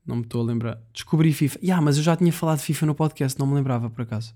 Não 0.04 0.16
me 0.16 0.22
estou 0.22 0.42
a 0.42 0.44
lembrar. 0.44 0.78
Descobri 0.92 1.32
FIFA. 1.32 1.58
Já, 1.62 1.80
mas 1.80 1.96
eu 1.96 2.02
já 2.02 2.16
tinha 2.16 2.32
falado 2.32 2.58
de 2.58 2.64
FIFA 2.64 2.86
no 2.86 2.94
podcast, 2.94 3.38
não 3.38 3.46
me 3.46 3.54
lembrava 3.54 3.88
por 3.88 4.02
acaso. 4.02 4.34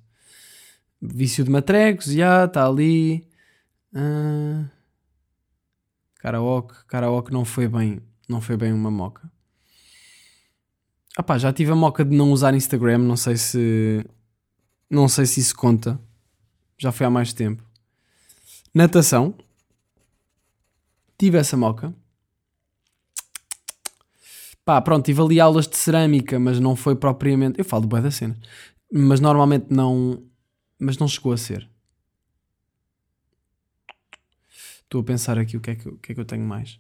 Vício 1.01 1.45
de 1.45 1.51
matrecos, 1.51 2.07
já, 2.07 2.47
está 2.47 2.67
ali. 2.67 3.29
Ah, 3.95 4.67
karaoke. 6.17 6.75
Karaoke 6.87 7.33
não 7.33 7.45
foi 7.45 7.69
bem, 7.69 8.01
não 8.29 8.41
foi 8.41 8.57
bem 8.57 8.73
uma 8.73 8.91
moca. 8.91 9.31
Ah 11.17 11.23
pá, 11.23 11.39
já 11.39 11.53
tive 11.53 11.73
a 11.73 11.75
moca 11.75 12.05
de 12.05 12.15
não 12.15 12.31
usar 12.31 12.55
Instagram, 12.55 12.99
não 12.99 13.17
sei 13.17 13.37
se 13.37 14.05
não 14.89 15.09
sei 15.09 15.27
se 15.27 15.41
isso 15.41 15.55
conta. 15.55 16.01
Já 16.79 16.93
foi 16.93 17.07
há 17.07 17.11
mais 17.11 17.33
tempo. 17.33 17.65
Natação. 18.75 19.35
Tive 21.19 21.39
essa 21.39 21.57
moca. 21.57 21.95
Pá, 24.65 24.81
pronto, 24.81 25.05
tive 25.05 25.23
ali 25.23 25.41
aulas 25.41 25.67
de 25.69 25.77
cerâmica, 25.77 26.39
mas 26.39 26.61
não 26.61 26.77
foi 26.77 26.97
propriamente. 26.97 27.59
Eu 27.59 27.65
falo 27.65 27.87
boa 27.87 28.03
da 28.03 28.11
cena. 28.11 28.37
Mas 28.93 29.21
normalmente 29.21 29.67
não. 29.71 30.23
Mas 30.79 30.99
não 30.99 31.09
chegou 31.09 31.33
a 31.33 31.37
ser. 31.37 31.69
Estou 34.83 35.01
a 35.01 35.05
pensar 35.05 35.39
aqui 35.39 35.57
o 35.57 35.61
que 35.61 35.71
é 35.71 35.75
que, 35.75 35.89
o 35.89 35.97
que, 35.99 36.13
é 36.13 36.15
que 36.15 36.21
eu 36.21 36.25
tenho 36.25 36.45
mais. 36.45 36.79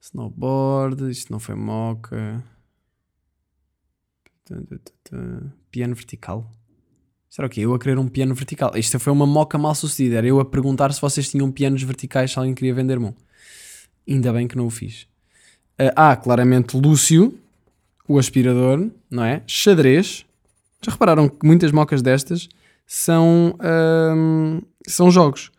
Snowboard, 0.00 1.10
isto 1.10 1.32
não 1.32 1.40
foi 1.40 1.54
moca. 1.54 2.42
Piano 5.70 5.94
vertical. 5.94 6.50
Será 7.34 7.48
o 7.48 7.50
quê? 7.50 7.62
Eu 7.62 7.74
a 7.74 7.80
querer 7.80 7.98
um 7.98 8.06
piano 8.06 8.32
vertical. 8.32 8.70
Isto 8.76 9.00
foi 9.00 9.12
uma 9.12 9.26
moca 9.26 9.58
mal 9.58 9.74
sucedida. 9.74 10.18
Era 10.18 10.26
eu 10.28 10.38
a 10.38 10.44
perguntar 10.44 10.92
se 10.92 11.00
vocês 11.00 11.28
tinham 11.28 11.50
pianos 11.50 11.82
verticais, 11.82 12.30
se 12.30 12.38
alguém 12.38 12.54
queria 12.54 12.72
vender-me 12.72 13.06
um. 13.06 13.14
Ainda 14.08 14.32
bem 14.32 14.46
que 14.46 14.56
não 14.56 14.68
o 14.68 14.70
fiz. 14.70 15.08
Ah, 15.76 16.12
ah, 16.12 16.16
claramente 16.16 16.76
Lúcio, 16.76 17.36
o 18.06 18.20
aspirador, 18.20 18.88
não 19.10 19.24
é? 19.24 19.42
Xadrez. 19.48 20.24
Já 20.80 20.92
repararam 20.92 21.28
que 21.28 21.44
muitas 21.44 21.72
mocas 21.72 22.02
destas 22.02 22.48
são, 22.86 23.58
são 24.86 25.10
jogos. 25.10 25.50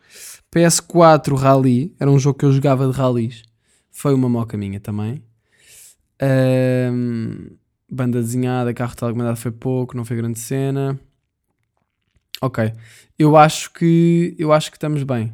PS4 0.50 1.36
Rally, 1.36 1.94
era 2.00 2.10
um 2.10 2.18
jogo 2.18 2.38
que 2.38 2.46
eu 2.46 2.52
jogava 2.52 2.90
de 2.90 2.96
rallies. 2.96 3.42
Foi 3.90 4.14
uma 4.14 4.30
moca 4.30 4.56
minha 4.56 4.80
também. 4.80 5.22
Ahm, 6.22 7.50
banda 7.92 8.22
desenhada, 8.22 8.72
carro 8.72 8.96
telecomandado 8.96 9.36
foi 9.36 9.50
pouco, 9.50 9.94
não 9.94 10.06
foi 10.06 10.16
grande 10.16 10.38
cena. 10.38 10.98
Ok. 12.40 12.72
Eu 13.18 13.36
acho 13.36 13.72
que 13.72 14.34
eu 14.38 14.52
acho 14.52 14.70
que 14.70 14.76
estamos 14.76 15.02
bem. 15.02 15.32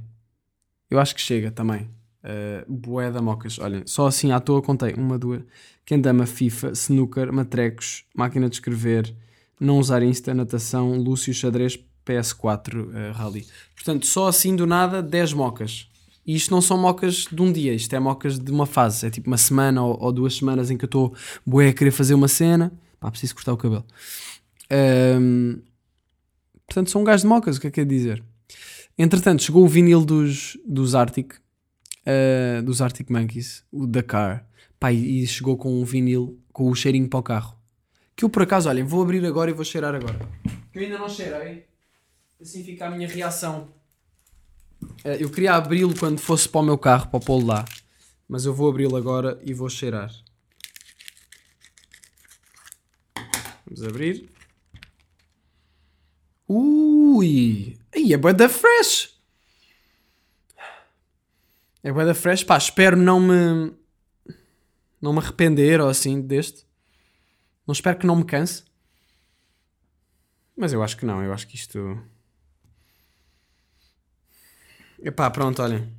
Eu 0.88 1.00
acho 1.00 1.14
que 1.14 1.20
chega 1.20 1.50
também. 1.50 1.88
Uh, 2.22 2.72
bué 2.72 3.10
da 3.10 3.20
mocas. 3.20 3.58
Olhem, 3.58 3.82
só 3.86 4.06
assim 4.06 4.30
à 4.30 4.38
toa 4.38 4.62
contei. 4.62 4.94
Uma, 4.94 5.18
duas. 5.18 5.42
Quem 5.84 6.00
dama 6.00 6.26
FIFA, 6.26 6.72
snooker, 6.72 7.32
matrecos, 7.32 8.04
máquina 8.14 8.48
de 8.48 8.54
escrever, 8.54 9.12
não 9.58 9.78
usar 9.78 10.02
Insta, 10.02 10.32
natação, 10.32 10.96
Lúcio, 10.96 11.34
xadrez, 11.34 11.78
PS4, 12.06 12.74
uh, 12.74 13.12
rally. 13.12 13.46
Portanto, 13.74 14.06
só 14.06 14.28
assim 14.28 14.54
do 14.54 14.66
nada, 14.66 15.02
10 15.02 15.32
mocas. 15.32 15.88
E 16.24 16.36
isto 16.36 16.52
não 16.52 16.60
são 16.60 16.78
mocas 16.78 17.26
de 17.30 17.42
um 17.42 17.52
dia, 17.52 17.74
isto 17.74 17.92
é 17.94 17.98
mocas 17.98 18.38
de 18.38 18.50
uma 18.52 18.64
fase. 18.66 19.06
É 19.06 19.10
tipo 19.10 19.28
uma 19.28 19.36
semana 19.36 19.82
ou, 19.82 20.00
ou 20.00 20.12
duas 20.12 20.36
semanas 20.36 20.70
em 20.70 20.76
que 20.76 20.84
eu 20.84 20.86
estou 20.86 21.14
bué 21.44 21.70
a 21.70 21.72
querer 21.72 21.90
fazer 21.90 22.14
uma 22.14 22.28
cena. 22.28 22.72
Pá, 23.00 23.10
preciso 23.10 23.34
cortar 23.34 23.52
o 23.52 23.56
cabelo. 23.56 23.84
Ahm, 24.70 25.58
portanto, 26.72 26.90
são 26.90 27.02
um 27.02 27.04
gajo 27.04 27.22
de 27.22 27.28
mocas, 27.28 27.56
o 27.58 27.60
que 27.60 27.66
é 27.66 27.70
que 27.70 27.80
é 27.82 27.84
dizer? 27.84 28.24
Entretanto, 28.98 29.42
chegou 29.42 29.62
o 29.62 29.68
vinil 29.68 30.04
dos, 30.04 30.56
dos 30.66 30.94
Arctic, 30.94 31.34
uh, 31.34 32.62
dos 32.62 32.80
Arctic 32.80 33.10
Monkeys, 33.10 33.62
o 33.70 33.86
Dakar. 33.86 34.46
Pá, 34.80 34.90
e 34.90 35.26
chegou 35.26 35.56
com 35.56 35.80
um 35.80 35.84
vinil 35.84 36.40
com 36.52 36.70
o 36.70 36.74
cheirinho 36.74 37.08
para 37.08 37.20
o 37.20 37.22
carro. 37.22 37.56
Que 38.16 38.24
eu 38.24 38.30
por 38.30 38.42
acaso, 38.42 38.68
olhem, 38.68 38.84
vou 38.84 39.02
abrir 39.02 39.24
agora 39.24 39.50
e 39.50 39.54
vou 39.54 39.64
cheirar 39.64 39.94
agora. 39.94 40.18
Que 40.72 40.78
eu 40.78 40.82
ainda 40.82 40.98
não 40.98 41.08
cheirei. 41.08 41.66
Assim 42.40 42.64
fica 42.64 42.86
a 42.86 42.90
minha 42.90 43.06
reação. 43.06 43.68
Uh, 45.04 45.08
eu 45.20 45.30
queria 45.30 45.54
abri-lo 45.54 45.94
quando 45.96 46.18
fosse 46.18 46.48
para 46.48 46.60
o 46.60 46.64
meu 46.64 46.78
carro, 46.78 47.08
para 47.08 47.20
pô-lo 47.20 47.46
lá. 47.46 47.64
Mas 48.26 48.46
eu 48.46 48.54
vou 48.54 48.68
abri-lo 48.68 48.96
agora 48.96 49.38
e 49.44 49.52
vou 49.52 49.68
cheirar. 49.68 50.10
Vamos 53.66 53.84
abrir. 53.84 54.32
Ui! 56.54 57.78
Aí 57.94 58.12
é 58.12 58.16
bué 58.18 58.34
da 58.34 58.48
fresh! 58.48 59.18
É 61.82 61.90
bué 61.90 62.04
da 62.04 62.14
fresh. 62.14 62.44
Pá, 62.44 62.58
espero 62.58 62.96
não 62.96 63.18
me... 63.18 63.72
Não 65.00 65.12
me 65.12 65.18
arrepender 65.18 65.80
ou 65.80 65.88
assim 65.88 66.20
deste. 66.20 66.66
Não 67.66 67.72
espero 67.72 67.98
que 67.98 68.06
não 68.06 68.16
me 68.16 68.24
canse. 68.24 68.64
Mas 70.54 70.72
eu 70.72 70.82
acho 70.82 70.96
que 70.96 71.06
não. 71.06 71.22
Eu 71.22 71.32
acho 71.32 71.46
que 71.46 71.56
isto... 71.56 71.98
Epá, 75.02 75.30
pronto, 75.30 75.62
olhem. 75.62 75.90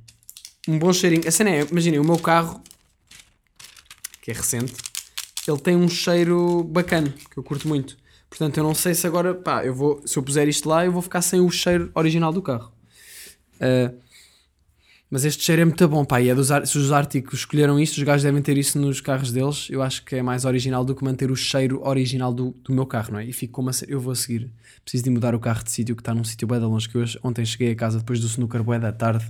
Um 0.68 0.78
bom 0.78 0.92
cheirinho. 0.92 1.28
A 1.28 1.30
cena 1.30 1.50
é, 1.50 1.62
imaginem, 1.62 1.98
o 1.98 2.04
meu 2.04 2.18
carro, 2.18 2.62
que 4.22 4.30
é 4.30 4.34
recente, 4.34 4.74
ele 5.46 5.60
tem 5.60 5.76
um 5.76 5.88
cheiro 5.88 6.64
bacana, 6.64 7.12
que 7.30 7.36
eu 7.36 7.42
curto 7.42 7.68
muito. 7.68 7.98
Portanto, 8.28 8.56
eu 8.58 8.64
não 8.64 8.74
sei 8.74 8.94
se 8.94 9.06
agora, 9.06 9.34
pá, 9.34 9.64
eu 9.64 9.74
vou, 9.74 10.02
se 10.04 10.16
eu 10.16 10.22
puser 10.22 10.48
isto 10.48 10.68
lá, 10.68 10.84
eu 10.84 10.92
vou 10.92 11.02
ficar 11.02 11.22
sem 11.22 11.40
o 11.40 11.50
cheiro 11.50 11.90
original 11.94 12.32
do 12.32 12.42
carro. 12.42 12.72
Ah, 13.60 13.92
mas 15.14 15.24
este 15.24 15.44
cheiro 15.44 15.62
é 15.62 15.64
muito 15.64 15.86
bom, 15.86 16.04
pá, 16.04 16.20
e 16.20 16.28
é 16.28 16.34
dos, 16.34 16.48
se 16.64 16.76
os 16.76 16.90
Árticos 16.90 17.40
escolheram 17.40 17.78
isto, 17.78 17.98
os 17.98 18.02
gajos 18.02 18.24
devem 18.24 18.42
ter 18.42 18.58
isso 18.58 18.80
nos 18.80 19.00
carros 19.00 19.30
deles. 19.30 19.68
Eu 19.70 19.80
acho 19.80 20.04
que 20.04 20.16
é 20.16 20.22
mais 20.22 20.44
original 20.44 20.84
do 20.84 20.92
que 20.92 21.04
manter 21.04 21.30
o 21.30 21.36
cheiro 21.36 21.80
original 21.86 22.34
do, 22.34 22.50
do 22.64 22.72
meu 22.72 22.84
carro, 22.84 23.12
não 23.12 23.20
é? 23.20 23.24
E 23.24 23.32
fico 23.32 23.52
como 23.52 23.70
a 23.70 23.72
ser, 23.72 23.88
eu 23.88 24.00
vou 24.00 24.12
a 24.12 24.16
seguir. 24.16 24.50
Preciso 24.82 25.04
de 25.04 25.10
mudar 25.10 25.32
o 25.32 25.38
carro 25.38 25.62
de 25.62 25.70
sítio, 25.70 25.94
que 25.94 26.02
está 26.02 26.12
num 26.12 26.24
sítio 26.24 26.48
bué 26.48 26.58
da 26.58 26.66
longe, 26.66 26.88
que 26.88 26.98
hoje, 26.98 27.16
ontem 27.22 27.44
cheguei 27.44 27.70
a 27.70 27.76
casa 27.76 27.98
depois 27.98 28.18
do 28.18 28.26
snooker 28.26 28.62
bué 28.64 28.78
da 28.78 28.90
tarde. 28.90 29.24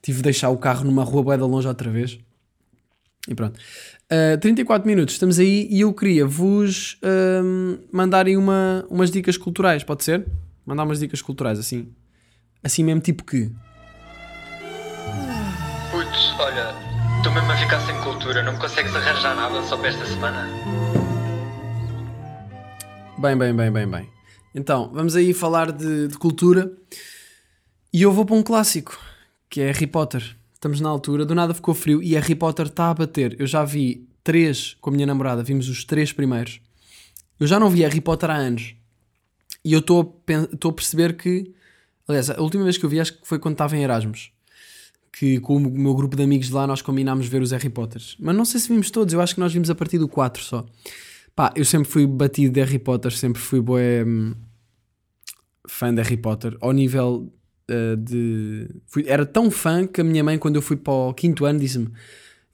Tive 0.00 0.18
de 0.18 0.22
deixar 0.22 0.50
o 0.50 0.58
carro 0.58 0.84
numa 0.84 1.02
rua 1.02 1.24
bué 1.24 1.36
da 1.36 1.44
longe 1.44 1.66
outra 1.66 1.90
vez. 1.90 2.20
E 3.28 3.34
pronto. 3.34 3.58
Uh, 4.10 4.38
34 4.38 4.86
minutos, 4.86 5.14
estamos 5.14 5.38
aí 5.38 5.66
e 5.70 5.80
eu 5.80 5.92
queria 5.92 6.24
vos 6.26 6.96
ahm, 7.02 7.78
mandar 7.90 8.26
aí 8.26 8.36
uma, 8.36 8.86
umas 8.88 9.10
dicas 9.10 9.36
culturais, 9.36 9.82
pode 9.82 10.04
ser? 10.04 10.24
Mandar 10.64 10.84
umas 10.84 11.00
dicas 11.00 11.20
culturais, 11.20 11.58
assim. 11.58 11.92
Assim 12.62 12.84
mesmo, 12.84 13.00
tipo 13.00 13.24
que. 13.24 13.50
Putz, 15.90 16.34
olha, 16.38 16.72
estou 17.16 17.32
mesmo 17.32 17.50
a 17.50 17.56
ficar 17.56 17.80
sem 17.80 17.96
cultura, 18.00 18.42
não 18.42 18.52
me 18.52 18.58
consegues 18.58 18.94
arranjar 18.94 19.34
nada 19.34 19.62
só 19.62 19.76
para 19.76 19.88
esta 19.88 20.04
semana? 20.06 20.48
Bem, 23.18 23.36
bem, 23.36 23.54
bem, 23.54 23.72
bem, 23.72 23.88
bem. 23.88 24.08
Então, 24.54 24.90
vamos 24.92 25.16
aí 25.16 25.34
falar 25.34 25.72
de, 25.72 26.08
de 26.08 26.18
cultura. 26.18 26.70
E 27.92 28.02
eu 28.02 28.12
vou 28.12 28.24
para 28.24 28.36
um 28.36 28.42
clássico, 28.42 28.98
que 29.48 29.60
é 29.60 29.66
Harry 29.66 29.86
Potter. 29.86 30.36
Estamos 30.56 30.80
na 30.80 30.88
altura, 30.88 31.26
do 31.26 31.34
nada 31.34 31.52
ficou 31.52 31.74
frio 31.74 32.02
e 32.02 32.14
Harry 32.14 32.34
Potter 32.34 32.64
está 32.64 32.88
a 32.88 32.94
bater. 32.94 33.38
Eu 33.38 33.46
já 33.46 33.62
vi 33.62 34.08
três 34.24 34.74
com 34.80 34.88
a 34.88 34.92
minha 34.92 35.06
namorada, 35.06 35.42
vimos 35.42 35.68
os 35.68 35.84
três 35.84 36.14
primeiros. 36.14 36.62
Eu 37.38 37.46
já 37.46 37.60
não 37.60 37.68
vi 37.68 37.82
Harry 37.82 38.00
Potter 38.00 38.30
há 38.30 38.36
anos. 38.36 38.74
E 39.62 39.74
eu 39.74 39.80
estou 39.80 40.22
a, 40.30 40.72
perceber 40.72 41.14
que. 41.14 41.52
Aliás, 42.08 42.30
a 42.30 42.40
última 42.40 42.64
vez 42.64 42.78
que 42.78 42.86
eu 42.86 42.88
vi 42.88 42.98
acho 42.98 43.18
que 43.18 43.28
foi 43.28 43.38
quando 43.38 43.52
estava 43.52 43.76
em 43.76 43.82
Erasmus. 43.82 44.32
Que 45.12 45.38
com 45.40 45.56
o 45.56 45.60
meu 45.60 45.94
grupo 45.94 46.16
de 46.16 46.22
amigos 46.22 46.46
de 46.46 46.54
lá 46.54 46.66
nós 46.66 46.80
combinámos 46.80 47.26
ver 47.26 47.42
os 47.42 47.52
Harry 47.52 47.68
Potters. 47.68 48.16
Mas 48.18 48.34
não 48.34 48.46
sei 48.46 48.58
se 48.58 48.68
vimos 48.68 48.90
todos, 48.90 49.12
eu 49.12 49.20
acho 49.20 49.34
que 49.34 49.40
nós 49.40 49.52
vimos 49.52 49.68
a 49.68 49.74
partir 49.74 49.98
do 49.98 50.08
4 50.08 50.42
só. 50.42 50.64
Pá, 51.34 51.52
eu 51.54 51.66
sempre 51.66 51.86
fui 51.86 52.06
batido 52.06 52.54
de 52.54 52.60
Harry 52.60 52.78
Potter, 52.78 53.12
sempre 53.12 53.42
fui 53.42 53.60
bué, 53.60 54.02
hum, 54.06 54.34
fã 55.68 55.94
de 55.94 56.00
Harry 56.00 56.16
Potter, 56.16 56.56
ao 56.62 56.72
nível 56.72 57.30
uh, 57.70 57.96
de. 57.96 58.68
fui- 58.86 59.04
era 59.06 59.24
tão 59.24 59.50
fã 59.50 59.86
que 59.86 60.00
a 60.00 60.04
minha 60.04 60.22
mãe, 60.22 60.38
quando 60.38 60.56
eu 60.56 60.62
fui 60.62 60.76
para 60.76 60.92
o 60.92 61.14
quinto 61.14 61.44
ano, 61.44 61.58
disse-me: 61.58 61.88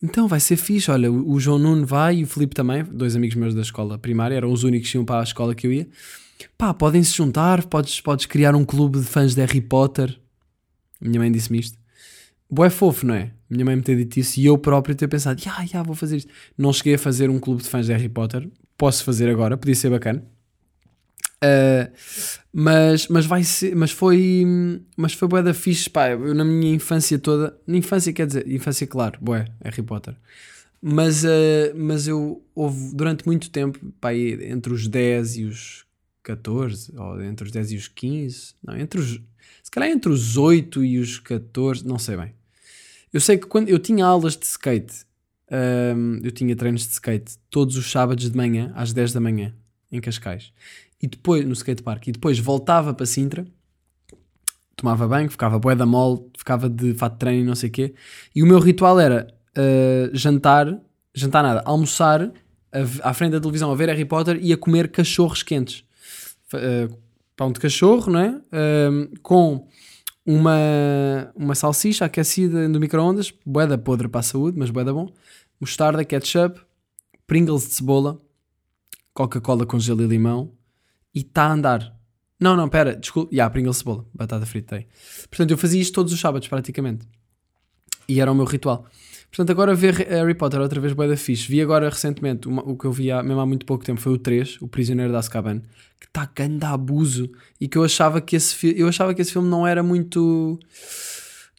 Então 0.02 0.28
vai 0.28 0.40
ser 0.40 0.56
fixe, 0.56 0.90
olha, 0.90 1.10
o 1.10 1.38
João 1.38 1.58
Nuno 1.58 1.86
vai 1.86 2.18
e 2.18 2.24
o 2.24 2.26
Filipe 2.26 2.54
também, 2.54 2.84
dois 2.84 3.16
amigos 3.16 3.36
meus 3.36 3.54
da 3.54 3.62
escola 3.62 3.98
primária, 3.98 4.34
eram 4.34 4.52
os 4.52 4.64
únicos 4.64 4.90
que 4.90 4.96
iam 4.96 5.04
para 5.04 5.20
a 5.20 5.24
escola 5.24 5.54
que 5.54 5.66
eu 5.66 5.72
ia. 5.72 5.88
Pá, 6.58 6.74
podem 6.74 7.02
se 7.02 7.14
juntar, 7.16 7.64
podes, 7.66 8.00
podes 8.00 8.26
criar 8.26 8.54
um 8.54 8.64
clube 8.64 8.98
de 8.98 9.04
fãs 9.04 9.34
de 9.34 9.40
Harry 9.40 9.60
Potter. 9.60 10.18
A 11.00 11.08
minha 11.08 11.20
mãe 11.20 11.30
disse-me 11.30 11.58
isto. 11.60 11.78
Boé 12.50 12.68
fofo, 12.68 13.06
não 13.06 13.14
é? 13.14 13.32
Minha 13.48 13.64
mãe 13.64 13.76
me 13.76 13.82
ter 13.82 13.96
dito 13.96 14.18
isso 14.18 14.38
e 14.40 14.46
eu 14.46 14.58
próprio 14.58 14.94
ter 14.94 15.08
pensado, 15.08 15.40
já, 15.40 15.64
já, 15.64 15.82
vou 15.82 15.94
fazer 15.94 16.18
isto. 16.18 16.30
Não 16.56 16.72
cheguei 16.72 16.94
a 16.94 16.98
fazer 16.98 17.30
um 17.30 17.38
clube 17.38 17.62
de 17.62 17.68
fãs 17.68 17.86
de 17.86 17.92
Harry 17.92 18.08
Potter, 18.08 18.48
posso 18.76 19.04
fazer 19.04 19.28
agora, 19.28 19.56
podia 19.56 19.74
ser 19.74 19.90
bacana. 19.90 20.22
Uh, 21.42 21.90
mas, 22.52 23.08
mas 23.08 23.26
vai 23.26 23.42
ser, 23.42 23.74
mas 23.74 23.90
foi, 23.90 24.46
mas 24.96 25.12
foi 25.12 25.26
bué 25.26 25.42
da 25.42 25.52
fixe, 25.52 25.90
pá, 25.90 26.10
eu 26.10 26.34
na 26.34 26.44
minha 26.44 26.72
infância 26.72 27.18
toda, 27.18 27.58
na 27.66 27.76
infância 27.76 28.12
quer 28.12 28.26
dizer, 28.28 28.48
infância 28.48 28.86
claro, 28.86 29.18
bué, 29.20 29.46
Harry 29.64 29.82
Potter. 29.82 30.14
Mas, 30.80 31.24
uh, 31.24 31.74
mas 31.74 32.06
eu 32.06 32.44
houve 32.54 32.94
durante 32.94 33.26
muito 33.26 33.50
tempo, 33.50 33.78
pá, 34.00 34.14
entre 34.14 34.72
os 34.72 34.86
10 34.86 35.36
e 35.38 35.44
os 35.44 35.84
14, 36.22 36.92
ou 36.96 37.20
entre 37.22 37.46
os 37.46 37.50
10 37.50 37.72
e 37.72 37.76
os 37.76 37.88
15, 37.88 38.54
não, 38.62 38.76
entre 38.76 39.00
os, 39.00 39.20
se 39.62 39.70
calhar 39.70 39.90
entre 39.90 40.12
os 40.12 40.36
8 40.36 40.84
e 40.84 40.98
os 40.98 41.18
14, 41.18 41.84
não 41.84 41.98
sei 41.98 42.16
bem. 42.16 42.34
Eu 43.12 43.20
sei 43.20 43.36
que 43.36 43.46
quando 43.46 43.68
eu 43.68 43.78
tinha 43.78 44.06
aulas 44.06 44.36
de 44.36 44.46
skate, 44.46 45.04
hum, 45.96 46.20
eu 46.22 46.30
tinha 46.30 46.54
treinos 46.56 46.86
de 46.86 46.92
skate 46.92 47.36
todos 47.50 47.76
os 47.76 47.90
sábados 47.90 48.30
de 48.30 48.36
manhã, 48.36 48.72
às 48.74 48.92
10 48.92 49.12
da 49.12 49.20
manhã, 49.20 49.54
em 49.90 50.00
Cascais, 50.00 50.52
e 51.02 51.06
depois 51.08 51.44
no 51.44 51.52
skatepark, 51.52 52.06
e 52.08 52.12
depois 52.12 52.38
voltava 52.38 52.94
para 52.94 53.04
Sintra, 53.04 53.44
tomava 54.76 55.06
banho, 55.08 55.30
ficava 55.30 55.58
bué 55.58 55.74
da 55.74 55.84
mole, 55.84 56.22
ficava 56.36 56.68
de 56.68 56.94
fato 56.94 57.14
de 57.14 57.18
treino 57.18 57.42
e 57.42 57.46
não 57.46 57.54
sei 57.54 57.68
o 57.68 57.72
quê, 57.72 57.94
e 58.34 58.42
o 58.42 58.46
meu 58.46 58.58
ritual 58.58 58.98
era 59.00 59.26
uh, 59.56 60.16
jantar, 60.16 60.78
jantar 61.14 61.42
nada, 61.42 61.62
almoçar 61.64 62.22
a- 62.72 63.10
à 63.10 63.12
frente 63.14 63.32
da 63.32 63.40
televisão 63.40 63.70
a 63.70 63.74
ver 63.74 63.88
Harry 63.88 64.04
Potter 64.04 64.38
e 64.40 64.52
a 64.52 64.56
comer 64.56 64.88
cachorros 64.90 65.42
quentes. 65.42 65.84
Uh, 66.54 66.96
pão 67.36 67.50
de 67.50 67.58
cachorro, 67.58 68.12
não 68.12 68.20
é? 68.20 68.40
Um, 68.90 69.08
com 69.22 69.66
uma, 70.24 71.32
uma 71.34 71.54
salsicha 71.54 72.04
aquecida 72.04 72.68
no 72.68 72.78
micro-ondas, 72.78 73.32
boeda 73.44 73.76
podre 73.76 74.06
para 74.08 74.20
a 74.20 74.22
saúde, 74.22 74.58
mas 74.58 74.70
boeda 74.70 74.92
bom, 74.92 75.12
mostarda, 75.60 76.04
ketchup, 76.04 76.60
Pringles 77.26 77.66
de 77.68 77.74
cebola, 77.74 78.20
Coca-Cola 79.14 79.64
com 79.66 79.78
gelo 79.78 80.02
e 80.02 80.06
limão 80.06 80.52
e 81.14 81.20
está 81.20 81.44
a 81.44 81.52
andar. 81.52 81.96
Não, 82.40 82.56
não, 82.56 82.68
pera, 82.68 82.96
desculpa. 82.96 83.34
Já, 83.34 83.48
Pringles 83.48 83.76
de 83.76 83.78
cebola, 83.80 84.04
batata 84.14 84.44
frita 84.46 84.76
tem. 84.76 84.86
Portanto, 85.30 85.50
eu 85.52 85.58
fazia 85.58 85.80
isto 85.80 85.94
todos 85.94 86.12
os 86.12 86.18
sábados 86.20 86.48
praticamente. 86.48 87.06
E 88.08 88.20
era 88.20 88.30
o 88.32 88.34
meu 88.34 88.44
ritual. 88.44 88.84
Portanto, 89.30 89.50
agora 89.50 89.74
ver 89.74 89.94
Harry 90.08 90.34
Potter 90.34 90.60
outra 90.60 90.80
vez 90.80 90.92
boeda 90.92 91.16
fixe. 91.16 91.48
Vi 91.48 91.60
agora 91.62 91.88
recentemente, 91.88 92.48
uma- 92.48 92.62
o 92.62 92.76
que 92.76 92.84
eu 92.84 92.92
vi 92.92 93.10
há, 93.10 93.22
mesmo 93.22 93.40
há 93.40 93.46
muito 93.46 93.64
pouco 93.64 93.84
tempo 93.84 94.00
foi 94.00 94.12
o 94.12 94.18
3, 94.18 94.60
O 94.60 94.68
Prisioneiro 94.68 95.10
de 95.12 95.16
Azkaban, 95.18 95.60
que 96.00 96.06
está 96.06 96.28
grande 96.34 96.64
abuso 96.66 97.30
e 97.60 97.66
que 97.68 97.78
eu 97.78 97.84
achava 97.84 98.20
que 98.20 98.36
esse 98.36 98.78
eu 98.78 98.88
achava 98.88 99.14
que 99.14 99.22
esse 99.22 99.32
filme 99.32 99.48
não 99.48 99.66
era 99.66 99.82
muito 99.82 100.58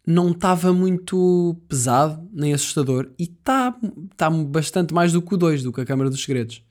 não 0.06 0.32
estava 0.32 0.74
muito 0.74 1.58
pesado 1.68 2.28
nem 2.34 2.54
assustador 2.54 3.10
e 3.18 3.24
está 3.24 3.74
tá 4.18 4.30
bastante 4.30 4.93
mais 4.93 5.14
do 5.14 5.22
que 5.22 5.34
o 5.34 5.38
2, 5.38 5.64
do 5.64 5.72
que 5.72 5.80
a 5.82 5.86
Câmara 5.86 6.10
dos 6.10 6.22
Segredos. 6.22 6.62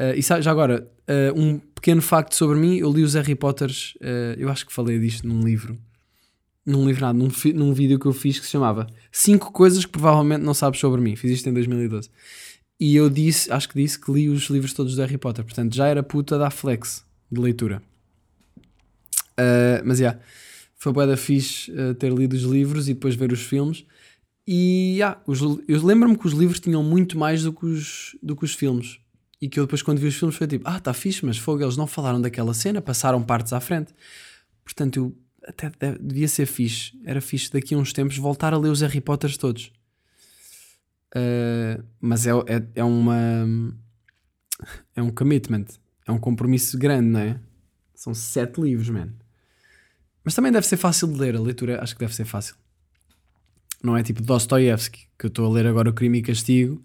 Uh, 0.00 0.16
e 0.16 0.22
sa- 0.22 0.40
já 0.40 0.50
agora, 0.50 0.90
uh, 1.08 1.38
um 1.38 1.58
pequeno 1.58 2.00
facto 2.00 2.34
sobre 2.34 2.56
mim, 2.58 2.76
eu 2.78 2.90
li 2.90 3.02
os 3.02 3.12
Harry 3.14 3.34
Potters, 3.34 3.94
uh, 4.00 4.34
eu 4.38 4.48
acho 4.48 4.64
que 4.66 4.72
falei 4.72 4.98
disto 4.98 5.28
num 5.28 5.42
livro, 5.44 5.76
num 6.64 6.86
livro 6.86 7.02
nada, 7.02 7.18
num, 7.18 7.28
num 7.54 7.74
vídeo 7.74 7.98
que 7.98 8.06
eu 8.06 8.12
fiz 8.14 8.38
que 8.38 8.46
se 8.46 8.52
chamava 8.52 8.86
5 9.12 9.52
coisas 9.52 9.84
que 9.84 9.90
provavelmente 9.92 10.42
não 10.42 10.54
sabes 10.54 10.80
sobre 10.80 11.02
mim, 11.02 11.16
fiz 11.16 11.30
isto 11.32 11.48
em 11.50 11.52
2012. 11.52 12.08
E 12.78 12.96
eu 12.96 13.10
disse, 13.10 13.52
acho 13.52 13.68
que 13.68 13.74
disse 13.82 14.00
que 14.00 14.10
li 14.10 14.30
os 14.30 14.44
livros 14.48 14.72
todos 14.72 14.94
do 14.96 15.02
Harry 15.02 15.18
Potter, 15.18 15.44
portanto 15.44 15.74
já 15.74 15.86
era 15.86 16.02
puta 16.02 16.38
da 16.38 16.48
flex 16.50 17.04
de 17.30 17.38
leitura. 17.38 17.82
Mas 19.84 19.98
já, 19.98 20.18
foi 20.76 20.92
bué 20.92 21.06
da 21.06 21.16
fixe 21.16 21.70
ter 21.98 22.12
lido 22.12 22.34
os 22.34 22.42
livros 22.42 22.88
e 22.88 22.94
depois 22.94 23.14
ver 23.14 23.32
os 23.32 23.42
filmes. 23.42 23.84
E 24.46 24.98
os 25.26 25.40
li- 25.40 25.62
eu 25.68 25.84
lembro-me 25.84 26.16
que 26.16 26.26
os 26.26 26.32
livros 26.32 26.58
tinham 26.60 26.82
muito 26.82 27.18
mais 27.18 27.42
do 27.42 27.52
que 27.52 27.66
os, 27.66 28.16
do 28.22 28.34
que 28.34 28.44
os 28.44 28.54
filmes. 28.54 28.98
E 29.40 29.48
que 29.48 29.58
eu 29.58 29.64
depois, 29.64 29.82
quando 29.82 29.98
vi 29.98 30.06
os 30.06 30.16
filmes, 30.16 30.36
foi 30.36 30.46
tipo: 30.46 30.68
Ah, 30.68 30.78
tá 30.78 30.92
fixe, 30.92 31.24
mas 31.24 31.38
fogo, 31.38 31.62
eles 31.62 31.76
não 31.76 31.86
falaram 31.86 32.20
daquela 32.20 32.52
cena, 32.52 32.82
passaram 32.82 33.22
partes 33.22 33.52
à 33.52 33.60
frente. 33.60 33.94
Portanto, 34.64 34.96
eu 34.96 35.16
até 35.46 35.70
devia 35.98 36.28
ser 36.28 36.46
fixe. 36.46 36.92
Era 37.04 37.20
fixe 37.20 37.50
daqui 37.50 37.74
a 37.74 37.78
uns 37.78 37.92
tempos 37.92 38.16
voltar 38.16 38.52
a 38.52 38.58
ler 38.58 38.68
os 38.68 38.82
Harry 38.82 39.00
Potters 39.00 39.36
todos. 39.36 39.72
Uh, 41.14 41.82
mas 42.00 42.26
é, 42.26 42.30
é, 42.30 42.62
é 42.76 42.84
uma. 42.84 43.46
É 44.94 45.02
um 45.02 45.10
commitment. 45.10 45.66
É 46.06 46.12
um 46.12 46.18
compromisso 46.18 46.78
grande, 46.78 47.08
não 47.08 47.20
é? 47.20 47.40
São 47.94 48.12
sete 48.12 48.60
livros, 48.60 48.90
man. 48.90 49.08
Mas 50.22 50.34
também 50.34 50.52
deve 50.52 50.66
ser 50.66 50.76
fácil 50.76 51.08
de 51.08 51.18
ler. 51.18 51.34
A 51.34 51.40
leitura 51.40 51.82
acho 51.82 51.94
que 51.94 52.00
deve 52.00 52.14
ser 52.14 52.26
fácil. 52.26 52.54
Não 53.82 53.96
é 53.96 54.02
tipo 54.02 54.20
Dostoiévski, 54.22 55.08
que 55.18 55.26
eu 55.26 55.28
estou 55.28 55.46
a 55.46 55.50
ler 55.50 55.66
agora 55.66 55.88
o 55.88 55.94
Crime 55.94 56.18
e 56.18 56.22
Castigo 56.22 56.82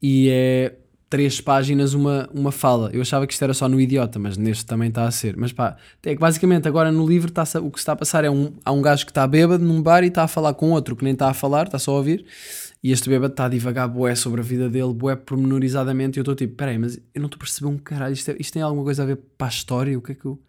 e 0.00 0.28
é 0.30 0.76
três 1.08 1.40
páginas 1.40 1.94
uma, 1.94 2.28
uma 2.32 2.52
fala. 2.52 2.90
Eu 2.92 3.00
achava 3.00 3.26
que 3.26 3.32
isto 3.32 3.42
era 3.42 3.54
só 3.54 3.68
no 3.68 3.80
Idiota, 3.80 4.18
mas 4.18 4.36
neste 4.36 4.66
também 4.66 4.88
está 4.88 5.04
a 5.04 5.10
ser. 5.10 5.36
Mas 5.36 5.52
pá, 5.52 5.76
é 6.02 6.14
que 6.14 6.20
basicamente 6.20 6.68
agora 6.68 6.92
no 6.92 7.06
livro 7.06 7.28
está 7.28 7.42
o 7.60 7.70
que 7.70 7.78
se 7.78 7.82
está 7.82 7.92
a 7.92 7.96
passar 7.96 8.24
é 8.24 8.30
um, 8.30 8.52
há 8.64 8.72
um 8.72 8.82
gajo 8.82 9.04
que 9.06 9.10
está 9.10 9.26
bêbado 9.26 9.64
num 9.64 9.82
bar 9.82 10.04
e 10.04 10.08
está 10.08 10.24
a 10.24 10.28
falar 10.28 10.54
com 10.54 10.70
outro 10.70 10.94
que 10.94 11.04
nem 11.04 11.14
está 11.14 11.28
a 11.30 11.34
falar, 11.34 11.66
está 11.66 11.78
só 11.78 11.92
a 11.92 11.96
ouvir. 11.96 12.26
E 12.82 12.92
este 12.92 13.08
bêbado 13.08 13.32
está 13.32 13.46
a 13.46 13.48
divagar 13.48 13.88
bué 13.88 14.14
sobre 14.14 14.40
a 14.40 14.44
vida 14.44 14.68
dele, 14.68 14.92
bué 14.92 15.16
pormenorizadamente. 15.16 16.18
E 16.18 16.20
eu 16.20 16.22
estou 16.22 16.34
tipo, 16.34 16.54
peraí, 16.54 16.78
mas 16.78 16.96
eu 16.96 17.20
não 17.20 17.26
estou 17.26 17.36
a 17.38 17.40
perceber 17.40 17.66
um 17.66 17.78
caralho. 17.78 18.12
Isto, 18.12 18.30
é- 18.30 18.36
isto 18.38 18.52
tem 18.52 18.62
alguma 18.62 18.84
coisa 18.84 19.02
a 19.02 19.06
ver 19.06 19.16
para 19.36 19.48
a 19.48 19.50
história? 19.50 19.98
O 19.98 20.02
que 20.02 20.12
é 20.12 20.14
que 20.14 20.26
eu. 20.26 20.40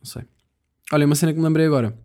Não 0.00 0.06
sei. 0.06 0.22
Olha, 0.92 1.04
uma 1.04 1.14
cena 1.16 1.32
que 1.32 1.38
me 1.38 1.44
lembrei 1.44 1.66
agora. 1.66 1.96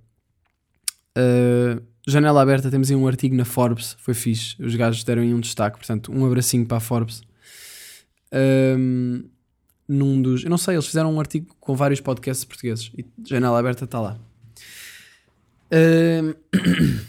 Uh, 1.16 1.82
janela 2.08 2.42
aberta, 2.42 2.72
temos 2.72 2.90
aí 2.90 2.96
um 2.96 3.06
artigo 3.06 3.36
na 3.36 3.46
Forbes, 3.46 3.96
foi 4.00 4.14
fixe. 4.14 4.56
Os 4.60 4.76
gajos 4.76 5.04
deram 5.04 5.22
aí 5.22 5.34
um 5.34 5.40
destaque, 5.40 5.78
portanto, 5.78 6.12
um 6.12 6.26
abracinho 6.26 6.66
para 6.66 6.78
a 6.78 6.80
Forbes. 6.80 7.22
Um, 8.34 9.24
num 9.88 10.22
dos. 10.22 10.44
Eu 10.44 10.50
não 10.50 10.58
sei, 10.58 10.76
eles 10.76 10.88
fizeram 10.88 11.14
um 11.14 11.20
artigo 11.20 11.56
com 11.60 11.76
vários 11.76 12.00
podcasts 12.00 12.46
portugueses 12.46 12.92
e 12.98 13.06
janela 13.28 13.60
aberta 13.60 13.86
está 13.86 14.00
lá. 14.00 14.18
Um, 15.72 16.34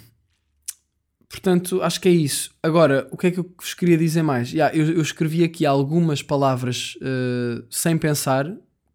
portanto, 1.29 1.83
acho 1.83 2.01
que 2.01 2.09
é 2.09 2.13
isso. 2.13 2.51
Agora, 2.63 3.09
o 3.11 3.17
que 3.17 3.29
é 3.29 3.31
que 3.31 3.41
eu 3.41 3.51
vos 3.59 3.75
queria 3.75 3.97
dizer 3.97 4.23
mais? 4.23 4.53
Yeah, 4.53 4.77
eu, 4.77 4.93
eu 4.93 5.03
escrevi 5.03 5.45
aqui 5.45 5.65
algumas 5.65 6.23
palavras 6.23 6.97
uh, 6.97 7.65
sem 7.71 7.97
pensar 7.97 8.47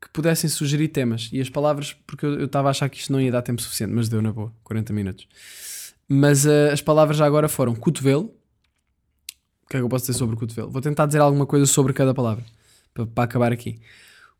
que 0.01 0.09
pudessem 0.13 0.49
sugerir 0.49 0.89
temas. 0.89 1.30
E 1.32 1.41
as 1.41 1.49
palavras, 1.49 1.95
porque 2.05 2.25
eu 2.25 2.45
estava 2.45 2.69
a 2.69 2.71
achar 2.71 2.89
que 2.89 2.99
isto 2.99 3.11
não 3.11 3.19
ia 3.19 3.32
dar 3.32 3.41
tempo 3.41 3.61
suficiente, 3.61 3.93
mas 3.93 4.07
deu 4.07 4.21
na 4.21 4.32
boa, 4.32 4.53
40 4.63 4.93
minutos. 4.93 5.28
Mas 6.07 6.45
uh, 6.45 6.71
as 6.71 6.82
palavras 6.82 7.17
já 7.17 7.25
agora 7.25 7.49
foram 7.49 7.75
cotovelo. 7.75 8.34
O 9.68 9.70
que 9.70 9.76
é 9.76 9.80
que 9.82 9.84
eu 9.84 9.89
posso 9.89 10.05
dizer 10.05 10.18
sobre 10.18 10.36
o 10.36 10.39
cotovelo? 10.39 10.72
Vou 10.72 10.82
tentar 10.82 11.05
dizer 11.07 11.20
alguma 11.20 11.45
coisa 11.45 11.65
sobre 11.65 11.91
cada 11.91 12.13
palavra 12.13 12.45
para, 12.93 13.26
acabar 13.26 13.51
aqui. 13.51 13.82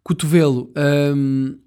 Cotovelo. 0.02 0.72
hum, 1.14 1.60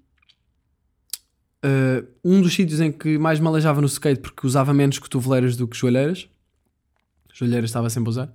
uh, 1.63 2.07
um 2.25 2.41
dos 2.41 2.55
sítios 2.55 2.81
em 2.81 2.91
que 2.91 3.19
mais 3.19 3.39
me 3.39 3.45
aleijava 3.45 3.79
no 3.79 3.85
skate 3.85 4.19
porque 4.19 4.47
usava 4.47 4.73
menos 4.73 4.97
cotoveleiras 4.97 5.55
do 5.55 5.67
que 5.67 5.77
joelheiras. 5.77 6.27
Joelheiras 7.31 7.69
estava 7.69 7.87
sempre 7.91 8.09
a 8.09 8.09
usar. 8.09 8.33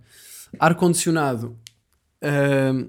Ar-condicionado. 0.60 1.58
hum, 2.22 2.88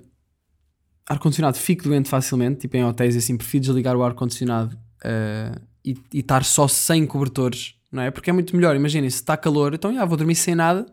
ar-condicionado 1.10 1.58
fico 1.58 1.86
doente 1.86 2.08
facilmente, 2.08 2.60
tipo 2.60 2.78
em 2.78 2.86
hotéis 2.86 3.18
assim, 3.18 3.36
prefiro 3.36 3.64
desligar 3.64 3.96
o 3.96 4.04
ar-condicionado 4.04 4.76
uh, 4.76 5.60
e, 5.84 5.98
e 6.14 6.20
estar 6.20 6.44
só 6.44 6.68
sem 6.68 7.04
cobertores, 7.08 7.74
não 7.92 8.04
é? 8.04 8.12
Porque 8.12 8.30
é 8.30 8.34
muito 8.34 8.56
melhor, 8.56 8.76
imaginem, 8.76 9.10
se 9.10 9.16
está 9.16 9.36
calor, 9.36 9.74
então 9.74 9.92
já 9.92 10.06
vou 10.06 10.18
dormir 10.18 10.36
sem 10.36 10.54
nada, 10.54 10.86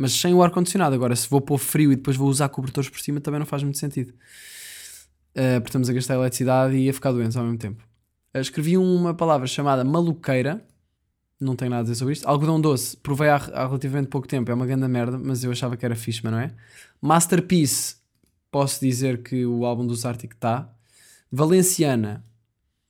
mas 0.00 0.14
sem 0.14 0.32
o 0.32 0.42
ar-condicionado. 0.42 0.94
Agora, 0.94 1.14
se 1.14 1.28
vou 1.28 1.42
pôr 1.42 1.58
frio 1.58 1.92
e 1.92 1.96
depois 1.96 2.16
vou 2.16 2.26
usar 2.26 2.48
cobertores 2.48 2.88
por 2.88 2.98
cima, 3.00 3.20
também 3.20 3.38
não 3.38 3.44
faz 3.44 3.62
muito 3.62 3.76
sentido. 3.76 4.14
Uh, 5.32 5.60
porque 5.60 5.68
estamos 5.68 5.90
a 5.90 5.92
gastar 5.92 6.14
eletricidade 6.14 6.74
e 6.74 6.88
a 6.88 6.92
ficar 6.94 7.12
doentes 7.12 7.36
ao 7.36 7.44
mesmo 7.44 7.58
tempo. 7.58 7.84
Uh, 8.34 8.38
escrevi 8.38 8.78
uma 8.78 9.12
palavra 9.12 9.46
chamada 9.46 9.84
maluqueira, 9.84 10.64
não 11.38 11.54
tenho 11.54 11.70
nada 11.70 11.80
a 11.80 11.82
dizer 11.82 11.96
sobre 11.96 12.14
isto. 12.14 12.26
Algodão 12.26 12.58
Doce, 12.58 12.96
provei 12.96 13.28
há, 13.28 13.36
há 13.36 13.66
relativamente 13.66 14.08
pouco 14.08 14.26
tempo, 14.26 14.50
é 14.50 14.54
uma 14.54 14.64
grande 14.64 14.88
merda, 14.88 15.18
mas 15.18 15.44
eu 15.44 15.50
achava 15.50 15.76
que 15.76 15.84
era 15.84 15.94
fixe, 15.94 16.20
mas 16.24 16.32
não 16.32 16.40
é? 16.40 16.50
Masterpiece, 16.98 17.96
posso 18.50 18.80
dizer 18.80 19.22
que 19.22 19.44
o 19.44 19.66
álbum 19.66 19.86
dos 19.86 20.06
Arctic 20.06 20.32
está. 20.32 20.72
Valenciana, 21.30 22.24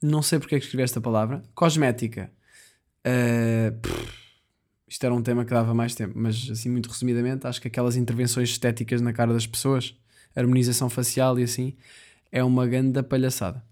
não 0.01 0.23
sei 0.23 0.39
porque 0.39 0.55
é 0.55 0.59
que 0.61 0.65
escrevi 0.65 0.85
esta 0.85 1.01
palavra. 1.01 1.43
Cosmética, 1.57 2.31
uh, 3.05 4.20
isto 4.91 5.05
era 5.05 5.14
um 5.14 5.22
tema 5.22 5.45
que 5.45 5.53
dava 5.53 5.72
mais 5.72 5.95
tempo, 5.95 6.14
mas 6.16 6.51
assim, 6.51 6.68
muito 6.68 6.88
resumidamente, 6.88 7.47
acho 7.47 7.61
que 7.61 7.68
aquelas 7.68 7.95
intervenções 7.95 8.51
estéticas 8.51 9.01
na 9.01 9.12
cara 9.12 9.32
das 9.32 9.47
pessoas, 9.47 9.95
harmonização 10.34 10.91
facial 10.91 11.38
e 11.38 11.45
assim, 11.45 11.76
é 12.32 12.43
uma 12.43 12.66
grande 12.66 13.01
palhaçada. 13.05 13.64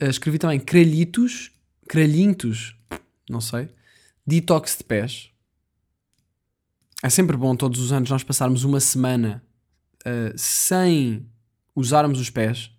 Uh, 0.00 0.06
escrevi 0.08 0.38
também 0.38 0.60
cralhitos, 0.60 1.50
cralhintos, 1.88 2.76
não 3.28 3.40
sei, 3.40 3.68
detox 4.24 4.78
de 4.78 4.84
pés. 4.84 5.30
É 7.02 7.10
sempre 7.10 7.36
bom 7.36 7.56
todos 7.56 7.80
os 7.80 7.90
anos 7.90 8.08
nós 8.10 8.22
passarmos 8.22 8.62
uma 8.62 8.78
semana 8.78 9.42
uh, 10.06 10.32
sem 10.36 11.26
usarmos 11.74 12.20
os 12.20 12.30
pés. 12.30 12.70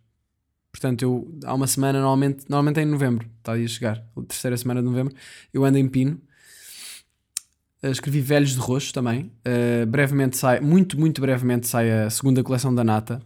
Portanto, 0.71 1.01
eu 1.01 1.37
há 1.43 1.53
uma 1.53 1.67
semana, 1.67 1.99
normalmente, 1.99 2.45
normalmente 2.47 2.79
é 2.79 2.83
em 2.83 2.85
novembro, 2.85 3.29
está 3.39 3.51
aí 3.51 3.65
a 3.65 3.67
chegar, 3.67 4.07
a 4.15 4.21
terceira 4.21 4.55
semana 4.55 4.81
de 4.81 4.87
novembro, 4.87 5.13
eu 5.53 5.65
ando 5.65 5.77
em 5.77 5.89
Pino. 5.89 6.21
Uh, 7.83 7.87
escrevi 7.87 8.21
Velhos 8.21 8.51
de 8.51 8.59
Roxo 8.59 8.93
também. 8.93 9.31
Uh, 9.47 9.85
brevemente 9.85 10.37
sai, 10.37 10.59
muito, 10.59 10.99
muito 10.99 11.21
brevemente 11.21 11.67
sai 11.67 11.91
a 11.91 12.09
segunda 12.09 12.43
coleção 12.43 12.73
da 12.73 12.83
Nata. 12.83 13.21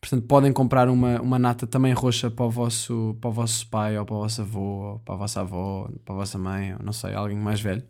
Portanto, 0.00 0.26
podem 0.26 0.52
comprar 0.52 0.88
uma, 0.88 1.20
uma 1.20 1.38
nata 1.38 1.66
também 1.66 1.92
roxa 1.92 2.30
para 2.30 2.46
o, 2.46 2.50
vosso, 2.50 3.14
para 3.20 3.28
o 3.28 3.32
vosso 3.32 3.66
pai, 3.66 3.98
ou 3.98 4.06
para 4.06 4.14
o 4.14 4.18
vosso 4.20 4.40
avô, 4.40 4.92
ou 4.92 4.98
para 5.00 5.14
a 5.14 5.18
vossa 5.18 5.40
avó, 5.42 5.90
para 6.04 6.14
a 6.14 6.18
vossa 6.18 6.38
mãe, 6.38 6.72
ou 6.72 6.82
não 6.82 6.92
sei, 6.92 7.12
alguém 7.12 7.36
mais 7.36 7.60
velho. 7.60 7.82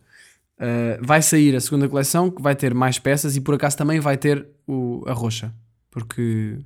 Uh, 0.58 0.98
vai 1.00 1.22
sair 1.22 1.54
a 1.54 1.60
segunda 1.60 1.88
coleção 1.88 2.28
que 2.30 2.42
vai 2.42 2.56
ter 2.56 2.74
mais 2.74 2.98
peças 2.98 3.36
e 3.36 3.40
por 3.40 3.54
acaso 3.54 3.76
também 3.76 4.00
vai 4.00 4.16
ter 4.16 4.46
o, 4.66 5.04
a 5.06 5.12
roxa, 5.12 5.54
porque 5.88 6.58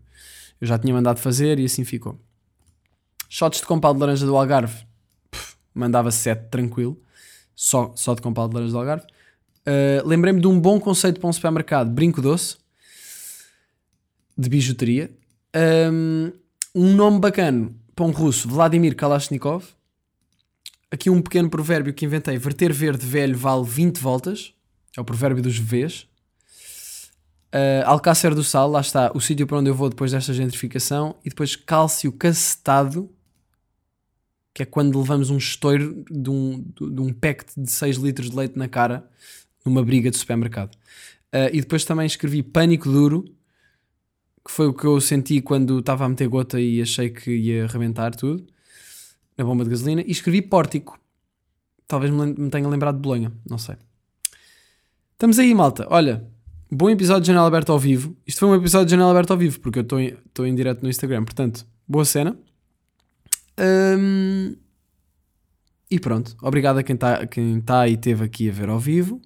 eu 0.60 0.66
já 0.66 0.78
tinha 0.78 0.94
mandado 0.94 1.20
fazer 1.20 1.60
e 1.60 1.66
assim 1.66 1.84
ficou. 1.84 2.18
Shots 3.28 3.60
de 3.60 3.66
compal 3.66 3.92
de 3.92 4.00
laranja 4.00 4.24
do 4.24 4.36
Algarve, 4.36 4.86
mandava 5.74 6.10
7 6.10 6.48
tranquilo, 6.48 6.98
só, 7.54 7.92
só 7.94 8.14
de 8.14 8.22
compal 8.22 8.48
de 8.48 8.54
laranja 8.54 8.72
do 8.72 8.78
Algarve. 8.78 9.06
Uh, 9.66 10.06
Lembrei-me 10.06 10.40
de 10.40 10.46
um 10.46 10.60
bom 10.60 10.78
conceito 10.78 11.18
para 11.18 11.28
um 11.28 11.32
supermercado, 11.32 11.90
brinco 11.90 12.20
doce, 12.20 12.56
de 14.36 14.48
bijuteria. 14.48 15.10
Um, 15.92 16.32
um 16.74 16.94
nome 16.94 17.18
bacana 17.18 17.70
para 17.94 18.04
um 18.04 18.10
russo, 18.10 18.48
Vladimir 18.48 18.94
Kalashnikov. 18.94 19.64
Aqui 20.90 21.08
um 21.08 21.22
pequeno 21.22 21.48
provérbio 21.48 21.94
que 21.94 22.04
inventei: 22.04 22.36
verter 22.36 22.72
verde 22.72 23.06
velho 23.06 23.36
vale 23.36 23.64
20 23.64 23.98
voltas. 23.98 24.52
É 24.96 25.00
o 25.00 25.04
provérbio 25.04 25.42
dos 25.42 25.58
Vs. 25.58 26.06
Uh, 27.52 27.86
Alcácer 27.86 28.34
do 28.34 28.42
Sal, 28.44 28.68
lá 28.68 28.80
está 28.80 29.12
o 29.14 29.20
sítio 29.20 29.46
para 29.46 29.58
onde 29.58 29.70
eu 29.70 29.74
vou 29.74 29.88
depois 29.88 30.12
desta 30.12 30.32
gentrificação. 30.34 31.16
E 31.24 31.28
depois 31.28 31.56
cálcio 31.56 32.12
cacetado, 32.12 33.10
que 34.52 34.62
é 34.62 34.66
quando 34.66 34.98
levamos 34.98 35.30
um 35.30 35.38
estouro 35.38 36.04
de 36.10 36.30
um, 36.30 36.64
de 36.80 37.00
um 37.00 37.12
pack 37.12 37.44
de 37.56 37.70
6 37.70 37.96
litros 37.96 38.30
de 38.30 38.36
leite 38.36 38.58
na 38.58 38.68
cara 38.68 39.08
numa 39.64 39.82
briga 39.82 40.10
de 40.10 40.16
supermercado. 40.16 40.74
Uh, 41.34 41.50
e 41.52 41.60
depois 41.60 41.84
também 41.84 42.06
escrevi 42.06 42.42
pânico 42.42 42.90
duro, 42.90 43.24
que 44.44 44.52
foi 44.52 44.66
o 44.66 44.74
que 44.74 44.84
eu 44.84 45.00
senti 45.00 45.40
quando 45.40 45.78
estava 45.78 46.04
a 46.04 46.08
meter 46.08 46.28
gota 46.28 46.60
e 46.60 46.82
achei 46.82 47.08
que 47.10 47.30
ia 47.30 47.64
arrebentar 47.64 48.14
tudo 48.14 48.46
na 49.36 49.44
bomba 49.44 49.64
de 49.64 49.70
gasolina. 49.70 50.02
E 50.02 50.10
escrevi 50.10 50.42
pórtico. 50.42 50.98
Talvez 51.88 52.12
me 52.12 52.50
tenha 52.50 52.68
lembrado 52.68 52.96
de 52.96 53.02
Bolonha, 53.02 53.32
não 53.48 53.58
sei. 53.58 53.76
Estamos 55.12 55.38
aí, 55.38 55.54
malta. 55.54 55.86
Olha, 55.90 56.26
bom 56.70 56.90
episódio 56.90 57.22
de 57.22 57.28
Janela 57.28 57.46
Aberta 57.46 57.72
ao 57.72 57.78
vivo. 57.78 58.16
Isto 58.26 58.40
foi 58.40 58.48
um 58.48 58.54
episódio 58.54 58.86
de 58.86 58.90
Janela 58.92 59.10
Aberta 59.10 59.32
ao 59.32 59.38
vivo, 59.38 59.60
porque 59.60 59.78
eu 59.78 59.82
estou 59.82 59.98
em, 60.00 60.16
em 60.40 60.54
direto 60.54 60.82
no 60.82 60.90
Instagram. 60.90 61.24
Portanto, 61.24 61.66
boa 61.88 62.04
cena. 62.04 62.38
E 65.90 66.00
pronto. 66.00 66.36
Obrigado 66.42 66.78
a 66.78 66.82
quem 66.82 66.94
está 66.94 67.26
quem 67.26 67.60
tá 67.60 67.86
e 67.88 67.94
esteve 67.94 68.24
aqui 68.24 68.48
a 68.48 68.52
ver 68.52 68.68
ao 68.68 68.78
vivo. 68.78 69.20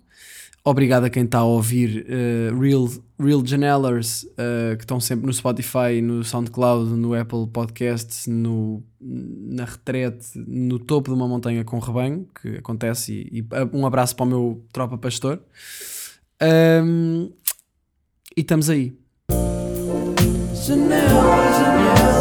Obrigado 0.69 1.05
a 1.05 1.11
quem 1.11 1.25
está 1.25 1.39
a 1.39 1.45
ouvir 1.45 2.05
uh, 2.05 2.61
Real, 2.61 2.87
Real 3.19 3.43
Janellers, 3.43 4.25
uh, 4.25 4.77
que 4.77 4.83
estão 4.85 5.01
sempre 5.01 5.25
no 5.25 5.33
Spotify, 5.33 6.03
no 6.03 6.23
SoundCloud, 6.23 6.91
no 6.91 7.15
Apple 7.15 7.47
Podcasts, 7.51 8.27
no, 8.27 8.85
na 9.01 9.65
retrete, 9.65 10.27
no 10.37 10.79
topo 10.79 11.11
de 11.11 11.17
uma 11.17 11.27
montanha 11.27 11.65
com 11.65 11.79
rebanho, 11.79 12.29
que 12.43 12.59
acontece, 12.59 13.27
e, 13.33 13.39
e 13.39 13.45
um 13.73 13.87
abraço 13.87 14.15
para 14.15 14.27
o 14.27 14.29
meu 14.29 14.63
tropa 14.71 14.99
pastor. 14.99 15.41
Um, 16.85 17.33
e 18.37 18.43
estamos 18.43 18.69
aí. 18.69 18.95
Janela, 20.53 21.51
janela. 21.59 22.18